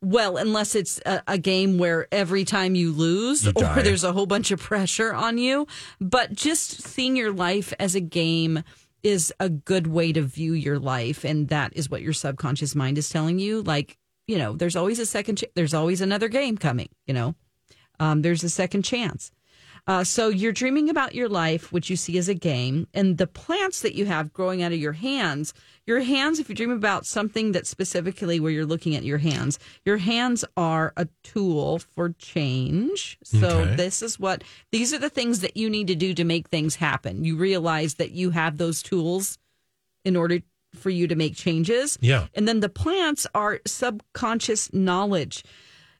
Well, 0.01 0.37
unless 0.37 0.77
it's 0.77 1.01
a, 1.07 1.23
a 1.27 1.39
game 1.39 1.77
where 1.77 2.07
every 2.13 2.45
time 2.45 2.77
you 2.77 2.93
lose 2.93 3.45
You 3.45 3.53
or 3.57 3.83
there's 3.83 4.05
a 4.05 4.13
whole 4.13 4.27
bunch 4.27 4.53
of 4.53 4.61
pressure 4.61 5.13
on 5.13 5.39
you, 5.39 5.67
but 6.01 6.33
just 6.33 6.83
seeing 6.83 7.17
your 7.17 7.33
life 7.33 7.73
as 7.81 7.97
a 7.97 8.01
game 8.01 8.63
is 9.03 9.33
a 9.39 9.49
good 9.49 9.87
way 9.87 10.13
to 10.13 10.23
view 10.23 10.53
your 10.53 10.79
life 10.79 11.25
and 11.25 11.49
that 11.49 11.73
is 11.77 11.89
what 11.89 12.03
your 12.03 12.13
subconscious 12.13 12.75
mind 12.75 12.99
is 12.99 13.09
telling 13.09 13.39
you. 13.39 13.63
Like 13.63 13.99
you 14.27 14.39
know 14.39 14.55
there's 14.55 14.77
always 14.77 14.99
a 14.99 15.07
second 15.07 15.37
ch- 15.37 15.45
there's 15.55 15.75
always 15.75 16.01
another 16.01 16.29
game 16.29 16.57
coming 16.59 16.89
you 17.07 17.15
know? 17.15 17.35
Um, 18.01 18.23
there's 18.23 18.45
a 18.45 18.49
second 18.49 18.83
chance 18.83 19.33
uh, 19.87 20.05
so 20.05 20.29
you're 20.29 20.53
dreaming 20.53 20.91
about 20.91 21.15
your 21.15 21.29
life 21.29 21.73
which 21.73 21.89
you 21.91 21.97
see 21.97 22.19
as 22.19 22.29
a 22.29 22.35
game 22.35 22.87
and 22.93 23.19
the 23.19 23.27
plants 23.27 23.81
that 23.83 23.95
you 23.95 24.07
have 24.07 24.33
growing 24.33 24.63
out 24.63 24.73
of 24.73 24.79
your 24.79 24.93
hands 24.93 25.53
your 25.87 26.01
hands 26.01 26.39
if 26.39 26.49
you 26.49 26.55
dream 26.55 26.71
about 26.71 27.07
something 27.07 27.53
that 27.53 27.67
specifically 27.67 28.39
where 28.41 28.51
you're 28.53 28.67
looking 28.67 28.95
at 28.95 29.05
your 29.05 29.19
hands 29.19 29.59
your 29.85 29.97
hands 29.99 30.45
are 30.57 30.93
a 30.97 31.07
tool 31.23 31.79
for 31.79 32.11
change 32.19 33.19
so 33.23 33.47
Okay. 33.61 33.77
this 33.77 34.03
is 34.03 34.19
what 34.19 34.45
these 34.73 34.93
are 34.93 34.99
the 34.99 35.11
things 35.11 35.41
that 35.41 35.57
you 35.57 35.71
need 35.71 35.87
to 35.87 35.95
do 35.95 36.15
to 36.15 36.25
make 36.25 36.49
things 36.49 36.77
happen 36.77 37.25
you 37.25 37.37
realize 37.37 37.95
that 37.95 38.11
you 38.11 38.31
have 38.31 38.59
those 38.59 38.83
tools 38.83 39.39
in 40.05 40.17
order 40.17 40.41
for 40.75 40.91
you 40.91 41.07
to 41.09 41.15
make 41.15 41.35
changes 41.35 41.99
Yeah. 42.03 42.27
and 42.35 42.47
then 42.47 42.61
the 42.61 42.69
plants 42.69 43.27
are 43.35 43.61
subconscious 43.67 44.73
knowledge 44.73 45.43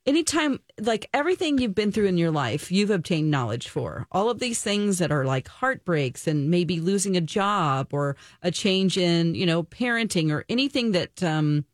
anytime 0.07 0.61
like 0.81 1.09
everything 1.13 1.59
you've 1.59 1.75
been 1.75 1.93
through 1.93 2.07
in 2.07 2.19
your 2.19 2.31
life 2.31 2.71
you've 2.73 2.91
obtained 2.91 3.31
knowledge 3.31 3.69
for 3.69 4.07
all 4.11 4.31
of 4.31 4.39
these 4.39 4.63
things 4.63 4.99
that 4.99 5.13
are 5.13 5.25
like 5.25 5.49
heartbreaks 5.49 6.27
and 6.27 6.51
maybe 6.51 6.81
losing 6.81 7.17
a 7.17 7.21
job 7.21 7.89
or 7.93 8.17
a 8.43 8.51
change 8.51 8.97
in 8.97 9.35
you 9.35 9.47
know 9.47 9.63
parenting 9.63 10.31
or 10.31 10.45
anything 10.49 10.93
that 10.93 11.23
um 11.23 11.65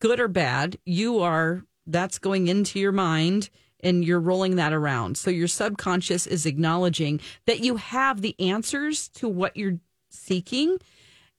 good 0.00 0.20
or 0.20 0.28
bad 0.28 0.76
you 0.84 1.20
are 1.20 1.62
that's 1.86 2.18
going 2.18 2.48
into 2.48 2.78
your 2.78 2.92
mind 2.92 3.48
and 3.80 4.04
you're 4.04 4.20
rolling 4.20 4.56
that 4.56 4.72
around 4.72 5.16
so 5.16 5.30
your 5.30 5.48
subconscious 5.48 6.26
is 6.26 6.46
acknowledging 6.46 7.20
that 7.46 7.60
you 7.60 7.76
have 7.76 8.20
the 8.20 8.34
answers 8.40 9.08
to 9.08 9.28
what 9.28 9.56
you're 9.56 9.78
seeking 10.10 10.78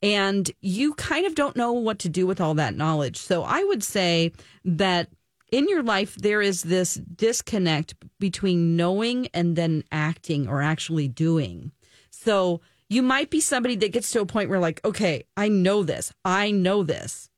and 0.01 0.51
you 0.61 0.93
kind 0.93 1.25
of 1.25 1.35
don't 1.35 1.55
know 1.55 1.73
what 1.73 1.99
to 1.99 2.09
do 2.09 2.27
with 2.27 2.39
all 2.39 2.53
that 2.55 2.75
knowledge. 2.75 3.17
So 3.17 3.43
I 3.43 3.63
would 3.63 3.83
say 3.83 4.31
that 4.63 5.09
in 5.51 5.69
your 5.69 5.83
life, 5.83 6.15
there 6.15 6.41
is 6.41 6.63
this 6.63 6.95
disconnect 6.95 7.95
between 8.19 8.75
knowing 8.75 9.27
and 9.33 9.55
then 9.55 9.83
acting 9.91 10.47
or 10.47 10.61
actually 10.61 11.07
doing. 11.07 11.71
So 12.09 12.61
you 12.89 13.01
might 13.01 13.29
be 13.29 13.39
somebody 13.39 13.75
that 13.77 13.91
gets 13.91 14.11
to 14.11 14.21
a 14.21 14.25
point 14.25 14.49
where, 14.49 14.59
like, 14.59 14.83
okay, 14.83 15.23
I 15.35 15.49
know 15.49 15.83
this, 15.83 16.13
I 16.25 16.51
know 16.51 16.83
this. 16.83 17.29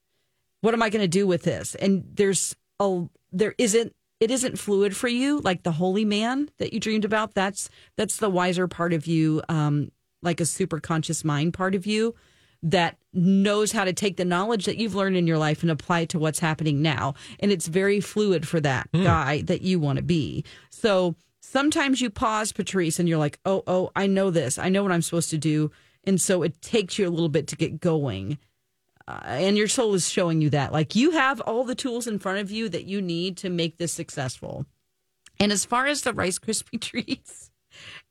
What 0.62 0.74
am 0.74 0.82
I 0.82 0.90
going 0.90 1.02
to 1.04 1.08
do 1.08 1.26
with 1.26 1.44
this? 1.44 1.76
And 1.76 2.04
there's 2.14 2.56
a 2.80 3.06
there 3.32 3.56
isn't 3.58 3.96
it 4.20 4.32
isn't 4.32 4.60
fluid 4.60 4.96
for 4.96 5.08
you 5.08 5.40
like 5.40 5.64
the 5.64 5.72
holy 5.72 6.04
man 6.04 6.50
that 6.58 6.74
you 6.74 6.80
dreamed 6.80 7.06
about. 7.06 7.34
That's 7.34 7.70
that's 7.96 8.18
the 8.18 8.30
wiser 8.30 8.68
part 8.68 8.92
of 8.92 9.08
you, 9.08 9.42
um, 9.48 9.92
like 10.22 10.42
a 10.42 10.46
super 10.46 10.80
conscious 10.80 11.24
mind 11.24 11.54
part 11.54 11.76
of 11.76 11.86
you 11.86 12.16
that 12.62 12.98
knows 13.14 13.72
how 13.72 13.86
to 13.86 13.94
take 13.94 14.18
the 14.18 14.26
knowledge 14.26 14.66
that 14.66 14.78
you've 14.78 14.96
learned 14.96 15.16
in 15.16 15.28
your 15.28 15.38
life 15.38 15.62
and 15.62 15.72
apply 15.72 16.02
it 16.02 16.10
to 16.10 16.20
what's 16.20 16.40
happening 16.40 16.82
now. 16.82 17.14
And 17.40 17.52
it's 17.52 17.68
very 17.68 18.00
fluid 18.00 18.48
for 18.48 18.60
that 18.60 18.90
guy 18.92 19.42
that 19.44 19.62
you 19.62 19.80
want 19.80 19.98
to 19.98 20.04
be. 20.04 20.44
So 20.70 21.16
sometimes 21.42 22.02
you 22.02 22.10
pause, 22.10 22.52
Patrice, 22.52 23.00
and 23.00 23.08
you're 23.08 23.18
like, 23.18 23.40
oh, 23.46 23.64
oh, 23.66 23.92
I 23.96 24.08
know 24.08 24.30
this. 24.30 24.58
I 24.58 24.70
know 24.70 24.84
what 24.84 24.92
I'm 24.92 25.02
supposed 25.02 25.30
to 25.32 25.38
do. 25.38 25.72
And 26.04 26.20
so 26.20 26.44
it 26.44 26.62
takes 26.62 27.00
you 27.00 27.08
a 27.08 27.10
little 27.10 27.30
bit 27.30 27.48
to 27.48 27.56
get 27.56 27.80
going. 27.80 28.38
Uh, 29.08 29.20
and 29.26 29.58
your 29.58 29.68
soul 29.68 29.94
is 29.96 30.10
showing 30.10 30.42
you 30.42 30.50
that. 30.52 30.72
Like 30.72 30.96
you 30.96 31.12
have 31.12 31.42
all 31.42 31.64
the 31.64 31.76
tools 31.76 32.08
in 32.08 32.20
front 32.20 32.40
of 32.40 32.52
you 32.52 32.70
that 32.70 32.86
you 32.86 33.02
need 33.02 33.38
to 33.38 33.50
make 33.50 33.78
this 33.78 33.92
successful. 33.92 34.66
And 35.40 35.52
as 35.52 35.66
far 35.66 35.88
as 35.88 36.02
the 36.02 36.14
Rice 36.14 36.38
Krispie 36.38 36.82
treats 36.82 37.52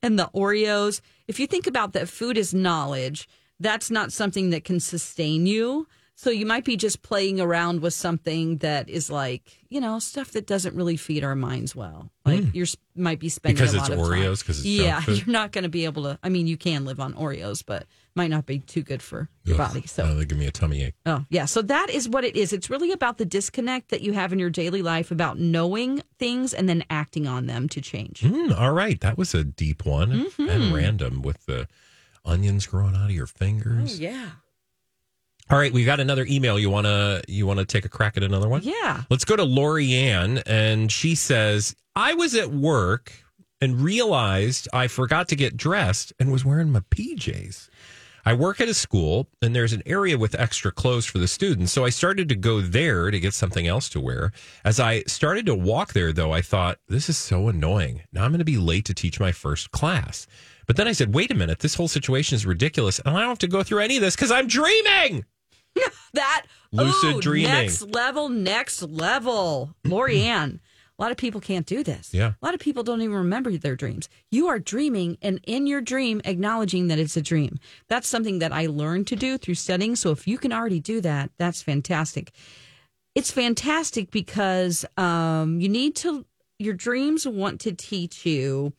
and 0.02 0.18
the 0.18 0.30
Oreos, 0.34 1.00
if 1.28 1.38
you 1.38 1.46
think 1.46 1.66
about 1.66 1.92
that 1.92 2.08
food 2.08 2.37
is 2.37 2.54
knowledge, 2.54 3.28
that's 3.61 3.90
not 3.90 4.12
something 4.12 4.51
that 4.51 4.64
can 4.64 4.81
sustain 4.81 5.47
you. 5.47 5.87
So 6.14 6.31
you 6.31 6.47
might 6.47 6.64
be 6.64 6.77
just 6.77 7.03
playing 7.03 7.40
around 7.40 7.81
with 7.81 7.94
something 7.94 8.57
that 8.57 8.88
is 8.88 9.09
like, 9.09 9.57
you 9.68 9.81
know, 9.81 10.01
stuff 10.01 10.33
that 10.33 10.49
doesn't 10.49 10.75
really 10.75 10.97
feed 10.97 11.23
our 11.23 11.37
minds 11.37 11.77
well. 11.77 12.11
Like 12.25 12.53
you're 12.53 12.66
might 12.97 13.21
be 13.21 13.29
spending 13.29 13.55
Because 13.57 13.73
a 13.75 13.79
it's 13.79 13.88
lot 13.88 13.99
of 13.99 14.05
time- 14.05 14.18
Oreos, 14.23 14.44
'cause 14.44 14.59
it's 14.59 14.66
junk 14.68 15.07
yeah, 15.07 15.14
you're 15.14 15.29
not 15.33 15.53
going 15.53 15.62
to 15.62 15.68
be 15.68 15.85
able 15.85 16.03
to. 16.03 16.18
I 16.21 16.29
mean, 16.29 16.49
you 16.49 16.57
can 16.57 16.85
live 16.85 16.99
on 16.99 17.14
Oreos, 17.14 17.62
but 17.64 17.87
might 18.16 18.31
not 18.31 18.47
be 18.47 18.59
too 18.59 18.83
good 18.83 19.01
for 19.01 19.29
your 19.44 19.61
Ugh, 19.61 19.68
body. 19.73 19.87
So 19.87 20.07
uh, 20.07 20.14
they 20.14 20.25
give 20.25 20.37
me 20.38 20.47
a 20.49 20.51
tummy 20.51 20.83
ache. 20.83 20.94
Oh, 21.07 21.25
yeah. 21.31 21.44
So 21.44 21.62
that 21.62 21.88
is 21.88 22.09
what 22.09 22.25
it 22.25 22.35
is. 22.35 22.53
It's 22.53 22.68
really 22.68 22.90
about 22.90 23.18
the 23.18 23.25
disconnect 23.25 23.90
that 23.90 24.01
you 24.01 24.12
have 24.14 24.33
in 24.33 24.40
your 24.40 24.51
daily 24.51 24.83
life 24.83 25.12
about 25.12 25.38
knowing 25.38 26.03
things 26.18 26.53
and 26.53 26.68
then 26.68 26.83
acting 26.90 27.29
on 27.29 27.47
them 27.47 27.68
to 27.68 27.81
change. 27.81 28.23
Mm, 28.23 28.59
all 28.59 28.73
right, 28.73 29.01
that 29.03 29.16
was 29.16 29.35
a 29.35 29.44
deep 29.44 29.87
one 29.87 30.11
Mm-hmm. 30.11 30.49
and 30.49 30.75
random 30.75 31.23
with 31.23 31.47
the 31.47 31.68
onions 32.24 32.66
growing 32.66 32.94
out 32.94 33.07
of 33.07 33.11
your 33.11 33.26
fingers. 33.26 33.98
Oh, 33.98 34.02
yeah. 34.02 34.31
All 35.50 35.59
right, 35.59 35.72
we 35.72 35.85
got 35.85 35.98
another 35.98 36.26
email. 36.28 36.59
You 36.59 36.68
wanna 36.68 37.22
you 37.26 37.46
wanna 37.46 37.64
take 37.64 37.85
a 37.87 37.88
crack 37.88 38.16
at 38.16 38.22
another 38.22 38.48
one? 38.48 38.61
Yeah. 38.62 39.04
Let's 39.09 39.24
go 39.24 39.35
to 39.35 39.44
Lori 39.44 39.94
Ann, 39.94 40.38
and 40.44 40.92
she 40.92 41.14
says, 41.14 41.74
"I 41.96 42.12
was 42.14 42.35
at 42.35 42.50
work 42.50 43.12
and 43.61 43.81
realized 43.81 44.68
I 44.74 44.88
forgot 44.88 45.26
to 45.28 45.37
get 45.37 45.57
dressed 45.57 46.12
and 46.20 46.31
was 46.31 46.44
wearing 46.44 46.70
my 46.70 46.81
PJs." 46.90 47.68
I 48.24 48.35
work 48.35 48.61
at 48.61 48.68
a 48.68 48.74
school 48.74 49.28
and 49.42 49.54
there's 49.54 49.72
an 49.72 49.83
area 49.87 50.18
with 50.18 50.38
extra 50.38 50.70
clothes 50.70 51.07
for 51.07 51.18
the 51.18 51.28
students. 51.28 51.72
So 51.72 51.85
I 51.85 51.90
started 51.90 52.28
to 52.28 52.35
go 52.35 52.61
there 52.61 53.11
to 53.11 53.20
get 53.20 53.35
something 53.35 53.66
else 53.66 53.88
to 53.90 54.00
wear. 54.00 54.33
As 54.64 54.81
I 54.81 55.02
started 55.02 55.46
to 55.46 55.54
walk 55.54 55.92
there, 55.92 56.12
though, 56.12 56.33
I 56.33 56.42
thought, 56.42 56.78
this 56.88 57.09
is 57.09 57.16
so 57.16 57.48
annoying. 57.48 58.02
Now 58.12 58.24
I'm 58.24 58.31
going 58.31 58.38
to 58.38 58.44
be 58.44 58.59
late 58.59 58.85
to 58.87 58.94
teach 58.94 59.20
my 59.20 59.33
first 59.33 59.70
class. 59.70 60.26
But 60.66 60.76
then 60.76 60.87
I 60.87 60.92
said, 60.92 61.14
wait 61.14 61.31
a 61.31 61.35
minute, 61.35 61.61
this 61.61 61.74
whole 61.74 61.88
situation 61.88 62.35
is 62.37 62.44
ridiculous. 62.44 62.98
And 62.98 63.16
I 63.16 63.20
don't 63.20 63.31
have 63.31 63.38
to 63.38 63.48
go 63.48 63.62
through 63.62 63.81
any 63.81 63.96
of 63.96 64.02
this 64.02 64.14
because 64.14 64.31
I'm 64.31 64.46
dreaming. 64.46 65.24
That 66.14 66.46
Lucid 66.72 67.16
ooh, 67.16 67.20
dreaming. 67.20 67.52
Next 67.52 67.83
level, 67.83 68.28
next 68.31 68.83
level. 68.83 69.74
Lori 69.85 70.22
Ann. 70.22 70.61
A 70.98 71.02
lot 71.02 71.12
of 71.12 71.16
people 71.16 71.40
can't 71.40 71.64
do 71.64 71.84
this. 71.84 72.12
Yeah. 72.12 72.32
A 72.42 72.44
lot 72.44 72.54
of 72.54 72.61
people 72.61 72.82
don't 72.82 73.00
even 73.02 73.14
remember 73.14 73.56
their 73.56 73.76
dreams. 73.76 74.08
You 74.32 74.48
are 74.48 74.58
dreaming 74.58 75.16
and 75.22 75.40
in 75.46 75.66
your 75.68 75.80
dream 75.80 76.20
acknowledging 76.24 76.88
that 76.88 76.98
it's 76.98 77.16
a 77.16 77.22
dream. 77.22 77.58
That's 77.88 78.08
something 78.08 78.40
that 78.40 78.52
I 78.52 78.66
learned 78.66 79.06
to 79.08 79.16
do 79.16 79.38
through 79.38 79.54
studying. 79.54 79.94
So 79.94 80.11
if 80.11 80.26
you 80.26 80.38
can 80.38 80.52
already 80.52 80.80
do 80.80 81.00
that, 81.02 81.30
that's 81.38 81.62
fantastic. 81.62 82.32
It's 83.14 83.30
fantastic 83.30 84.11
because 84.11 84.84
um, 84.96 85.61
you 85.61 85.68
need 85.68 85.94
to, 85.96 86.26
your 86.58 86.74
dreams 86.74 87.26
want 87.28 87.61
to 87.61 87.72
teach 87.72 88.26
you. 88.26 88.72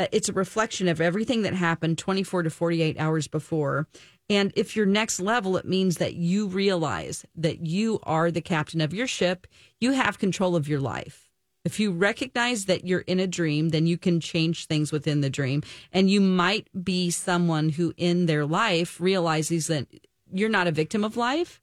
uh, 0.00 0.06
It's 0.10 0.28
a 0.28 0.32
reflection 0.32 0.88
of 0.88 1.00
everything 1.00 1.42
that 1.42 1.54
happened 1.54 1.96
24 1.98 2.42
to 2.44 2.50
48 2.50 2.98
hours 2.98 3.28
before. 3.28 3.86
And 4.28 4.52
if 4.56 4.74
you're 4.74 4.86
next 4.86 5.20
level, 5.20 5.56
it 5.56 5.64
means 5.64 5.98
that 5.98 6.14
you 6.14 6.48
realize 6.48 7.24
that 7.36 7.66
you 7.66 8.00
are 8.02 8.30
the 8.32 8.40
captain 8.40 8.80
of 8.80 8.92
your 8.92 9.06
ship. 9.06 9.46
You 9.80 9.92
have 9.92 10.18
control 10.18 10.56
of 10.56 10.66
your 10.68 10.80
life. 10.80 11.28
If 11.64 11.78
you 11.78 11.92
recognize 11.92 12.64
that 12.66 12.84
you're 12.86 13.00
in 13.06 13.20
a 13.20 13.26
dream, 13.26 13.68
then 13.68 13.86
you 13.86 13.96
can 13.96 14.18
change 14.20 14.66
things 14.66 14.90
within 14.90 15.20
the 15.20 15.30
dream. 15.30 15.62
And 15.92 16.10
you 16.10 16.20
might 16.20 16.66
be 16.84 17.10
someone 17.10 17.68
who 17.70 17.94
in 17.96 18.26
their 18.26 18.44
life 18.44 19.00
realizes 19.00 19.68
that 19.68 19.86
you're 20.34 20.48
not 20.48 20.66
a 20.66 20.72
victim 20.72 21.04
of 21.04 21.16
life. 21.16 21.60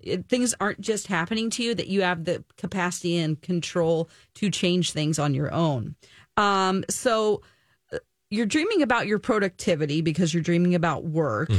It- 0.00 0.28
things 0.28 0.54
aren't 0.60 0.80
just 0.80 1.08
happening 1.08 1.50
to 1.50 1.62
you, 1.62 1.74
that 1.74 1.88
you 1.88 2.02
have 2.02 2.24
the 2.24 2.44
capacity 2.56 3.18
and 3.18 3.40
control 3.42 4.08
to 4.36 4.48
change 4.50 4.92
things 4.92 5.18
on 5.18 5.34
your 5.34 5.52
own. 5.52 5.96
Um, 6.36 6.84
so 6.88 7.42
uh, 7.92 7.98
you're 8.30 8.46
dreaming 8.46 8.80
about 8.80 9.06
your 9.06 9.18
productivity 9.18 10.00
because 10.00 10.32
you're 10.32 10.42
dreaming 10.42 10.74
about 10.74 11.04
work 11.04 11.50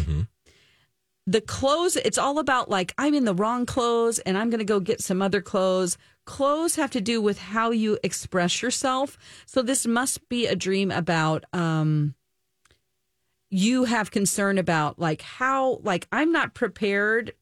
the 1.25 1.41
clothes 1.41 1.95
it's 1.95 2.17
all 2.17 2.37
about 2.37 2.69
like 2.69 2.93
i'm 2.97 3.13
in 3.13 3.23
the 3.23 3.33
wrong 3.33 3.65
clothes 3.65 4.19
and 4.19 4.37
i'm 4.37 4.49
going 4.49 4.59
to 4.59 4.65
go 4.65 4.79
get 4.79 5.01
some 5.01 5.21
other 5.21 5.41
clothes. 5.41 5.97
Clothes 6.25 6.77
have 6.77 6.91
to 6.91 7.01
do 7.01 7.21
with 7.21 7.37
how 7.37 7.71
you 7.71 7.99
express 8.01 8.61
yourself. 8.61 9.17
So 9.45 9.61
this 9.61 9.85
must 9.85 10.29
be 10.29 10.47
a 10.47 10.55
dream 10.55 10.89
about 10.89 11.43
um 11.53 12.15
you 13.49 13.83
have 13.83 14.09
concern 14.09 14.57
about 14.57 14.99
like 14.99 15.21
how 15.21 15.79
like 15.83 16.07
i'm 16.11 16.31
not 16.31 16.53
prepared 16.53 17.33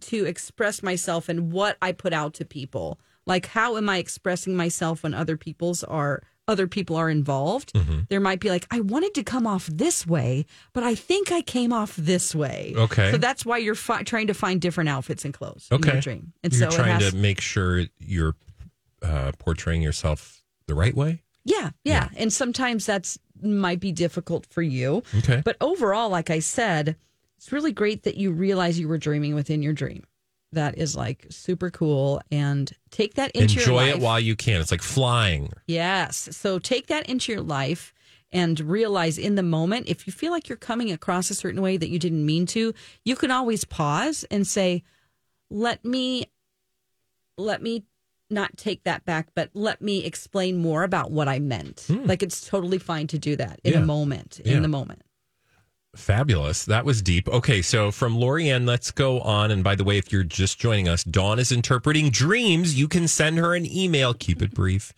to 0.00 0.24
express 0.24 0.82
myself 0.82 1.28
and 1.28 1.52
what 1.52 1.76
i 1.82 1.92
put 1.92 2.12
out 2.12 2.34
to 2.34 2.44
people. 2.44 2.98
Like 3.26 3.46
how 3.46 3.76
am 3.76 3.88
i 3.88 3.98
expressing 3.98 4.56
myself 4.56 5.02
when 5.02 5.14
other 5.14 5.36
people's 5.36 5.82
are 5.82 6.22
other 6.48 6.66
people 6.66 6.96
are 6.96 7.10
involved 7.10 7.72
Mm-hmm. 7.74 8.00
there 8.08 8.20
might 8.20 8.40
be 8.40 8.48
like 8.50 8.66
i 8.70 8.80
wanted 8.80 9.14
to 9.14 9.22
come 9.24 9.46
off 9.46 9.66
this 9.66 10.06
way 10.06 10.46
but 10.72 10.82
i 10.84 10.94
think 10.94 11.32
i 11.32 11.42
came 11.42 11.72
off 11.72 11.96
this 11.96 12.34
way 12.34 12.72
Okay. 12.76 13.10
so 13.10 13.18
that's 13.18 13.44
why 13.44 13.58
you're 13.58 13.74
fi- 13.74 14.02
trying 14.02 14.28
to 14.28 14.34
find 14.34 14.60
different 14.60 14.88
outfits 14.88 15.24
and 15.24 15.34
clothes 15.34 15.68
Okay. 15.72 15.88
in 15.88 15.94
your 15.96 16.02
dream 16.02 16.32
and 16.44 16.52
You're 16.52 16.70
so 16.70 16.76
trying 16.76 17.00
has, 17.00 17.10
to 17.10 17.16
make 17.16 17.40
sure 17.40 17.84
you're 17.98 18.34
uh, 19.02 19.32
portraying 19.38 19.82
yourself 19.82 20.42
the 20.66 20.74
right 20.74 20.94
way. 20.94 21.22
yeah, 21.44 21.70
yeah 21.84 22.08
and 22.16 22.32
sometimes 22.32 22.86
that's 22.86 23.18
might 23.42 23.80
be 23.80 23.92
difficult 23.92 24.46
for 24.46 24.62
you 24.62 25.02
Okay. 25.18 25.42
but 25.44 25.56
overall 25.60 26.08
like 26.10 26.30
i 26.30 26.38
said 26.38 26.96
it's 27.36 27.52
really 27.52 27.72
great 27.72 28.04
that 28.04 28.16
you 28.16 28.32
realize 28.32 28.78
you 28.80 28.88
were 28.88 28.98
dreaming 28.98 29.34
within 29.34 29.62
your 29.62 29.72
dream 29.74 30.04
that 30.52 30.78
is 30.78 30.96
like 30.96 31.26
super 31.30 31.70
cool 31.70 32.20
and 32.30 32.72
take 32.90 33.14
that 33.14 33.30
into 33.32 33.54
your 33.54 33.62
Enjoy 33.62 33.88
it 33.88 33.98
while 33.98 34.20
you 34.20 34.36
can. 34.36 34.60
It's 34.60 34.70
like 34.70 34.82
flying. 34.82 35.52
Yes. 35.66 36.28
So 36.32 36.58
take 36.58 36.86
that 36.86 37.08
into 37.08 37.32
your 37.32 37.42
life 37.42 37.92
and 38.32 38.58
realize 38.60 39.18
in 39.18 39.34
the 39.34 39.42
moment, 39.42 39.88
if 39.88 40.06
you 40.06 40.12
feel 40.12 40.30
like 40.32 40.48
you're 40.48 40.56
coming 40.56 40.90
across 40.92 41.30
a 41.30 41.34
certain 41.34 41.62
way 41.62 41.76
that 41.76 41.88
you 41.88 41.98
didn't 41.98 42.24
mean 42.24 42.46
to, 42.46 42.74
you 43.04 43.16
can 43.16 43.30
always 43.30 43.64
pause 43.64 44.24
and 44.30 44.46
say, 44.46 44.82
let 45.50 45.84
me, 45.84 46.26
let 47.38 47.62
me 47.62 47.84
not 48.28 48.56
take 48.56 48.82
that 48.84 49.04
back, 49.04 49.28
but 49.34 49.50
let 49.54 49.80
me 49.80 50.04
explain 50.04 50.56
more 50.56 50.82
about 50.82 51.12
what 51.12 51.28
I 51.28 51.38
meant. 51.38 51.84
Hmm. 51.86 52.04
Like 52.04 52.22
it's 52.22 52.46
totally 52.46 52.78
fine 52.78 53.06
to 53.08 53.18
do 53.18 53.36
that 53.36 53.60
in. 53.62 53.74
Yeah. 53.74 53.78
a 53.80 53.84
moment, 53.86 54.40
Yeah. 54.44 54.56
in 54.56 54.62
the 54.62 54.68
moment. 54.68 55.02
Fabulous. 55.96 56.64
That 56.64 56.84
was 56.84 57.02
deep. 57.02 57.28
Okay, 57.28 57.62
so 57.62 57.90
from 57.90 58.16
Lorianne, 58.16 58.66
let's 58.66 58.90
go 58.90 59.20
on. 59.20 59.50
And 59.50 59.64
by 59.64 59.74
the 59.74 59.84
way, 59.84 59.98
if 59.98 60.12
you're 60.12 60.24
just 60.24 60.58
joining 60.58 60.88
us, 60.88 61.02
Dawn 61.04 61.38
is 61.38 61.50
interpreting 61.50 62.10
dreams. 62.10 62.78
You 62.78 62.88
can 62.88 63.08
send 63.08 63.38
her 63.38 63.54
an 63.54 63.66
email, 63.66 64.14
keep 64.14 64.42
it 64.42 64.52
brief, 64.52 64.92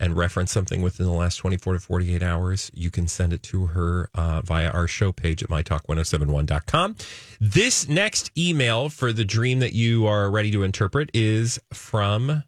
and 0.00 0.16
reference 0.16 0.50
something 0.50 0.80
within 0.80 1.06
the 1.06 1.12
last 1.12 1.36
24 1.36 1.74
to 1.74 1.80
48 1.80 2.22
hours. 2.22 2.70
You 2.74 2.90
can 2.90 3.06
send 3.06 3.32
it 3.32 3.42
to 3.44 3.66
her 3.66 4.08
uh, 4.14 4.40
via 4.40 4.70
our 4.70 4.88
show 4.88 5.12
page 5.12 5.42
at 5.42 5.50
mytalk1071.com. 5.50 6.96
This 7.38 7.88
next 7.88 8.30
email 8.36 8.88
for 8.88 9.12
the 9.12 9.24
dream 9.24 9.60
that 9.60 9.74
you 9.74 10.06
are 10.06 10.30
ready 10.30 10.50
to 10.52 10.62
interpret 10.62 11.10
is 11.12 11.60
from. 11.72 12.44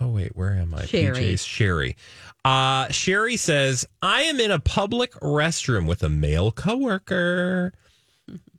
Oh, 0.00 0.08
wait, 0.08 0.34
where 0.34 0.52
am 0.52 0.74
I? 0.74 0.86
Sherry. 0.86 1.16
PJ's 1.16 1.44
Sherry. 1.44 1.96
Uh, 2.44 2.88
Sherry 2.88 3.36
says, 3.36 3.86
I 4.00 4.22
am 4.22 4.40
in 4.40 4.50
a 4.50 4.58
public 4.58 5.12
restroom 5.14 5.86
with 5.86 6.02
a 6.02 6.08
male 6.08 6.50
coworker. 6.52 7.72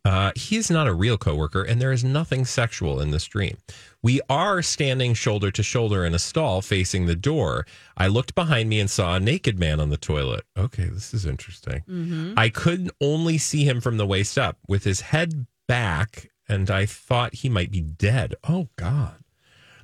Uh, 0.04 0.32
he 0.36 0.58
is 0.58 0.72
not 0.72 0.88
a 0.88 0.94
real 0.94 1.16
coworker, 1.16 1.62
and 1.62 1.80
there 1.80 1.92
is 1.92 2.04
nothing 2.04 2.44
sexual 2.44 3.00
in 3.00 3.12
this 3.12 3.26
dream. 3.26 3.56
We 4.02 4.20
are 4.32 4.64
standing 4.64 5.14
shoulder 5.14 5.52
to 5.52 5.62
shoulder 5.62 6.04
in 6.04 6.16
a 6.16 6.20
stall 6.20 6.64
facing 6.64 7.06
the 7.06 7.16
door. 7.16 7.68
I 7.96 8.08
looked 8.08 8.34
behind 8.34 8.68
me 8.68 8.80
and 8.80 8.90
saw 8.90 9.16
a 9.16 9.20
naked 9.20 9.60
man 9.60 9.80
on 9.80 9.92
the 9.92 9.98
toilet. 9.98 10.44
Okay, 10.58 10.86
this 10.86 11.14
is 11.14 11.28
interesting. 11.28 12.34
I 12.36 12.50
could 12.50 12.90
only 13.00 13.38
see 13.38 13.64
him 13.64 13.80
from 13.80 13.98
the 13.98 14.08
waist 14.08 14.40
up 14.40 14.58
with 14.68 14.86
his 14.86 15.02
head 15.02 15.46
back, 15.68 16.32
and 16.50 16.72
I 16.72 16.88
thought 16.88 17.36
he 17.36 17.48
might 17.48 17.70
be 17.70 17.82
dead. 17.82 18.34
Oh, 18.50 18.70
God. 18.78 19.21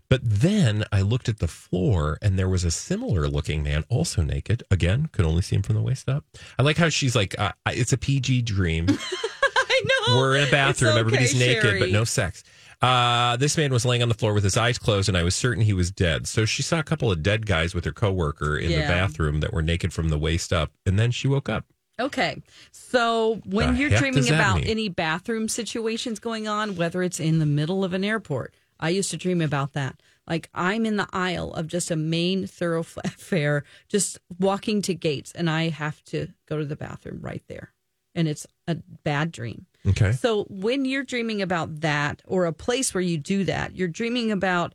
But 0.10 0.22
then 0.24 0.86
I 0.92 1.02
looked 1.02 1.28
at 1.28 1.40
the 1.40 1.48
floor 1.50 2.18
and 2.22 2.40
there 2.40 2.48
was 2.48 2.64
a 2.64 2.72
similar 2.72 3.28
looking 3.28 3.62
man, 3.64 3.84
also 3.90 4.22
naked. 4.22 4.64
Again, 4.72 5.10
could 5.12 5.26
only 5.26 5.42
see 5.42 5.56
him 5.58 5.64
from 5.64 5.76
the 5.76 5.82
waist 5.82 6.08
up. 6.08 6.24
I 6.58 6.64
like 6.64 6.78
how 6.78 6.88
she's 6.90 7.16
like, 7.16 7.38
uh, 7.38 7.52
it's 7.68 7.92
a 7.92 7.98
PG 7.98 8.44
dream. 8.44 8.88
I 8.90 9.82
know. 10.10 10.18
We're 10.18 10.38
in 10.38 10.48
a 10.48 10.52
bathroom. 10.52 10.92
okay, 10.92 11.00
Everybody's 11.02 11.38
naked, 11.38 11.64
Sherry. 11.64 11.80
but 11.80 11.92
no 11.92 12.04
sex. 12.06 12.44
Uh, 12.82 13.36
this 13.38 13.58
man 13.58 13.74
was 13.74 13.86
laying 13.86 14.02
on 14.04 14.08
the 14.08 14.16
floor 14.16 14.34
with 14.34 14.44
his 14.44 14.56
eyes 14.56 14.78
closed, 14.78 15.10
and 15.10 15.18
I 15.18 15.24
was 15.24 15.36
certain 15.36 15.64
he 15.64 15.74
was 15.74 15.92
dead. 15.92 16.28
So 16.28 16.46
she 16.46 16.62
saw 16.64 16.80
a 16.80 16.84
couple 16.84 17.12
of 17.12 17.22
dead 17.24 17.46
guys 17.46 17.74
with 17.76 17.84
her 17.86 17.92
coworker 17.92 18.58
in 18.58 18.70
the 18.72 18.88
bathroom 18.88 19.40
that 19.42 19.52
were 19.52 19.62
naked 19.64 19.92
from 19.94 20.10
the 20.10 20.18
waist 20.18 20.54
up, 20.54 20.72
and 20.86 20.98
then 20.98 21.12
she 21.12 21.28
woke 21.28 21.50
up. 21.50 21.66
Okay. 22.00 22.42
So 22.72 23.42
when 23.46 23.74
The 23.74 23.82
you're 23.82 23.90
dreaming 23.90 24.28
about 24.30 24.58
mean? 24.60 24.68
any 24.68 24.90
bathroom 24.90 25.50
situations 25.50 26.20
going 26.20 26.48
on, 26.48 26.76
whether 26.76 27.02
it's 27.02 27.20
in 27.20 27.40
the 27.40 27.46
middle 27.48 27.84
of 27.84 27.94
an 27.94 28.04
airport, 28.04 28.54
I 28.80 28.90
used 28.90 29.12
to 29.12 29.18
dream 29.18 29.42
about 29.42 29.74
that. 29.74 30.02
Like 30.28 30.50
I'm 30.54 30.86
in 30.86 30.98
the 30.98 31.08
aisle 31.14 31.54
of 31.54 31.68
just 31.68 31.90
a 31.90 31.96
main 31.96 32.48
thoroughfare, 32.48 33.64
just 33.88 34.20
walking 34.40 34.82
to 34.84 34.94
gates, 34.94 35.32
and 35.32 35.50
I 35.50 35.70
have 35.70 36.04
to 36.06 36.28
go 36.48 36.58
to 36.58 36.66
the 36.66 36.76
bathroom 36.76 37.20
right 37.22 37.44
there. 37.48 37.74
And 38.14 38.28
it's 38.28 38.48
a 38.68 38.76
bad 39.04 39.32
dream. 39.32 39.68
Okay. 39.86 40.12
So 40.12 40.46
when 40.50 40.86
you're 40.86 41.04
dreaming 41.04 41.42
about 41.42 41.82
that 41.82 42.22
or 42.26 42.46
a 42.46 42.54
place 42.54 42.94
where 42.94 43.02
you 43.02 43.18
do 43.18 43.44
that, 43.46 43.76
you're 43.76 43.88
dreaming 43.88 44.32
about 44.32 44.74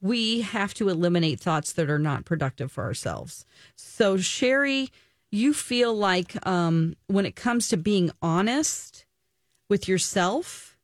we 0.00 0.40
have 0.40 0.74
to 0.74 0.88
eliminate 0.88 1.40
thoughts 1.40 1.72
that 1.72 1.90
are 1.90 1.98
not 1.98 2.24
productive 2.24 2.72
for 2.72 2.84
ourselves. 2.84 3.44
So 3.76 4.16
Sherry, 4.16 4.90
you 5.30 5.52
feel 5.52 5.94
like 5.94 6.34
um, 6.46 6.96
when 7.06 7.26
it 7.26 7.36
comes 7.36 7.68
to 7.68 7.76
being 7.76 8.10
honest 8.22 9.04
with 9.68 9.88
yourself 9.88 10.76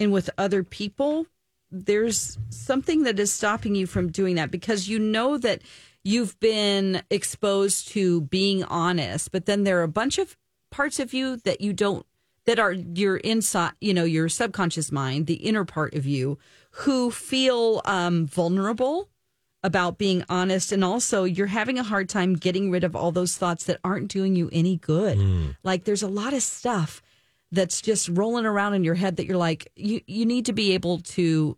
and 0.00 0.12
with 0.12 0.30
other 0.38 0.62
people, 0.64 1.26
there's 1.74 2.38
something 2.50 3.02
that 3.02 3.18
is 3.18 3.32
stopping 3.32 3.74
you 3.74 3.86
from 3.86 4.10
doing 4.10 4.36
that 4.36 4.50
because 4.50 4.88
you 4.88 4.98
know 4.98 5.36
that 5.38 5.62
you've 6.04 6.38
been 6.38 7.02
exposed 7.10 7.88
to 7.88 8.20
being 8.22 8.62
honest, 8.64 9.32
but 9.32 9.46
then 9.46 9.64
there 9.64 9.80
are 9.80 9.84
a 9.84 9.88
bunch 9.88 10.18
of 10.18 10.36
parts 10.70 11.00
of 11.00 11.12
you 11.12 11.36
that 11.38 11.60
you 11.60 11.72
don't 11.72 12.06
that 12.46 12.58
are 12.58 12.72
your 12.72 13.16
inside, 13.16 13.72
you 13.80 13.94
know, 13.94 14.04
your 14.04 14.28
subconscious 14.28 14.92
mind, 14.92 15.26
the 15.26 15.34
inner 15.34 15.64
part 15.64 15.94
of 15.94 16.04
you, 16.04 16.38
who 16.72 17.10
feel 17.10 17.80
um, 17.86 18.26
vulnerable 18.26 19.08
about 19.62 19.96
being 19.96 20.22
honest 20.28 20.72
and 20.72 20.84
also 20.84 21.24
you're 21.24 21.46
having 21.46 21.78
a 21.78 21.82
hard 21.82 22.06
time 22.06 22.34
getting 22.34 22.70
rid 22.70 22.84
of 22.84 22.94
all 22.94 23.10
those 23.10 23.34
thoughts 23.34 23.64
that 23.64 23.80
aren't 23.82 24.08
doing 24.08 24.36
you 24.36 24.50
any 24.52 24.76
good. 24.76 25.16
Like 25.62 25.84
there's 25.84 26.02
a 26.02 26.08
lot 26.08 26.34
of 26.34 26.42
stuff 26.42 27.00
that's 27.50 27.80
just 27.80 28.10
rolling 28.10 28.44
around 28.44 28.74
in 28.74 28.84
your 28.84 28.94
head 28.94 29.16
that 29.16 29.24
you're 29.26 29.38
like 29.38 29.70
you 29.76 30.02
you 30.06 30.26
need 30.26 30.44
to 30.46 30.52
be 30.52 30.72
able 30.72 30.98
to 30.98 31.56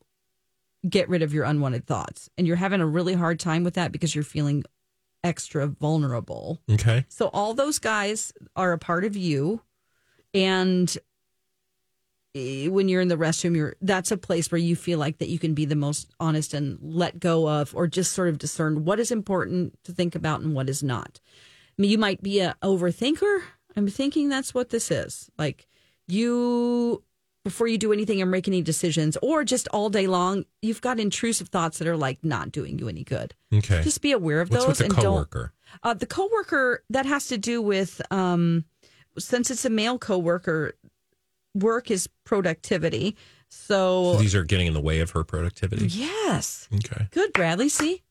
get 0.88 1.08
rid 1.08 1.22
of 1.22 1.34
your 1.34 1.44
unwanted 1.44 1.86
thoughts 1.86 2.28
and 2.36 2.46
you're 2.46 2.56
having 2.56 2.80
a 2.80 2.86
really 2.86 3.14
hard 3.14 3.40
time 3.40 3.64
with 3.64 3.74
that 3.74 3.92
because 3.92 4.14
you're 4.14 4.24
feeling 4.24 4.64
extra 5.26 5.66
vulnerable. 5.66 6.60
Okay. 6.70 7.04
So 7.08 7.28
all 7.32 7.52
those 7.52 7.78
guys 7.78 8.32
are 8.54 8.72
a 8.72 8.78
part 8.78 9.04
of 9.04 9.16
you, 9.16 9.60
and 10.32 10.96
eh, 12.34 12.68
when 12.68 12.88
you're 12.88 13.00
in 13.00 13.08
the 13.08 13.16
restroom, 13.16 13.56
you're 13.56 13.74
that's 13.82 14.10
a 14.10 14.16
place 14.16 14.50
where 14.50 14.60
you 14.60 14.76
feel 14.76 14.98
like 14.98 15.18
that 15.18 15.28
you 15.28 15.38
can 15.38 15.54
be 15.54 15.64
the 15.64 15.74
most 15.76 16.12
honest 16.20 16.54
and 16.54 16.78
let 16.80 17.18
go 17.18 17.48
of, 17.48 17.74
or 17.74 17.86
just 17.86 18.12
sort 18.12 18.28
of 18.28 18.38
discern 18.38 18.84
what 18.84 19.00
is 19.00 19.10
important 19.10 19.78
to 19.84 19.92
think 19.92 20.14
about 20.14 20.40
and 20.40 20.54
what 20.54 20.70
is 20.70 20.82
not. 20.82 21.20
I 21.78 21.82
mean, 21.82 21.90
you 21.90 21.98
might 21.98 22.22
be 22.22 22.40
a 22.40 22.56
overthinker. 22.62 23.42
I'm 23.76 23.88
thinking 23.88 24.28
that's 24.28 24.54
what 24.54 24.70
this 24.70 24.90
is. 24.90 25.30
Like 25.36 25.66
you 26.06 27.02
before 27.46 27.68
you 27.68 27.78
do 27.78 27.92
anything 27.92 28.20
or 28.20 28.26
make 28.26 28.48
any 28.48 28.60
decisions, 28.60 29.16
or 29.22 29.44
just 29.44 29.68
all 29.68 29.88
day 29.88 30.08
long, 30.08 30.44
you've 30.62 30.80
got 30.80 30.98
intrusive 30.98 31.46
thoughts 31.48 31.78
that 31.78 31.86
are 31.86 31.96
like 31.96 32.18
not 32.24 32.50
doing 32.50 32.76
you 32.76 32.88
any 32.88 33.04
good. 33.04 33.34
Okay. 33.54 33.82
Just 33.82 34.02
be 34.02 34.10
aware 34.10 34.40
of 34.40 34.50
What's 34.50 34.64
those 34.64 34.68
with 34.70 34.78
the 34.78 34.84
and 34.86 34.94
don't 34.96 35.04
coworker? 35.04 35.52
uh, 35.84 35.94
the 35.94 36.06
coworker 36.06 36.82
that 36.90 37.06
has 37.06 37.28
to 37.28 37.38
do 37.38 37.62
with 37.62 38.02
um, 38.10 38.64
since 39.16 39.48
it's 39.52 39.64
a 39.64 39.70
male 39.70 39.96
coworker, 39.96 40.72
work 41.54 41.88
is 41.88 42.08
productivity. 42.24 43.16
So, 43.48 44.14
So 44.14 44.18
these 44.18 44.34
are 44.34 44.42
getting 44.42 44.66
in 44.66 44.74
the 44.74 44.80
way 44.80 44.98
of 44.98 45.10
her 45.10 45.22
productivity. 45.22 45.86
yes, 45.86 46.68
Okay. 46.74 47.06
good, 47.12 47.32
Bradley. 47.32 47.68
See, 47.68 48.02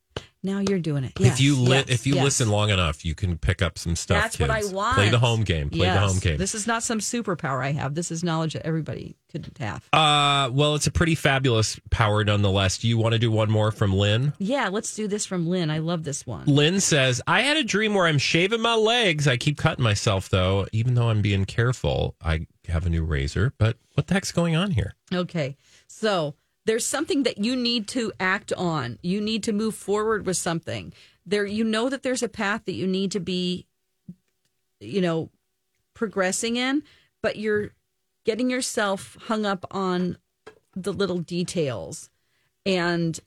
now 0.45 0.59
you're 0.59 0.79
doing 0.79 1.03
it. 1.03 1.13
if 1.19 1.41
you 1.41 1.55
li- 1.57 1.77
yes, 1.77 1.85
if 1.89 2.07
you 2.07 2.15
yes. 2.15 2.23
listen 2.23 2.49
long 2.49 2.69
enough, 2.69 3.03
you 3.03 3.15
can 3.15 3.37
pick 3.37 3.61
up 3.61 3.77
some 3.77 3.95
stuff. 3.95 4.21
that's 4.21 4.39
what 4.39 4.49
I 4.49 4.63
want. 4.65 4.95
Play 4.95 5.09
the 5.09 5.19
home 5.19 5.43
game. 5.43 5.69
Play 5.69 5.87
the 5.89 5.99
home 5.99 6.19
game. 6.19 6.37
This 6.37 6.55
is 6.55 6.67
not 6.67 6.83
some 6.83 6.99
superpower 6.99 7.63
I 7.63 7.71
have. 7.71 7.95
This 7.95 8.11
is 8.11 8.23
knowledge 8.23 8.53
that 8.53 8.65
everybody 8.65 9.17
could 9.31 9.51
have. 9.59 9.87
Uh, 9.91 10.49
well, 10.53 10.75
it's 10.75 10.87
a 10.87 10.91
pretty 10.91 11.15
fabulous 11.15 11.79
power 11.89 12.23
nonetheless. 12.23 12.77
Do 12.77 12.87
you 12.87 12.97
want 12.97 13.13
to 13.13 13.19
do 13.19 13.31
one 13.31 13.49
more 13.49 13.71
from 13.71 13.93
Lynn? 13.93 14.33
Yeah, 14.37 14.69
let's 14.69 14.95
do 14.95 15.07
this 15.07 15.25
from 15.25 15.47
Lynn. 15.47 15.69
I 15.69 15.79
love 15.79 16.03
this 16.03 16.25
one. 16.25 16.45
Lynn 16.45 16.79
says, 16.79 17.21
I 17.27 17.41
had 17.41 17.57
a 17.57 17.63
dream 17.63 17.93
where 17.93 18.05
I'm 18.05 18.17
shaving 18.17 18.61
my 18.61 18.75
legs. 18.75 19.27
I 19.27 19.37
keep 19.37 19.57
cutting 19.57 19.83
myself, 19.83 20.29
though. 20.29 20.67
Even 20.71 20.93
though 20.93 21.09
I'm 21.09 21.21
being 21.21 21.45
careful, 21.45 22.15
I 22.23 22.47
have 22.67 22.85
a 22.85 22.89
new 22.89 23.03
razor. 23.03 23.53
But 23.57 23.77
what 23.95 24.07
the 24.07 24.13
heck's 24.13 24.31
going 24.31 24.55
on 24.55 24.71
here? 24.71 24.95
Okay. 25.13 25.57
So 25.87 26.35
there's 26.65 26.85
something 26.85 27.23
that 27.23 27.37
you 27.37 27.55
need 27.55 27.87
to 27.89 28.11
act 28.19 28.51
on. 28.53 28.97
You 29.01 29.21
need 29.21 29.43
to 29.43 29.53
move 29.53 29.75
forward 29.75 30.25
with 30.25 30.37
something. 30.37 30.93
There 31.25 31.45
you 31.45 31.63
know 31.63 31.89
that 31.89 32.03
there's 32.03 32.23
a 32.23 32.29
path 32.29 32.65
that 32.65 32.73
you 32.73 32.87
need 32.87 33.11
to 33.11 33.19
be 33.19 33.65
you 34.79 35.01
know 35.01 35.29
progressing 35.93 36.57
in, 36.57 36.83
but 37.21 37.37
you're 37.37 37.71
getting 38.25 38.49
yourself 38.49 39.17
hung 39.21 39.45
up 39.45 39.65
on 39.71 40.17
the 40.75 40.91
little 40.91 41.19
details 41.19 42.09
and 42.65 43.19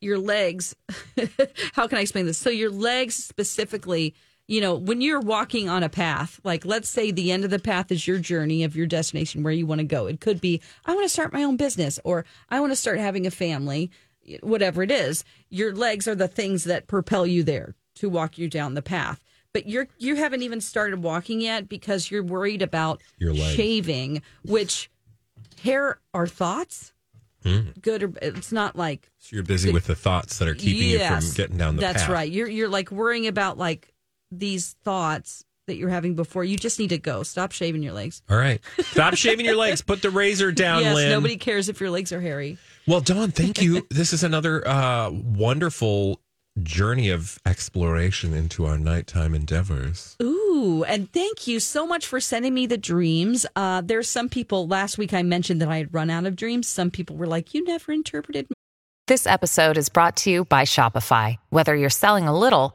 your 0.00 0.18
legs 0.18 0.76
how 1.72 1.86
can 1.86 1.98
i 1.98 2.02
explain 2.02 2.26
this 2.26 2.38
so 2.38 2.50
your 2.50 2.70
legs 2.70 3.14
specifically 3.14 4.14
you 4.48 4.60
know 4.60 4.74
when 4.74 5.00
you're 5.00 5.20
walking 5.20 5.68
on 5.68 5.82
a 5.84 5.88
path 5.88 6.40
like 6.42 6.64
let's 6.64 6.88
say 6.88 7.10
the 7.12 7.30
end 7.30 7.44
of 7.44 7.50
the 7.50 7.58
path 7.60 7.92
is 7.92 8.06
your 8.08 8.18
journey 8.18 8.64
of 8.64 8.74
your 8.74 8.86
destination 8.86 9.42
where 9.44 9.52
you 9.52 9.66
want 9.66 9.78
to 9.78 9.84
go. 9.84 10.06
It 10.06 10.20
could 10.20 10.40
be 10.40 10.60
i 10.84 10.94
want 10.94 11.04
to 11.04 11.08
start 11.12 11.32
my 11.32 11.44
own 11.44 11.56
business 11.56 12.00
or 12.02 12.24
i 12.48 12.58
want 12.58 12.72
to 12.72 12.76
start 12.76 12.98
having 12.98 13.26
a 13.26 13.30
family 13.30 13.90
whatever 14.40 14.82
it 14.82 14.90
is 14.90 15.24
your 15.48 15.74
legs 15.74 16.08
are 16.08 16.14
the 16.14 16.28
things 16.28 16.64
that 16.64 16.86
propel 16.86 17.26
you 17.26 17.42
there 17.42 17.74
to 17.98 18.08
walk 18.08 18.38
you 18.38 18.48
down 18.48 18.74
the 18.74 18.82
path. 18.82 19.22
But 19.52 19.66
you're 19.66 19.88
you 19.98 20.16
haven't 20.16 20.42
even 20.42 20.60
started 20.60 21.02
walking 21.02 21.40
yet 21.40 21.68
because 21.68 22.10
you're 22.10 22.22
worried 22.22 22.62
about 22.62 23.00
Your 23.18 23.34
shaving 23.34 24.22
which 24.44 24.90
hair 25.62 25.98
are 26.14 26.26
thoughts. 26.26 26.92
Mm. 27.44 27.80
Good 27.80 28.02
or 28.02 28.12
it's 28.20 28.52
not 28.52 28.76
like 28.76 29.10
So 29.18 29.36
you're 29.36 29.44
busy 29.44 29.72
with 29.72 29.86
the 29.86 29.94
thoughts 29.94 30.38
that 30.38 30.48
are 30.48 30.54
keeping 30.54 30.90
you 30.90 30.98
from 30.98 31.24
getting 31.34 31.56
down 31.56 31.76
the 31.76 31.80
that's 31.80 32.02
path. 32.02 32.10
right. 32.10 32.30
You're 32.30 32.48
you're 32.48 32.68
like 32.68 32.90
worrying 32.90 33.26
about 33.26 33.56
like 33.58 33.92
these 34.30 34.76
thoughts 34.84 35.44
that 35.68 35.76
you're 35.76 35.88
having 35.88 36.14
before. 36.14 36.44
You 36.44 36.56
just 36.56 36.78
need 36.78 36.88
to 36.88 36.98
go. 36.98 37.22
Stop 37.22 37.52
shaving 37.52 37.82
your 37.82 37.92
legs. 37.92 38.22
All 38.28 38.36
right. 38.36 38.60
Stop 38.80 39.14
shaving 39.14 39.46
your 39.46 39.56
legs. 39.56 39.82
Put 39.82 40.02
the 40.02 40.10
razor 40.10 40.50
down, 40.50 40.82
yes, 40.82 40.94
Lynn. 40.94 41.10
nobody 41.10 41.36
cares 41.36 41.68
if 41.68 41.80
your 41.80 41.90
legs 41.90 42.12
are 42.12 42.20
hairy. 42.20 42.58
Well, 42.86 43.00
Dawn, 43.00 43.30
thank 43.30 43.62
you. 43.62 43.86
this 43.90 44.12
is 44.12 44.24
another 44.24 44.66
uh, 44.66 45.10
wonderful 45.10 46.20
journey 46.62 47.10
of 47.10 47.38
exploration 47.46 48.34
into 48.34 48.66
our 48.66 48.78
nighttime 48.78 49.34
endeavors. 49.34 50.16
Ooh, 50.22 50.84
and 50.88 51.12
thank 51.12 51.46
you 51.46 51.60
so 51.60 51.86
much 51.86 52.06
for 52.06 52.18
sending 52.18 52.52
me 52.54 52.66
the 52.66 52.78
dreams. 52.78 53.46
Uh, 53.54 53.80
there's 53.80 54.08
some 54.08 54.28
people 54.28 54.66
last 54.66 54.98
week 54.98 55.12
I 55.12 55.22
mentioned 55.22 55.60
that 55.62 55.68
I 55.68 55.78
had 55.78 55.94
run 55.94 56.10
out 56.10 56.26
of 56.26 56.34
dreams. 56.34 56.66
Some 56.66 56.90
people 56.90 57.16
were 57.16 57.26
like, 57.28 57.54
"You 57.54 57.62
never 57.64 57.92
interpreted." 57.92 58.48
This 59.06 59.26
episode 59.26 59.78
is 59.78 59.88
brought 59.88 60.16
to 60.18 60.30
you 60.30 60.44
by 60.44 60.64
Shopify. 60.64 61.36
Whether 61.50 61.76
you're 61.76 61.90
selling 61.90 62.26
a 62.26 62.36
little 62.36 62.74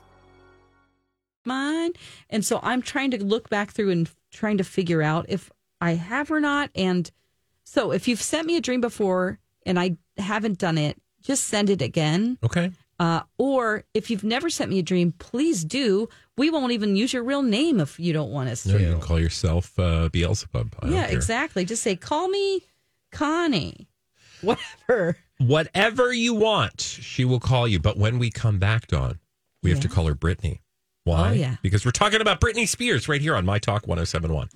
Mine. 1.45 1.91
And 2.29 2.45
so 2.45 2.59
I'm 2.63 2.81
trying 2.81 3.11
to 3.11 3.23
look 3.23 3.49
back 3.49 3.71
through 3.71 3.89
and 3.91 4.09
trying 4.31 4.57
to 4.57 4.63
figure 4.63 5.01
out 5.01 5.25
if 5.29 5.51
I 5.79 5.95
have 5.95 6.31
or 6.31 6.39
not. 6.39 6.69
And 6.75 7.09
so 7.63 7.91
if 7.91 8.07
you've 8.07 8.21
sent 8.21 8.47
me 8.47 8.57
a 8.57 8.61
dream 8.61 8.81
before 8.81 9.39
and 9.65 9.79
I 9.79 9.97
haven't 10.17 10.57
done 10.59 10.77
it, 10.77 10.97
just 11.21 11.45
send 11.45 11.69
it 11.69 11.81
again. 11.81 12.37
Okay. 12.43 12.71
Uh, 12.99 13.21
or 13.39 13.83
if 13.95 14.11
you've 14.11 14.23
never 14.23 14.49
sent 14.49 14.69
me 14.69 14.77
a 14.77 14.83
dream, 14.83 15.11
please 15.17 15.63
do. 15.65 16.07
We 16.37 16.51
won't 16.51 16.71
even 16.71 16.95
use 16.95 17.13
your 17.13 17.23
real 17.23 17.41
name 17.41 17.79
if 17.79 17.99
you 17.99 18.13
don't 18.13 18.29
want 18.31 18.49
us 18.49 18.65
No, 18.65 18.77
to. 18.77 18.83
you 18.83 18.91
can 18.91 19.01
call 19.01 19.19
yourself 19.19 19.77
uh, 19.79 20.09
Beelzebub. 20.09 20.75
I 20.81 20.87
yeah, 20.89 21.05
exactly. 21.07 21.65
Just 21.65 21.81
say, 21.81 21.95
call 21.95 22.27
me 22.27 22.61
Connie. 23.11 23.87
Whatever. 24.41 25.17
Whatever 25.39 26.13
you 26.13 26.35
want, 26.35 26.79
she 26.81 27.25
will 27.25 27.39
call 27.39 27.67
you. 27.67 27.79
But 27.79 27.97
when 27.97 28.19
we 28.19 28.29
come 28.29 28.59
back, 28.59 28.87
Dawn, 28.87 29.19
we 29.63 29.71
have 29.71 29.79
to 29.81 29.87
call 29.89 30.05
her 30.05 30.15
Britney. 30.15 30.59
Why? 31.03 31.29
Oh, 31.29 31.33
yeah. 31.33 31.55
Because 31.63 31.83
we're 31.83 31.91
talking 31.91 32.21
about 32.21 32.39
Britney 32.39 32.67
Spears 32.67 33.07
right 33.07 33.21
here 33.21 33.35
on 33.35 33.45
My 33.45 33.57
Talk 33.57 33.87
1071. 33.87 34.49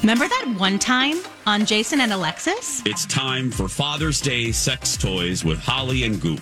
Remember 0.00 0.28
that 0.28 0.54
one 0.58 0.78
time 0.78 1.16
on 1.46 1.64
Jason 1.64 2.00
and 2.00 2.12
Alexis? 2.12 2.82
It's 2.84 3.06
time 3.06 3.50
for 3.50 3.68
Father's 3.68 4.20
Day 4.20 4.52
sex 4.52 4.96
toys 4.96 5.44
with 5.44 5.58
Holly 5.58 6.04
and 6.04 6.20
Goop. 6.20 6.40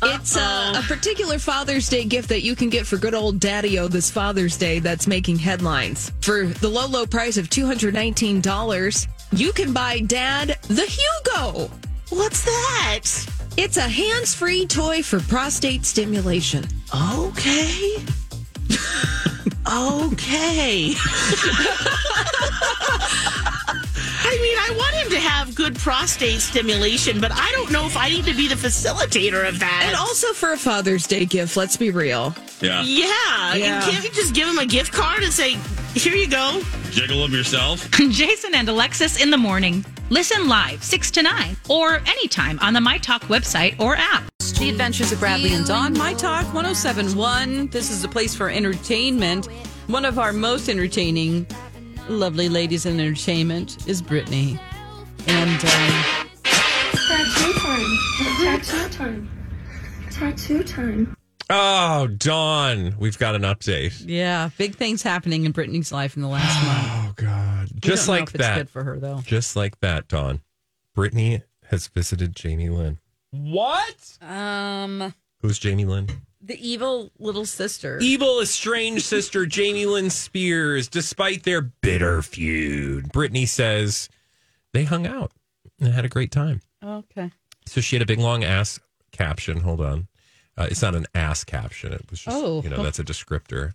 It's 0.00 0.36
uh, 0.36 0.74
a, 0.76 0.78
a 0.78 0.82
particular 0.82 1.38
Father's 1.38 1.88
Day 1.88 2.04
gift 2.04 2.28
that 2.28 2.42
you 2.42 2.54
can 2.54 2.68
get 2.68 2.86
for 2.86 2.98
good 2.98 3.14
old 3.14 3.40
Daddy 3.40 3.78
O 3.78 3.88
this 3.88 4.10
Father's 4.10 4.56
Day 4.56 4.78
that's 4.78 5.06
making 5.06 5.38
headlines. 5.38 6.12
For 6.20 6.46
the 6.46 6.68
low, 6.68 6.86
low 6.86 7.04
price 7.06 7.36
of 7.36 7.48
$219, 7.50 9.08
you 9.32 9.52
can 9.52 9.72
buy 9.72 10.00
Dad 10.00 10.58
the 10.68 10.86
Hugo. 10.86 11.70
What's 12.10 12.44
that? 12.44 13.04
It's 13.60 13.76
a 13.76 13.80
hands 13.80 14.36
free 14.36 14.66
toy 14.66 15.02
for 15.02 15.18
prostate 15.18 15.84
stimulation. 15.84 16.64
Okay. 16.94 17.96
okay. 19.68 20.94
I 24.20 24.38
mean, 24.42 24.56
I 24.58 24.76
want 24.76 24.94
him 24.96 25.10
to 25.10 25.20
have 25.20 25.54
good 25.54 25.76
prostate 25.76 26.40
stimulation, 26.40 27.20
but 27.20 27.30
I 27.32 27.50
don't 27.52 27.70
know 27.70 27.86
if 27.86 27.96
I 27.96 28.08
need 28.08 28.24
to 28.26 28.34
be 28.34 28.48
the 28.48 28.54
facilitator 28.56 29.48
of 29.48 29.58
that. 29.60 29.84
And 29.86 29.96
also 29.96 30.32
for 30.32 30.52
a 30.52 30.56
Father's 30.56 31.06
Day 31.06 31.24
gift, 31.24 31.56
let's 31.56 31.76
be 31.76 31.90
real. 31.90 32.34
Yeah. 32.60 32.82
yeah, 32.82 33.54
Yeah. 33.54 33.84
you 33.86 33.92
can't 33.92 34.04
you 34.04 34.10
just 34.10 34.34
give 34.34 34.48
him 34.48 34.58
a 34.58 34.66
gift 34.66 34.92
card 34.92 35.22
and 35.22 35.32
say, 35.32 35.52
Here 35.94 36.14
you 36.14 36.28
go. 36.28 36.60
Jiggle 36.90 37.22
them 37.22 37.32
yourself. 37.32 37.90
Jason 37.92 38.54
and 38.54 38.68
Alexis 38.68 39.20
in 39.22 39.30
the 39.30 39.36
morning. 39.38 39.84
Listen 40.10 40.48
live 40.48 40.82
6 40.82 41.10
to 41.12 41.22
9 41.22 41.56
or 41.68 41.96
anytime 42.06 42.58
on 42.60 42.72
the 42.72 42.80
My 42.80 42.98
Talk 42.98 43.22
website 43.24 43.78
or 43.78 43.94
app. 43.96 44.24
The 44.58 44.70
Adventures 44.70 45.12
of 45.12 45.20
Bradley 45.20 45.54
and 45.54 45.64
Dawn, 45.66 45.92
My 45.96 46.14
Talk 46.14 46.42
1071. 46.52 47.68
This 47.68 47.90
is 47.90 48.02
a 48.02 48.08
place 48.08 48.34
for 48.34 48.50
entertainment. 48.50 49.46
One 49.86 50.04
of 50.04 50.18
our 50.18 50.32
most 50.32 50.68
entertaining, 50.68 51.46
lovely 52.08 52.48
ladies 52.48 52.86
in 52.86 52.98
entertainment 53.00 53.86
is 53.88 54.02
Britney. 54.02 54.58
And 55.26 55.64
um, 55.64 56.26
Tattoo 56.44 57.52
time. 57.54 57.98
Tattoo 58.40 58.88
time. 58.88 59.30
Tattoo 60.10 60.62
time. 60.64 61.16
Oh, 61.50 62.06
Dawn, 62.08 62.94
we've 62.98 63.18
got 63.18 63.34
an 63.34 63.42
update. 63.42 64.02
yeah, 64.06 64.50
big 64.58 64.74
things 64.76 65.02
happening 65.02 65.44
in 65.44 65.52
Britney's 65.52 65.90
life 65.92 66.14
in 66.16 66.22
the 66.22 66.28
last 66.28 66.62
month. 66.66 66.88
Oh 66.90 67.12
God! 67.24 67.68
We 67.72 67.80
Just 67.80 68.06
don't 68.06 68.14
know 68.16 68.20
like 68.20 68.28
if 68.28 68.34
it's 68.34 68.44
that. 68.44 68.56
good 68.56 68.70
for 68.70 68.84
her 68.84 68.98
though. 68.98 69.20
Just 69.24 69.56
like 69.56 69.80
that, 69.80 70.08
Dawn. 70.08 70.40
Brittany 70.94 71.42
has 71.70 71.86
visited 71.88 72.34
Jamie 72.36 72.68
Lynn. 72.68 72.98
What? 73.30 74.18
Um, 74.20 75.14
Who's 75.40 75.58
Jamie 75.58 75.84
Lynn? 75.86 76.08
The 76.48 76.68
evil 76.68 77.12
little 77.18 77.44
sister. 77.44 77.98
Evil 78.00 78.40
estranged 78.40 79.04
sister 79.04 79.44
Jamie 79.44 79.84
Lynn 79.86 80.08
Spears, 80.10 80.88
despite 80.88 81.42
their 81.42 81.60
bitter 81.60 82.22
feud. 82.22 83.12
Britney 83.12 83.46
says 83.46 84.08
they 84.72 84.84
hung 84.84 85.06
out 85.06 85.30
and 85.78 85.92
had 85.92 86.06
a 86.06 86.08
great 86.08 86.32
time. 86.32 86.62
Okay. 86.82 87.30
So 87.66 87.82
she 87.82 87.96
had 87.96 88.02
a 88.02 88.06
big 88.06 88.18
long 88.18 88.44
ass 88.44 88.80
caption. 89.12 89.60
Hold 89.60 89.82
on. 89.82 90.08
Uh, 90.56 90.68
it's 90.70 90.80
not 90.80 90.94
an 90.94 91.06
ass 91.14 91.44
caption. 91.44 91.92
It 91.92 92.10
was 92.10 92.20
just, 92.20 92.34
Oh. 92.36 92.62
you 92.62 92.70
know, 92.70 92.82
that's 92.82 92.98
a 92.98 93.04
descriptor. 93.04 93.74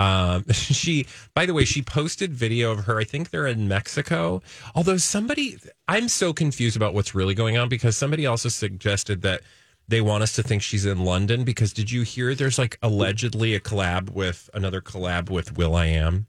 Um, 0.00 0.44
she, 0.52 1.06
by 1.34 1.44
the 1.44 1.52
way, 1.52 1.66
she 1.66 1.82
posted 1.82 2.32
video 2.32 2.72
of 2.72 2.86
her. 2.86 2.98
I 2.98 3.04
think 3.04 3.28
they're 3.30 3.46
in 3.46 3.68
Mexico. 3.68 4.42
Although 4.74 4.96
somebody, 4.96 5.58
I'm 5.86 6.08
so 6.08 6.32
confused 6.32 6.76
about 6.76 6.94
what's 6.94 7.14
really 7.14 7.34
going 7.34 7.58
on 7.58 7.68
because 7.68 7.96
somebody 7.96 8.24
also 8.26 8.48
suggested 8.48 9.20
that 9.22 9.42
they 9.88 10.00
want 10.00 10.22
us 10.22 10.32
to 10.34 10.42
think 10.42 10.62
she's 10.62 10.84
in 10.86 10.98
London 11.04 11.44
because 11.44 11.72
did 11.72 11.90
you 11.90 12.02
hear 12.02 12.34
there's 12.34 12.58
like 12.58 12.78
allegedly 12.82 13.54
a 13.54 13.60
collab 13.60 14.10
with 14.10 14.50
another 14.54 14.80
collab 14.80 15.30
with 15.30 15.56
will.i.am? 15.56 16.26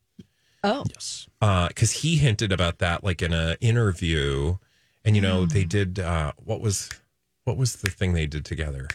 Oh. 0.64 0.84
Yes. 0.90 1.28
Uh, 1.42 1.68
because 1.70 1.92
he 1.92 2.18
hinted 2.18 2.52
about 2.52 2.80
that 2.80 3.04
like 3.04 3.22
in 3.22 3.34
a 3.34 3.58
interview 3.62 4.58
and 5.06 5.16
you 5.16 5.22
know 5.22 5.46
they 5.46 5.62
Hmm. 5.64 5.68
did 5.70 6.00
uh 6.00 6.34
what 6.44 6.60
was 6.62 6.90
what 7.46 7.56
was 7.58 7.78
the 7.78 7.90
thing 7.90 8.14
they 8.14 8.26
did 8.26 8.44
together 8.44 8.88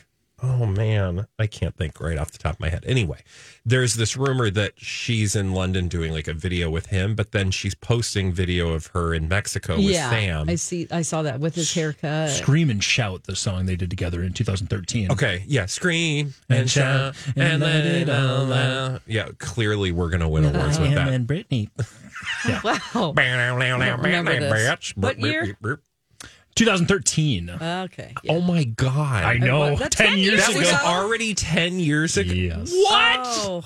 oh 0.43 0.67
man 0.67 1.27
i 1.39 1.47
can't 1.47 1.77
think 1.77 2.01
right 2.01 2.19
off 2.19 2.31
the 2.33 2.39
top 2.39 2.55
of 2.55 2.61
my 2.61 2.69
head 2.69 2.83
anyway 2.87 3.21
there's 3.65 3.95
this 3.95 4.17
rumor 4.17 4.51
that 4.51 4.73
she's 4.77 5.37
in 5.37 5.53
london 5.53 5.89
doing 5.89 6.13
like 6.13 6.27
a 6.27 6.33
video 6.33 6.69
with 6.69 6.87
him 6.87 7.15
but 7.15 7.33
then 7.33 7.51
she's 7.51 7.75
posting 7.75 8.33
video 8.33 8.73
of 8.73 8.89
her 8.89 9.15
in 9.15 9.29
mexico 9.29 9.77
with 9.77 9.85
yeah, 9.85 10.11
sam 10.11 10.49
I 10.49 10.57
see. 10.57 10.89
I 10.91 11.03
saw 11.03 11.23
that 11.23 11.41
with 11.41 11.55
his 11.55 11.73
haircut. 11.73 12.31
Scream 12.31 12.71
and 12.71 12.83
Shout, 12.83 13.25
the 13.25 13.37
song 13.37 13.67
they 13.67 13.77
did 13.77 13.91
together 13.91 14.23
in 14.23 14.33
2013. 14.33 15.13
okay 15.13 15.45
yeah 15.47 15.67
scream 15.67 16.35
and 16.49 16.69
shout 16.69 17.15
and 17.37 17.63
let 17.63 17.87
it 17.87 18.09
all 18.09 18.53
out 18.53 19.03
yeah 19.07 19.29
clearly 19.39 19.93
we're 19.93 20.11
gonna 20.11 20.29
win 20.29 20.45
awards 20.45 20.79
with 20.79 20.89
Him 20.89 20.95
that 20.97 21.09
and 21.13 21.27
Britney. 21.27 21.71
Wow. 22.65 23.13
remember 23.97 24.39
this. 24.41 24.97
What 24.97 25.19
year? 25.19 25.57
2013. 26.55 27.51
Okay. 27.51 28.15
Oh 28.29 28.41
my 28.41 28.65
god! 28.65 29.25
I 29.25 29.39
know. 29.39 29.77
That's 29.77 29.97
10 29.97 30.07
10 30.11 30.19
years 30.19 30.33
years 30.33 30.47
That 30.47 30.51
ago. 30.51 30.59
was 30.61 30.73
already 30.85 31.35
10 31.35 31.79
years 31.79 32.17
ago. 32.17 32.33
Yes. 32.33 32.73
What? 32.73 33.21
Oh, 33.25 33.65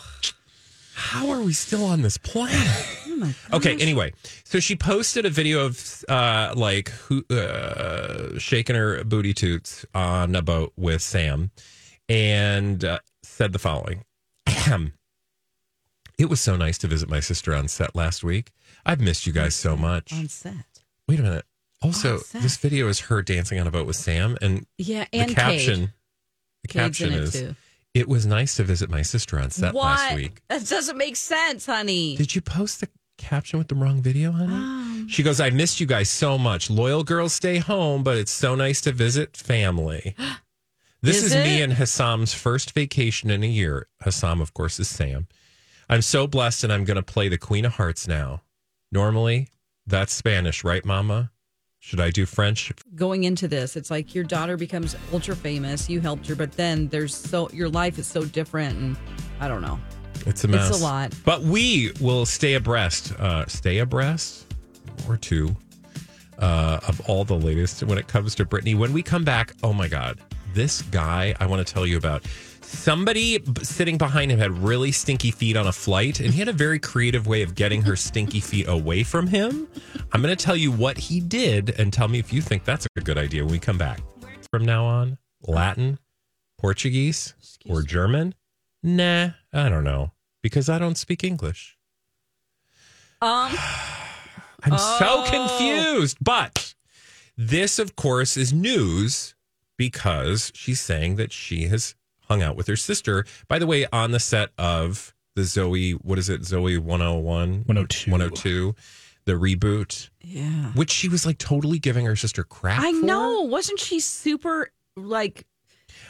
How 0.94 1.28
are 1.30 1.40
we 1.42 1.52
still 1.52 1.84
on 1.84 2.02
this 2.02 2.16
planet? 2.18 2.56
oh 3.08 3.34
okay, 3.54 3.76
anyway. 3.80 4.12
So 4.44 4.60
she 4.60 4.76
posted 4.76 5.24
a 5.26 5.30
video 5.30 5.64
of 5.66 6.04
uh 6.08 6.52
like 6.56 6.90
who 6.90 7.24
uh 7.30 8.38
shaking 8.38 8.76
her 8.76 9.02
booty 9.04 9.34
toots 9.34 9.84
on 9.94 10.34
a 10.36 10.42
boat 10.42 10.72
with 10.76 11.02
Sam 11.02 11.50
and 12.08 12.84
uh, 12.84 12.98
said 13.22 13.52
the 13.52 13.58
following. 13.58 14.04
Ahem. 14.46 14.92
It 16.18 16.30
was 16.30 16.40
so 16.40 16.56
nice 16.56 16.78
to 16.78 16.86
visit 16.86 17.10
my 17.10 17.20
sister 17.20 17.54
on 17.54 17.68
set 17.68 17.94
last 17.94 18.22
week. 18.24 18.52
I've 18.86 19.00
missed 19.00 19.26
you 19.26 19.32
guys 19.32 19.54
so 19.54 19.76
much. 19.76 20.12
on 20.12 20.28
set. 20.28 20.54
Wait 21.08 21.18
a 21.18 21.22
minute. 21.22 21.44
Also, 21.82 22.18
this 22.32 22.56
video 22.56 22.88
is 22.88 23.00
her 23.00 23.22
dancing 23.22 23.60
on 23.60 23.66
a 23.66 23.70
boat 23.70 23.86
with 23.86 23.96
Sam 23.96 24.36
and 24.40 24.66
Yeah, 24.78 25.04
the 25.12 25.26
caption 25.34 25.80
Cade. 25.80 25.92
the 26.62 26.68
caption 26.68 27.12
it 27.12 27.20
is 27.22 27.32
too. 27.32 27.54
it 27.94 28.08
was 28.08 28.26
nice 28.26 28.56
to 28.56 28.64
visit 28.64 28.88
my 28.90 29.02
sister 29.02 29.38
on 29.38 29.50
set 29.50 29.74
what? 29.74 29.84
last 29.84 30.14
week. 30.16 30.40
That 30.48 30.66
doesn't 30.66 30.96
make 30.96 31.16
sense, 31.16 31.66
honey. 31.66 32.16
Did 32.16 32.34
you 32.34 32.40
post 32.40 32.80
the 32.80 32.88
caption 33.18 33.58
with 33.58 33.68
the 33.68 33.74
wrong 33.74 34.02
video, 34.02 34.32
honey? 34.32 34.54
Um, 34.54 35.06
she 35.08 35.22
goes, 35.22 35.38
I 35.40 35.50
missed 35.50 35.78
you 35.78 35.86
guys 35.86 36.08
so 36.10 36.36
much. 36.38 36.70
Loyal 36.70 37.04
girls 37.04 37.32
stay 37.34 37.58
home, 37.58 38.02
but 38.02 38.16
it's 38.16 38.32
so 38.32 38.54
nice 38.54 38.80
to 38.82 38.92
visit 38.92 39.36
family. 39.36 40.14
This 41.02 41.22
Is 41.22 41.34
is, 41.34 41.44
me 41.44 41.62
and 41.62 41.74
Hesam's 41.74 42.34
first 42.34 42.72
vacation 42.72 43.30
in 43.30 43.44
a 43.44 43.46
year. 43.46 43.86
Hassam, 44.00 44.40
of 44.40 44.54
course, 44.54 44.80
is 44.80 44.88
Sam. 44.88 45.28
I'm 45.88 46.02
so 46.02 46.26
blessed 46.26 46.64
and 46.64 46.72
I'm 46.72 46.84
going 46.84 46.96
to 46.96 47.02
play 47.02 47.28
the 47.28 47.38
Queen 47.38 47.64
of 47.64 47.74
Hearts 47.74 48.08
now. 48.08 48.42
Normally, 48.90 49.48
that's 49.86 50.12
Spanish, 50.12 50.64
right, 50.64 50.84
Mama? 50.84 51.30
Should 51.86 52.00
I 52.00 52.10
do 52.10 52.26
French? 52.26 52.72
Going 52.96 53.22
into 53.22 53.46
this, 53.46 53.76
it's 53.76 53.92
like 53.92 54.12
your 54.12 54.24
daughter 54.24 54.56
becomes 54.56 54.96
ultra 55.12 55.36
famous. 55.36 55.88
You 55.88 56.00
helped 56.00 56.26
her, 56.26 56.34
but 56.34 56.50
then 56.50 56.88
there's 56.88 57.14
so 57.14 57.48
your 57.50 57.68
life 57.68 57.96
is 57.96 58.08
so 58.08 58.24
different, 58.24 58.76
and 58.76 58.96
I 59.38 59.46
don't 59.46 59.62
know. 59.62 59.78
It's 60.26 60.42
a 60.42 60.48
mess. 60.48 60.68
It's 60.68 60.80
a 60.80 60.82
lot. 60.82 61.14
But 61.24 61.42
we 61.42 61.92
will 62.00 62.26
stay 62.26 62.54
abreast, 62.54 63.12
uh, 63.20 63.46
stay 63.46 63.78
abreast 63.78 64.52
or 65.08 65.16
two 65.16 65.56
uh, 66.40 66.80
of 66.88 67.00
all 67.08 67.24
the 67.24 67.36
latest 67.38 67.84
when 67.84 67.98
it 67.98 68.08
comes 68.08 68.34
to 68.34 68.44
Britney. 68.44 68.76
When 68.76 68.92
we 68.92 69.00
come 69.00 69.22
back, 69.22 69.52
oh 69.62 69.72
my 69.72 69.86
God, 69.86 70.18
this 70.54 70.82
guy 70.82 71.36
I 71.38 71.46
want 71.46 71.64
to 71.64 71.72
tell 71.72 71.86
you 71.86 71.98
about. 71.98 72.24
Somebody 72.66 73.42
sitting 73.62 73.96
behind 73.96 74.30
him 74.32 74.38
had 74.38 74.58
really 74.58 74.90
stinky 74.92 75.30
feet 75.30 75.56
on 75.56 75.66
a 75.66 75.72
flight, 75.72 76.20
and 76.20 76.32
he 76.32 76.38
had 76.40 76.48
a 76.48 76.52
very 76.52 76.78
creative 76.78 77.26
way 77.26 77.42
of 77.42 77.54
getting 77.54 77.82
her 77.82 77.96
stinky 77.96 78.40
feet 78.40 78.66
away 78.68 79.02
from 79.04 79.28
him. 79.28 79.68
I'm 80.12 80.20
going 80.20 80.36
to 80.36 80.44
tell 80.44 80.56
you 80.56 80.72
what 80.72 80.98
he 80.98 81.20
did 81.20 81.78
and 81.78 81.92
tell 81.92 82.08
me 82.08 82.18
if 82.18 82.32
you 82.32 82.40
think 82.42 82.64
that's 82.64 82.86
a 82.96 83.00
good 83.00 83.18
idea 83.18 83.44
when 83.44 83.52
we 83.52 83.58
come 83.58 83.78
back. 83.78 84.00
From 84.50 84.64
now 84.64 84.84
on, 84.84 85.18
Latin, 85.42 85.98
Portuguese, 86.58 87.34
or 87.68 87.82
German? 87.82 88.34
Nah, 88.82 89.30
I 89.52 89.68
don't 89.68 89.84
know 89.84 90.12
because 90.42 90.68
I 90.68 90.78
don't 90.78 90.96
speak 90.98 91.22
English. 91.24 91.76
Um, 93.22 93.52
I'm 94.62 94.72
Oh. 94.72 94.96
so 94.98 95.30
confused. 95.30 96.18
But 96.20 96.74
this, 97.36 97.78
of 97.78 97.94
course, 97.96 98.36
is 98.36 98.52
news 98.52 99.34
because 99.76 100.50
she's 100.54 100.80
saying 100.80 101.16
that 101.16 101.32
she 101.32 101.64
has 101.64 101.94
hung 102.28 102.42
out 102.42 102.56
with 102.56 102.66
her 102.66 102.76
sister. 102.76 103.24
By 103.48 103.58
the 103.58 103.66
way, 103.66 103.86
on 103.92 104.10
the 104.10 104.20
set 104.20 104.50
of 104.58 105.14
the 105.34 105.44
Zoe, 105.44 105.92
what 105.92 106.18
is 106.18 106.28
it, 106.28 106.44
Zoe 106.44 106.78
101? 106.78 107.64
102. 107.66 108.10
102, 108.10 108.74
the 109.26 109.32
reboot, 109.32 110.10
yeah. 110.22 110.72
which 110.74 110.90
she 110.90 111.08
was 111.08 111.26
like 111.26 111.38
totally 111.38 111.78
giving 111.78 112.06
her 112.06 112.16
sister 112.16 112.42
crap. 112.42 112.80
I 112.80 112.92
for. 112.92 113.06
know. 113.06 113.42
Wasn't 113.42 113.78
she 113.78 114.00
super 114.00 114.70
like 114.96 115.46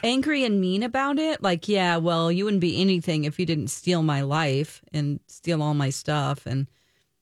angry 0.03 0.43
and 0.43 0.61
mean 0.61 0.83
about 0.83 1.19
it? 1.19 1.43
Like, 1.43 1.67
yeah, 1.67 1.97
well, 1.97 2.31
you 2.31 2.45
wouldn't 2.45 2.61
be 2.61 2.81
anything 2.81 3.25
if 3.25 3.39
you 3.39 3.45
didn't 3.45 3.67
steal 3.67 4.01
my 4.01 4.21
life 4.21 4.81
and 4.93 5.19
steal 5.27 5.61
all 5.61 5.73
my 5.73 5.89
stuff. 5.89 6.45
And 6.45 6.67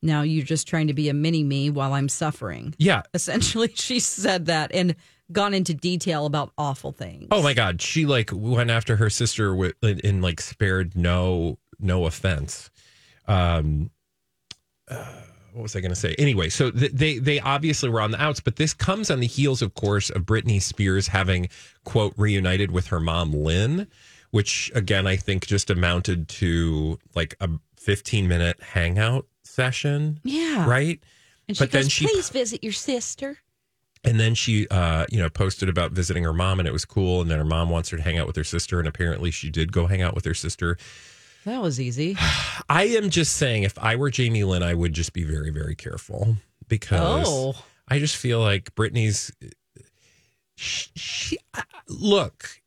now 0.01 0.21
you're 0.21 0.45
just 0.45 0.67
trying 0.67 0.87
to 0.87 0.93
be 0.93 1.09
a 1.09 1.13
mini 1.13 1.43
me 1.43 1.69
while 1.69 1.93
I'm 1.93 2.09
suffering. 2.09 2.75
Yeah. 2.77 3.03
Essentially, 3.13 3.71
she 3.75 3.99
said 3.99 4.45
that 4.45 4.71
and 4.73 4.95
gone 5.31 5.53
into 5.53 5.73
detail 5.73 6.25
about 6.25 6.51
awful 6.57 6.91
things. 6.91 7.27
Oh 7.31 7.41
my 7.41 7.53
God. 7.53 7.81
She 7.81 8.05
like 8.05 8.29
went 8.33 8.69
after 8.69 8.95
her 8.97 9.09
sister 9.09 9.55
with, 9.55 9.73
and, 9.81 10.03
and, 10.03 10.21
like 10.21 10.41
spared 10.41 10.95
no, 10.95 11.57
no 11.79 12.05
offense. 12.05 12.69
Um, 13.27 13.89
uh, 14.89 15.03
what 15.53 15.63
was 15.63 15.75
I 15.75 15.79
going 15.79 15.91
to 15.91 15.95
say? 15.95 16.15
Anyway, 16.17 16.49
so 16.49 16.69
th- 16.69 16.91
they 16.91 17.17
they 17.17 17.39
obviously 17.39 17.89
were 17.89 18.01
on 18.01 18.11
the 18.11 18.21
outs, 18.21 18.41
but 18.41 18.57
this 18.57 18.73
comes 18.73 19.09
on 19.09 19.21
the 19.21 19.27
heels, 19.27 19.61
of 19.61 19.73
course, 19.73 20.09
of 20.09 20.23
Britney 20.23 20.61
Spears 20.61 21.07
having 21.07 21.47
quote 21.85 22.13
reunited 22.17 22.71
with 22.71 22.87
her 22.87 22.99
mom 22.99 23.31
Lynne, 23.31 23.87
which 24.31 24.69
again 24.75 25.07
I 25.07 25.15
think 25.15 25.47
just 25.47 25.69
amounted 25.69 26.27
to 26.27 26.99
like 27.15 27.35
a 27.39 27.49
15 27.77 28.27
minute 28.27 28.61
hangout 28.61 29.27
session. 29.43 30.19
Yeah. 30.23 30.67
right. 30.69 31.01
And 31.47 31.55
she 31.55 31.67
goes, 31.67 31.93
please 31.97 32.29
visit 32.29 32.63
your 32.63 32.73
sister. 32.73 33.37
And 34.05 34.19
then 34.19 34.35
she, 34.35 34.67
uh, 34.69 35.05
you 35.11 35.17
know, 35.19 35.29
posted 35.29 35.67
about 35.69 35.91
visiting 35.91 36.23
her 36.23 36.33
mom, 36.33 36.59
and 36.59 36.67
it 36.67 36.71
was 36.71 36.85
cool. 36.85 37.21
And 37.21 37.29
then 37.31 37.39
her 37.39 37.45
mom 37.45 37.69
wants 37.69 37.89
her 37.89 37.97
to 37.97 38.03
hang 38.03 38.17
out 38.17 38.27
with 38.27 38.35
her 38.35 38.43
sister, 38.43 38.79
and 38.79 38.87
apparently 38.87 39.31
she 39.31 39.49
did 39.49 39.71
go 39.71 39.87
hang 39.87 40.01
out 40.01 40.13
with 40.15 40.25
her 40.25 40.33
sister. 40.33 40.77
That 41.45 41.61
was 41.61 41.79
easy. 41.79 42.15
I 42.69 42.85
am 42.87 43.09
just 43.09 43.35
saying, 43.37 43.63
if 43.63 43.77
I 43.79 43.95
were 43.95 44.09
Jamie 44.09 44.43
Lynn, 44.43 44.63
I 44.63 44.73
would 44.73 44.93
just 44.93 45.13
be 45.13 45.23
very, 45.23 45.49
very 45.51 45.75
careful 45.75 46.37
because 46.67 47.25
Oh. 47.27 47.55
I 47.87 47.99
just 47.99 48.15
feel 48.15 48.39
like 48.39 48.73
britney's 48.75 49.31
She, 50.55 50.89
she 50.95 51.37
look, 51.89 52.61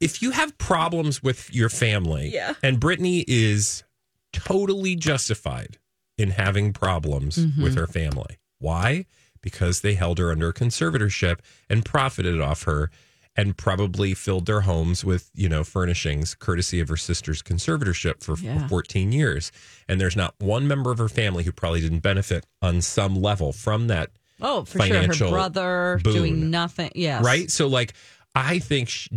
if 0.00 0.20
you 0.22 0.32
have 0.32 0.58
problems 0.58 1.22
with 1.22 1.52
your 1.54 1.68
family, 1.68 2.30
Yeah. 2.34 2.54
and 2.62 2.80
brittany 2.80 3.24
is 3.28 3.84
totally 4.32 4.96
justified 4.96 5.78
in 6.16 6.30
having 6.30 6.72
problems 6.72 7.38
Mhm. 7.38 7.62
with 7.62 7.76
her 7.76 7.86
family. 7.86 8.38
Why? 8.58 9.06
Because 9.42 9.80
they 9.80 9.94
held 9.94 10.18
her 10.18 10.30
under 10.30 10.52
conservatorship 10.52 11.38
and 11.70 11.84
profited 11.84 12.40
off 12.40 12.64
her 12.64 12.90
and 13.36 13.56
probably 13.56 14.14
filled 14.14 14.46
their 14.46 14.62
homes 14.62 15.04
with, 15.04 15.30
you 15.32 15.48
know, 15.48 15.62
furnishings 15.62 16.34
courtesy 16.34 16.80
of 16.80 16.88
her 16.88 16.96
sister's 16.96 17.40
conservatorship 17.42 18.22
for 18.22 18.36
Yeah. 18.36 18.66
14 18.66 19.12
years. 19.12 19.52
And 19.88 20.00
there's 20.00 20.16
not 20.16 20.34
one 20.38 20.66
member 20.66 20.90
of 20.90 20.98
her 20.98 21.08
family 21.08 21.44
who 21.44 21.52
probably 21.52 21.80
didn't 21.80 22.00
benefit 22.00 22.44
on 22.60 22.80
some 22.82 23.14
level 23.14 23.52
from 23.52 23.86
that 23.86 24.10
Oh, 24.40 24.64
for 24.64 24.80
sure. 24.82 25.02
Her 25.02 25.28
brother 25.30 26.00
boon. 26.02 26.14
doing 26.14 26.50
nothing. 26.50 26.90
Yes. 26.94 27.24
Right? 27.24 27.50
So, 27.50 27.66
like, 27.68 27.92
I 28.34 28.58
think 28.58 28.88
sh 28.88 29.08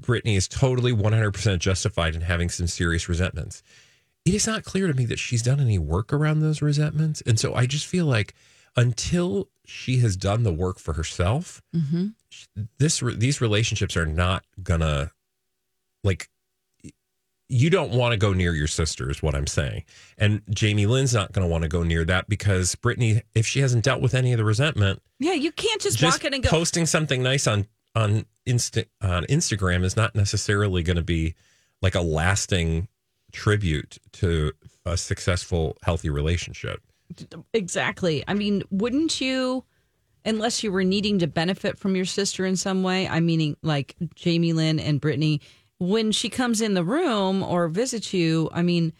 Britney 0.00 0.36
is 0.36 0.48
totally 0.48 0.92
100% 0.92 1.58
justified 1.58 2.14
in 2.14 2.22
having 2.22 2.48
some 2.48 2.66
serious 2.66 3.08
resentments. 3.08 3.62
It 4.24 4.34
is 4.34 4.46
not 4.46 4.64
clear 4.64 4.86
to 4.86 4.94
me 4.94 5.04
that 5.06 5.18
she's 5.18 5.42
done 5.42 5.60
any 5.60 5.78
work 5.78 6.12
around 6.12 6.40
those 6.40 6.62
resentments. 6.62 7.20
And 7.26 7.38
so 7.38 7.54
I 7.54 7.66
just 7.66 7.86
feel 7.86 8.06
like 8.06 8.34
until 8.76 9.48
she 9.66 9.98
has 9.98 10.16
done 10.16 10.42
the 10.42 10.52
work 10.52 10.78
for 10.78 10.94
herself, 10.94 11.62
Mm-hmm. 11.74 12.08
this 12.78 13.02
these 13.16 13.40
relationships 13.40 13.96
are 13.96 14.06
not 14.06 14.44
gonna 14.62 15.10
like 16.04 16.28
you 17.48 17.70
don't 17.70 17.92
want 17.92 18.12
to 18.12 18.18
go 18.18 18.32
near 18.34 18.52
your 18.54 18.66
sister 18.66 19.10
is 19.10 19.22
what 19.22 19.34
i'm 19.34 19.46
saying 19.46 19.82
and 20.18 20.42
jamie 20.50 20.84
lynn's 20.86 21.14
not 21.14 21.32
going 21.32 21.42
to 21.46 21.50
want 21.50 21.62
to 21.62 21.68
go 21.68 21.82
near 21.82 22.04
that 22.04 22.28
because 22.28 22.74
britney 22.76 23.22
if 23.34 23.46
she 23.46 23.60
hasn't 23.60 23.82
dealt 23.82 24.02
with 24.02 24.14
any 24.14 24.32
of 24.32 24.38
the 24.38 24.44
resentment 24.44 25.00
Yeah, 25.18 25.32
you 25.32 25.50
can't 25.50 25.80
just, 25.80 25.96
just 25.98 26.18
walk 26.18 26.24
in 26.26 26.34
and 26.34 26.42
go. 26.42 26.50
posting 26.50 26.84
something 26.86 27.22
nice 27.22 27.46
on 27.46 27.66
on 27.94 28.26
insta 28.46 28.84
on 29.00 29.24
instagram 29.24 29.82
is 29.82 29.96
not 29.96 30.14
necessarily 30.14 30.82
going 30.82 30.96
to 30.98 31.02
be 31.02 31.34
like 31.80 31.94
a 31.94 32.02
lasting 32.02 32.86
tribute 33.32 33.98
to 34.12 34.52
a 34.84 34.96
successful 34.98 35.76
healthy 35.82 36.10
relationship 36.10 36.82
Exactly. 37.52 38.24
I 38.26 38.34
mean, 38.34 38.62
wouldn't 38.70 39.20
you, 39.20 39.64
unless 40.24 40.62
you 40.62 40.72
were 40.72 40.84
needing 40.84 41.18
to 41.20 41.26
benefit 41.26 41.78
from 41.78 41.96
your 41.96 42.04
sister 42.04 42.44
in 42.44 42.56
some 42.56 42.82
way? 42.82 43.08
I 43.08 43.20
meaning 43.20 43.56
like 43.62 43.96
Jamie 44.14 44.52
Lynn 44.52 44.78
and 44.78 45.00
Britney, 45.00 45.40
when 45.78 46.12
she 46.12 46.28
comes 46.28 46.60
in 46.60 46.74
the 46.74 46.84
room 46.84 47.42
or 47.42 47.68
visits 47.68 48.12
you, 48.12 48.50
I 48.52 48.62
mean, 48.62 48.92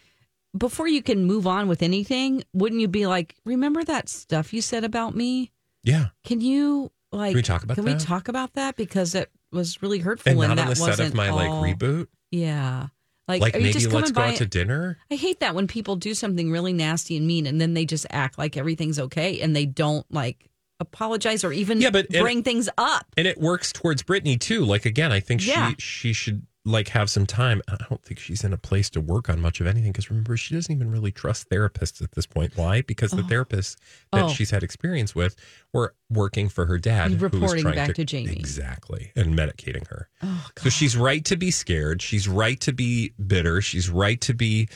before 0.57 0.87
you 0.87 1.01
can 1.03 1.25
move 1.25 1.45
on 1.45 1.67
with 1.67 1.83
anything, 1.83 2.43
wouldn't 2.53 2.81
you 2.81 2.87
be 2.87 3.05
like, 3.05 3.35
remember 3.45 3.83
that 3.83 4.09
stuff 4.09 4.53
you 4.53 4.61
said 4.61 4.83
about 4.83 5.15
me? 5.15 5.51
yeah 5.83 6.07
Can 6.25 6.41
you 6.41 6.91
like? 7.11 7.29
Can 7.31 7.35
we 7.37 7.41
talk 7.43 7.63
about 7.63 7.75
Can 7.75 7.85
that? 7.85 7.99
we 7.99 8.03
talk 8.03 8.27
about 8.27 8.53
that 8.53 8.75
because 8.75 9.15
it 9.15 9.31
was 9.51 9.81
really 9.81 9.99
hurtful 9.99 10.31
and 10.31 10.41
and, 10.41 10.57
that 10.59 10.63
on 10.63 10.69
the 10.69 10.75
set 10.75 10.89
wasn't 10.89 11.09
of 11.09 11.15
my 11.15 11.29
like 11.31 11.49
reboot 11.49 12.07
Yeah. 12.31 12.87
Like, 13.29 13.41
like, 13.41 13.53
are 13.55 13.59
you 13.59 13.63
maybe 13.67 13.73
just 13.79 13.91
let's 13.93 14.11
go 14.11 14.21
out 14.21 14.35
to 14.37 14.45
dinner 14.45 14.97
I 15.09 15.15
hate 15.15 15.39
that 15.39 15.55
when 15.55 15.67
people 15.67 15.95
do 15.95 16.13
something 16.13 16.51
really 16.51 16.73
nasty 16.73 17.15
and 17.15 17.25
mean 17.25 17.47
and 17.47 17.61
then 17.61 17.73
they 17.75 17.85
just 17.85 18.05
act 18.09 18.37
like 18.37 18.57
everything's 18.57 18.99
okay 18.99 19.39
and 19.39 19.55
they 19.55 19.65
don't 19.65 20.05
like 20.11 20.49
apologize 20.79 21.43
or 21.43 21.51
even 21.53 21.79
Yeah, 21.81 21.89
but- 21.91 22.09
bring 22.09 22.41
things 22.43 22.69
up. 22.77 23.05
and 23.17 23.27
it 23.27 23.37
works 23.39 23.71
towards 23.71 24.01
Britney 24.03 24.39
too. 24.39 24.65
Like 24.65 24.85
again, 24.85 25.11
I 25.11 25.19
think 25.19 25.45
Yeah. 25.45 25.69
she 25.69 25.75
she 25.79 26.13
should 26.13 26.45
like 26.69 26.89
have 26.89 27.09
some 27.09 27.25
time. 27.25 27.61
I 27.67 27.75
don't 27.89 28.01
think 28.03 28.19
she's 28.19 28.43
in 28.43 28.53
a 28.53 28.57
place 28.57 28.89
to 28.91 29.01
work 29.01 29.27
on 29.29 29.41
much 29.41 29.59
of 29.59 29.67
anything 29.67 29.91
because 29.91 30.09
remember 30.09 30.37
she 30.37 30.53
doesn't 30.53 30.71
even 30.73 30.91
really 30.91 31.11
trust 31.11 31.49
therapists 31.49 32.01
at 32.01 32.11
this 32.11 32.25
point. 32.25 32.55
Why? 32.55 32.81
Because 32.81 33.11
the 33.11 33.23
Oh. 33.23 33.27
therapists 33.27 33.75
that 34.13 34.25
Oh. 34.25 34.29
she's 34.33 34.51
had 34.51 34.61
experience 34.63 35.15
with 35.15 35.35
were 35.73 35.95
working 36.09 36.47
for 36.47 36.67
her 36.67 36.77
dad, 36.77 37.11
And 37.11 37.19
who 37.19 37.25
was 37.27 37.33
reporting 37.33 37.63
back 37.71 37.95
to 37.95 38.05
Jamie. 38.05 38.33
exactly 38.33 39.11
and 39.15 39.35
medicating 39.35 39.87
her. 39.87 40.09
Oh, 40.21 40.47
So 40.61 40.69
she's 40.69 40.95
right 40.95 41.25
to 41.25 41.35
be 41.35 41.49
scared. 41.51 42.01
She's 42.01 42.27
right 42.27 42.59
to 42.61 42.71
be 42.71 43.13
bitter. 43.25 43.61
She's 43.61 43.89
right 43.89 44.21
to 44.21 44.33
be, 44.33 44.69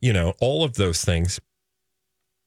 you 0.00 0.12
know, 0.12 0.34
all 0.40 0.64
of 0.64 0.74
those 0.74 1.04
things. 1.04 1.40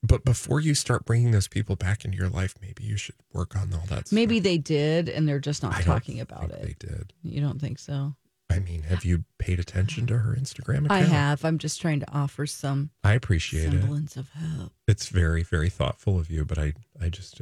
But 0.02 0.24
before 0.24 0.60
you 0.62 0.76
start 0.76 1.06
bringing 1.06 1.32
those 1.32 1.48
people 1.50 1.76
back 1.76 2.06
into 2.06 2.18
your 2.18 2.30
life, 2.30 2.56
maybe 2.62 2.84
you 2.86 2.96
should 2.96 3.16
work 3.34 3.56
on 3.56 3.74
all 3.74 3.84
that. 3.90 4.12
Maybe 4.12 4.40
they 4.40 4.58
did 4.58 5.10
and 5.10 5.28
they're 5.28 5.40
just 5.40 5.62
not 5.62 5.76
I 5.76 5.82
talking 5.82 6.20
about 6.22 6.52
it. 6.52 6.62
They 6.62 6.76
did. 6.88 7.14
You 7.22 7.42
don't 7.42 7.60
think 7.60 7.80
so? 7.80 8.16
I 8.60 8.62
mean, 8.72 8.82
have 8.84 9.06
you 9.06 9.24
paid 9.38 9.60
attention 9.60 10.06
to 10.08 10.18
her 10.18 10.36
Instagram 10.36 10.86
account? 10.86 10.92
I 10.92 11.00
have. 11.02 11.46
I'm 11.46 11.58
just 11.58 11.80
trying 11.80 12.02
to 12.02 12.12
offer 12.12 12.46
some 12.46 12.90
I 13.04 13.14
appreciate 13.14 13.74
it. 13.74 13.80
semblance 13.80 14.18
of 14.18 14.30
hope. 14.32 14.74
It's 14.88 15.08
very, 15.08 15.44
very 15.44 15.70
thoughtful 15.70 16.20
of 16.20 16.30
you, 16.30 16.44
but 16.44 16.58
I, 16.58 16.74
I 17.02 17.08
just, 17.10 17.42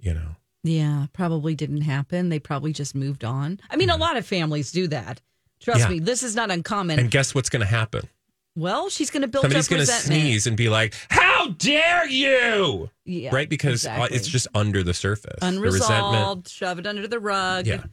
you 0.00 0.12
know, 0.12 0.36
Yeah, 0.64 1.06
probably 1.12 1.54
didn't 1.54 1.82
happen. 1.82 2.30
They 2.30 2.40
probably 2.40 2.72
just 2.72 2.94
moved 2.96 3.24
on. 3.24 3.60
I 3.70 3.76
mean, 3.76 3.90
a 3.90 3.96
lot 3.96 4.16
of 4.16 4.26
families 4.26 4.72
do 4.72 4.88
that. 4.88 5.20
Trust 5.60 5.80
Yeah. 5.80 5.88
me, 5.88 5.98
this 6.00 6.24
is 6.24 6.34
not 6.34 6.50
uncommon. 6.50 6.98
and 6.98 7.10
guess 7.10 7.32
what's 7.34 7.48
going 7.48 7.60
to 7.60 7.66
happen? 7.66 8.08
well, 8.56 8.88
she's 8.90 9.10
going 9.10 9.22
to 9.22 9.28
build 9.28 9.42
Somebody's 9.42 9.66
up 9.68 9.70
going 9.70 9.86
to 9.86 9.92
sneeze 9.92 10.46
and 10.46 10.58
be 10.58 10.68
like, 10.68 10.94
"How 11.08 11.48
dare 11.56 12.06
you!" 12.06 12.90
Yeah, 13.06 13.34
right? 13.34 13.48
Because 13.48 13.86
uh, 13.86 13.90
exactly. 13.90 14.16
it's 14.18 14.28
just 14.28 14.46
under 14.54 14.82
the 14.82 14.92
surface. 14.92 15.38
The 15.40 15.46
unresolved, 15.46 16.48
shove 16.48 16.78
it 16.78 16.86
under 16.86 17.08
the 17.08 17.18
rug. 17.18 17.66
Yeah. 17.66 17.84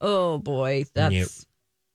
Oh 0.00 0.38
boy, 0.38 0.84
that's 0.94 1.14
Yep. 1.14 1.28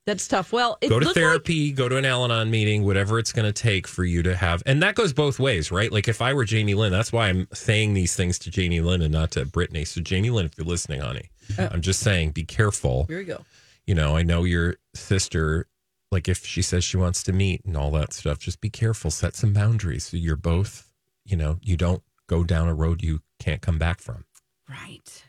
that's 0.06 0.28
tough. 0.28 0.52
Well, 0.52 0.78
go 0.82 0.88
to 0.90 0.94
looked 0.96 1.06
like- 1.08 1.16
therapy, 1.16 1.72
go 1.72 1.88
to 1.88 1.98
an 1.98 2.06
Al 2.06 2.24
Anon 2.26 2.52
meeting, 2.52 2.84
whatever 2.84 3.20
it's 3.20 3.32
going 3.32 3.46
to 3.46 3.54
take 3.54 3.88
for 3.88 4.04
you 4.04 4.22
to 4.24 4.36
have. 4.36 4.62
And 4.66 4.82
that 4.84 4.96
goes 4.96 5.14
both 5.14 5.40
ways, 5.40 5.72
right? 5.72 5.92
Like 5.92 6.08
if 6.08 6.22
I 6.22 6.34
were 6.34 6.44
Jamie 6.46 6.74
Lynn, 6.74 6.92
that's 6.92 7.14
why 7.14 7.30
I'm 7.30 7.48
saying 7.54 7.94
these 7.94 8.16
things 8.16 8.38
to 8.40 8.52
Jamie 8.52 8.82
Lynn 8.82 9.02
and 9.02 9.14
not 9.14 9.32
to 9.32 9.46
Britney. 9.46 9.88
So 9.88 10.02
Jamie 10.02 10.30
Lynn, 10.32 10.46
if 10.46 10.58
you're 10.58 10.68
listening, 10.68 11.00
honey, 11.02 11.30
Uh, 11.58 11.70
I'm 11.72 11.82
just 11.82 12.00
saying, 12.02 12.32
be 12.32 12.44
careful. 12.44 13.06
here 13.08 13.20
we 13.20 13.26
go. 13.26 13.46
You 13.88 13.96
know, 13.96 14.16
I 14.16 14.24
know 14.24 14.44
your 14.44 14.76
sister. 14.96 15.68
Like 16.12 16.28
if 16.30 16.46
she 16.46 16.62
says 16.62 16.84
she 16.84 16.96
wants 16.98 17.24
to 17.24 17.34
meet 17.34 17.66
and 17.66 17.76
all 17.76 17.90
that 17.92 18.14
stuff, 18.14 18.38
just 18.40 18.62
be 18.62 18.70
careful. 18.70 19.10
Set 19.12 19.36
some 19.36 19.52
boundaries 19.52 20.06
so 20.06 20.18
you're 20.18 20.36
both. 20.36 20.90
You 21.26 21.36
know, 21.38 21.58
you 21.64 21.76
don't 21.76 22.04
go 22.28 22.44
down 22.44 22.68
a 22.68 22.74
road 22.76 23.02
you 23.02 23.22
can't 23.40 23.62
come 23.62 23.78
back 23.80 24.00
from. 24.00 24.26
Right, 24.70 25.24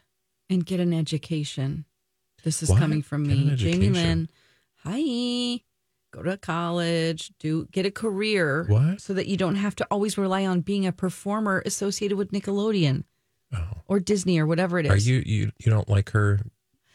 and 0.51 0.65
get 0.67 0.81
an 0.81 0.93
education. 0.93 1.85
This 2.45 2.63
is 2.63 2.69
What? 2.69 2.79
coming 2.79 3.03
from 3.03 3.27
me, 3.27 3.53
Jamie. 3.57 3.91
Lynn. 3.91 4.29
Hi. 4.85 5.61
Go 6.13 6.23
to 6.23 6.37
college, 6.37 7.33
do 7.41 7.67
get 7.73 7.87
a 7.87 7.91
career, 7.91 8.67
What? 8.69 9.01
so 9.01 9.15
that 9.15 9.27
you 9.27 9.37
don't 9.37 9.57
have 9.57 9.75
to 9.77 9.85
always 9.91 10.17
rely 10.17 10.47
on 10.47 10.61
being 10.61 10.87
a 10.87 10.93
performer 10.93 11.61
associated 11.67 12.17
with 12.17 12.31
Nickelodeon 12.31 13.03
oh. 13.53 13.65
or 13.89 13.99
Disney 13.99 14.39
or 14.39 14.47
whatever 14.47 14.79
it 14.79 14.87
is. 14.87 14.91
Oh. 14.91 14.95
Are 14.95 14.99
you 14.99 15.23
you 15.27 15.51
you 15.59 15.73
don't 15.73 15.89
like 15.89 16.11
her? 16.11 16.39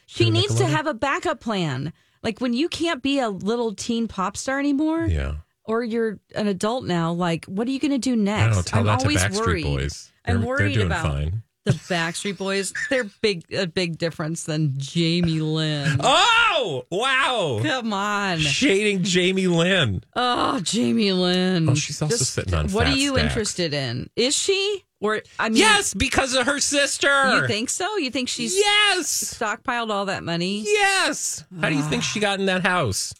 She 0.05 0.29
needs 0.29 0.55
to 0.55 0.65
have 0.65 0.87
a 0.87 0.93
backup 0.93 1.41
plan. 1.41 1.91
Like 2.23 2.39
when 2.39 2.53
you 2.53 2.69
can't 2.69 3.03
be 3.03 3.19
a 3.19 3.29
little 3.29 3.73
teen 3.75 4.07
pop 4.07 4.37
star 4.37 4.57
anymore, 4.57 5.05
Yeah. 5.05 5.33
or 5.65 5.83
you're 5.83 6.19
an 6.33 6.47
adult 6.47 6.85
now. 6.85 7.11
Like, 7.11 7.43
what 7.45 7.67
are 7.67 7.71
you 7.71 7.79
going 7.79 7.91
to 7.91 7.97
do 7.97 8.13
I 8.13 8.15
next? 8.15 8.55
don't 8.55 8.55
know. 8.55 8.61
Tell 8.61 8.89
I'm 8.89 8.99
always 8.99 9.17
Backstreet 9.21 9.45
worried. 9.45 9.63
Boys. 9.65 10.11
I'm 10.25 10.39
They're- 10.39 10.47
worried 10.47 10.61
they're 10.67 10.73
doing 10.75 10.85
about 10.87 11.05
fine. 11.05 11.43
The 11.65 11.71
Backstreet 11.71 12.37
Boys. 12.37 12.73
They're 12.89 13.09
big, 13.21 13.51
a 13.53 13.67
big 13.67 13.97
difference 13.97 14.43
than 14.43 14.73
Jamie 14.77 15.39
Lynn. 15.41 15.97
Oh 16.01 16.85
wow! 16.91 17.59
Come 17.63 17.93
on, 17.93 18.39
Shading 18.39 19.03
Jamie 19.03 19.47
Lynn. 19.47 20.03
Oh, 20.15 20.59
Jamie 20.61 21.11
Lynn. 21.11 21.65
Well, 21.67 21.75
she's 21.75 22.01
also 22.01 22.15
sitting 22.17 22.53
on 22.53 22.69
What 22.69 22.87
are 22.87 22.95
you 22.95 23.13
stacks. 23.13 23.23
interested 23.27 23.73
in? 23.73 24.09
Is 24.15 24.35
she? 24.35 24.83
Or 25.01 25.21
I 25.39 25.47
mean, 25.49 25.59
Yes, 25.59 25.93
because 25.93 26.33
of 26.35 26.45
her 26.45 26.59
sister. 26.59 27.07
You 27.35 27.47
think 27.47 27.69
so? 27.69 27.95
You 27.97 28.11
think 28.11 28.27
she's 28.27 28.53
yes 28.55 29.33
stockpiled 29.39 29.89
all 29.91 30.05
that 30.07 30.23
money? 30.23 30.63
Yes. 30.65 31.45
How 31.61 31.69
do 31.69 31.75
you 31.75 31.83
think 31.83 32.03
she 32.03 32.19
got 32.19 32.39
in 32.41 32.47
that 32.47 32.63
house? 32.63 33.13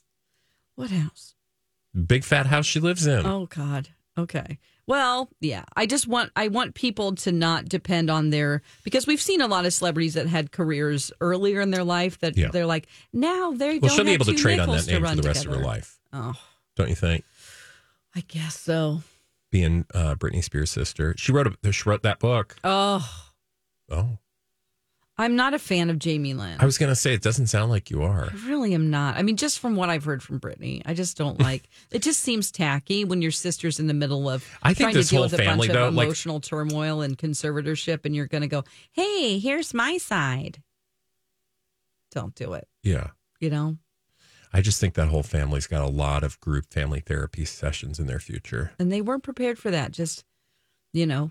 What 0.76 0.90
house? 0.92 1.36
Big 2.06 2.24
fat 2.26 2.48
house 2.48 2.66
she 2.66 2.80
lives 2.82 3.08
in. 3.08 3.26
Oh 3.26 3.46
God. 3.46 3.90
Okay. 4.18 4.60
Well, 4.90 5.30
yeah. 5.40 5.66
I 5.76 5.86
just 5.86 6.08
want 6.08 6.32
I 6.36 6.48
want 6.48 6.74
people 6.74 7.14
to 7.18 7.32
not 7.32 7.66
depend 7.70 8.10
on 8.10 8.32
their 8.32 8.64
because 8.84 9.06
we've 9.06 9.22
seen 9.22 9.40
a 9.40 9.48
lot 9.48 9.66
of 9.68 9.72
celebrities 9.74 10.16
that 10.16 10.26
had 10.26 10.52
careers 10.52 11.12
earlier 11.22 11.62
in 11.62 11.70
their 11.70 11.84
life 11.84 12.20
that 12.22 12.36
Yeah. 12.36 12.48
they're 12.52 12.66
like 12.66 12.88
now 13.14 13.52
they 13.52 13.78
well, 13.78 13.90
don't 13.90 13.96
she'll 13.98 14.06
be 14.06 14.12
able 14.14 14.26
to 14.26 14.34
trade 14.34 14.60
on 14.60 14.68
that 14.70 14.88
name 14.88 15.06
for 15.06 15.16
the 15.16 15.22
rest 15.22 15.46
of 15.46 15.54
her 15.54 15.62
life. 15.62 16.00
Oh, 16.12 16.34
Don't 16.76 16.90
you 16.90 16.96
think? 16.96 17.24
I 18.16 18.22
guess 18.28 18.60
so. 18.60 19.04
Being 19.52 19.86
uh, 19.94 20.16
Britney 20.16 20.44
Spears' 20.44 20.72
sister, 20.72 21.14
she 21.18 21.32
wrote 21.32 21.56
a, 21.64 21.72
she 21.72 21.88
wrote 21.88 22.02
that 22.02 22.18
book. 22.20 22.56
Oh, 22.64 23.08
Oh, 23.92 24.18
I'm 25.20 25.36
not 25.36 25.53
a 25.53 25.59
fan 25.59 25.89
of 25.89 25.99
Jamie 25.99 26.34
Lynn. 26.34 26.55
I 26.59 26.65
was 26.65 26.78
gonna 26.78 26.95
say 26.95 27.13
it 27.13 27.22
doesn't 27.22 27.47
sound 27.47 27.70
like 27.70 27.91
you 27.91 28.01
are. 28.03 28.30
I 28.32 28.47
really 28.47 28.74
am 28.74 28.89
not. 28.89 29.17
I 29.17 29.22
mean, 29.22 29.36
just 29.38 29.59
from 29.59 29.76
what 29.76 29.89
I've 29.89 30.05
heard 30.05 30.24
from 30.24 30.39
Britney, 30.39 30.82
I 30.86 30.93
just 30.93 31.17
don't 31.17 31.39
like. 31.41 31.70
it 31.91 32.01
just 32.01 32.22
seems 32.22 32.51
tacky 32.51 33.03
when 33.05 33.22
your 33.22 33.32
sister's 33.32 33.80
in 33.80 33.88
the 33.88 33.93
middle 33.93 34.30
of 34.30 34.47
I 34.63 34.70
think 34.74 34.86
trying 34.86 34.93
this 34.95 35.07
to 35.09 35.11
deal 35.11 35.20
whole 35.20 35.26
with 35.30 35.34
a 35.39 35.43
family, 35.43 35.67
bunch 35.67 35.78
though, 35.78 35.88
of 35.89 35.93
like- 35.93 36.05
emotional 36.05 36.39
turmoil 36.39 37.01
and 37.01 37.17
conservatorship, 37.17 38.05
and 38.05 38.15
you're 38.15 38.28
going 38.28 38.41
to 38.43 38.47
go, 38.47 38.63
"Hey, 38.93 39.38
here's 39.39 39.74
my 39.74 39.97
side." 39.97 40.63
Don't 42.11 42.34
do 42.34 42.53
it. 42.53 42.67
Yeah. 42.82 43.07
You 43.39 43.49
know. 43.49 43.78
I 44.51 44.61
just 44.61 44.80
think 44.80 44.95
that 44.95 45.09
whole 45.09 45.22
family's 45.22 45.67
got 45.67 45.84
a 45.84 45.88
lot 45.91 46.24
of 46.24 46.39
group 46.39 46.65
family 46.72 47.01
therapy 47.01 47.45
sessions 47.45 47.99
in 47.99 48.07
their 48.07 48.20
future. 48.20 48.72
And 48.80 48.91
they 48.91 49.01
weren't 49.01 49.22
prepared 49.22 49.59
for 49.59 49.70
that. 49.70 49.91
Just, 49.91 50.24
you 50.91 51.05
know, 51.05 51.30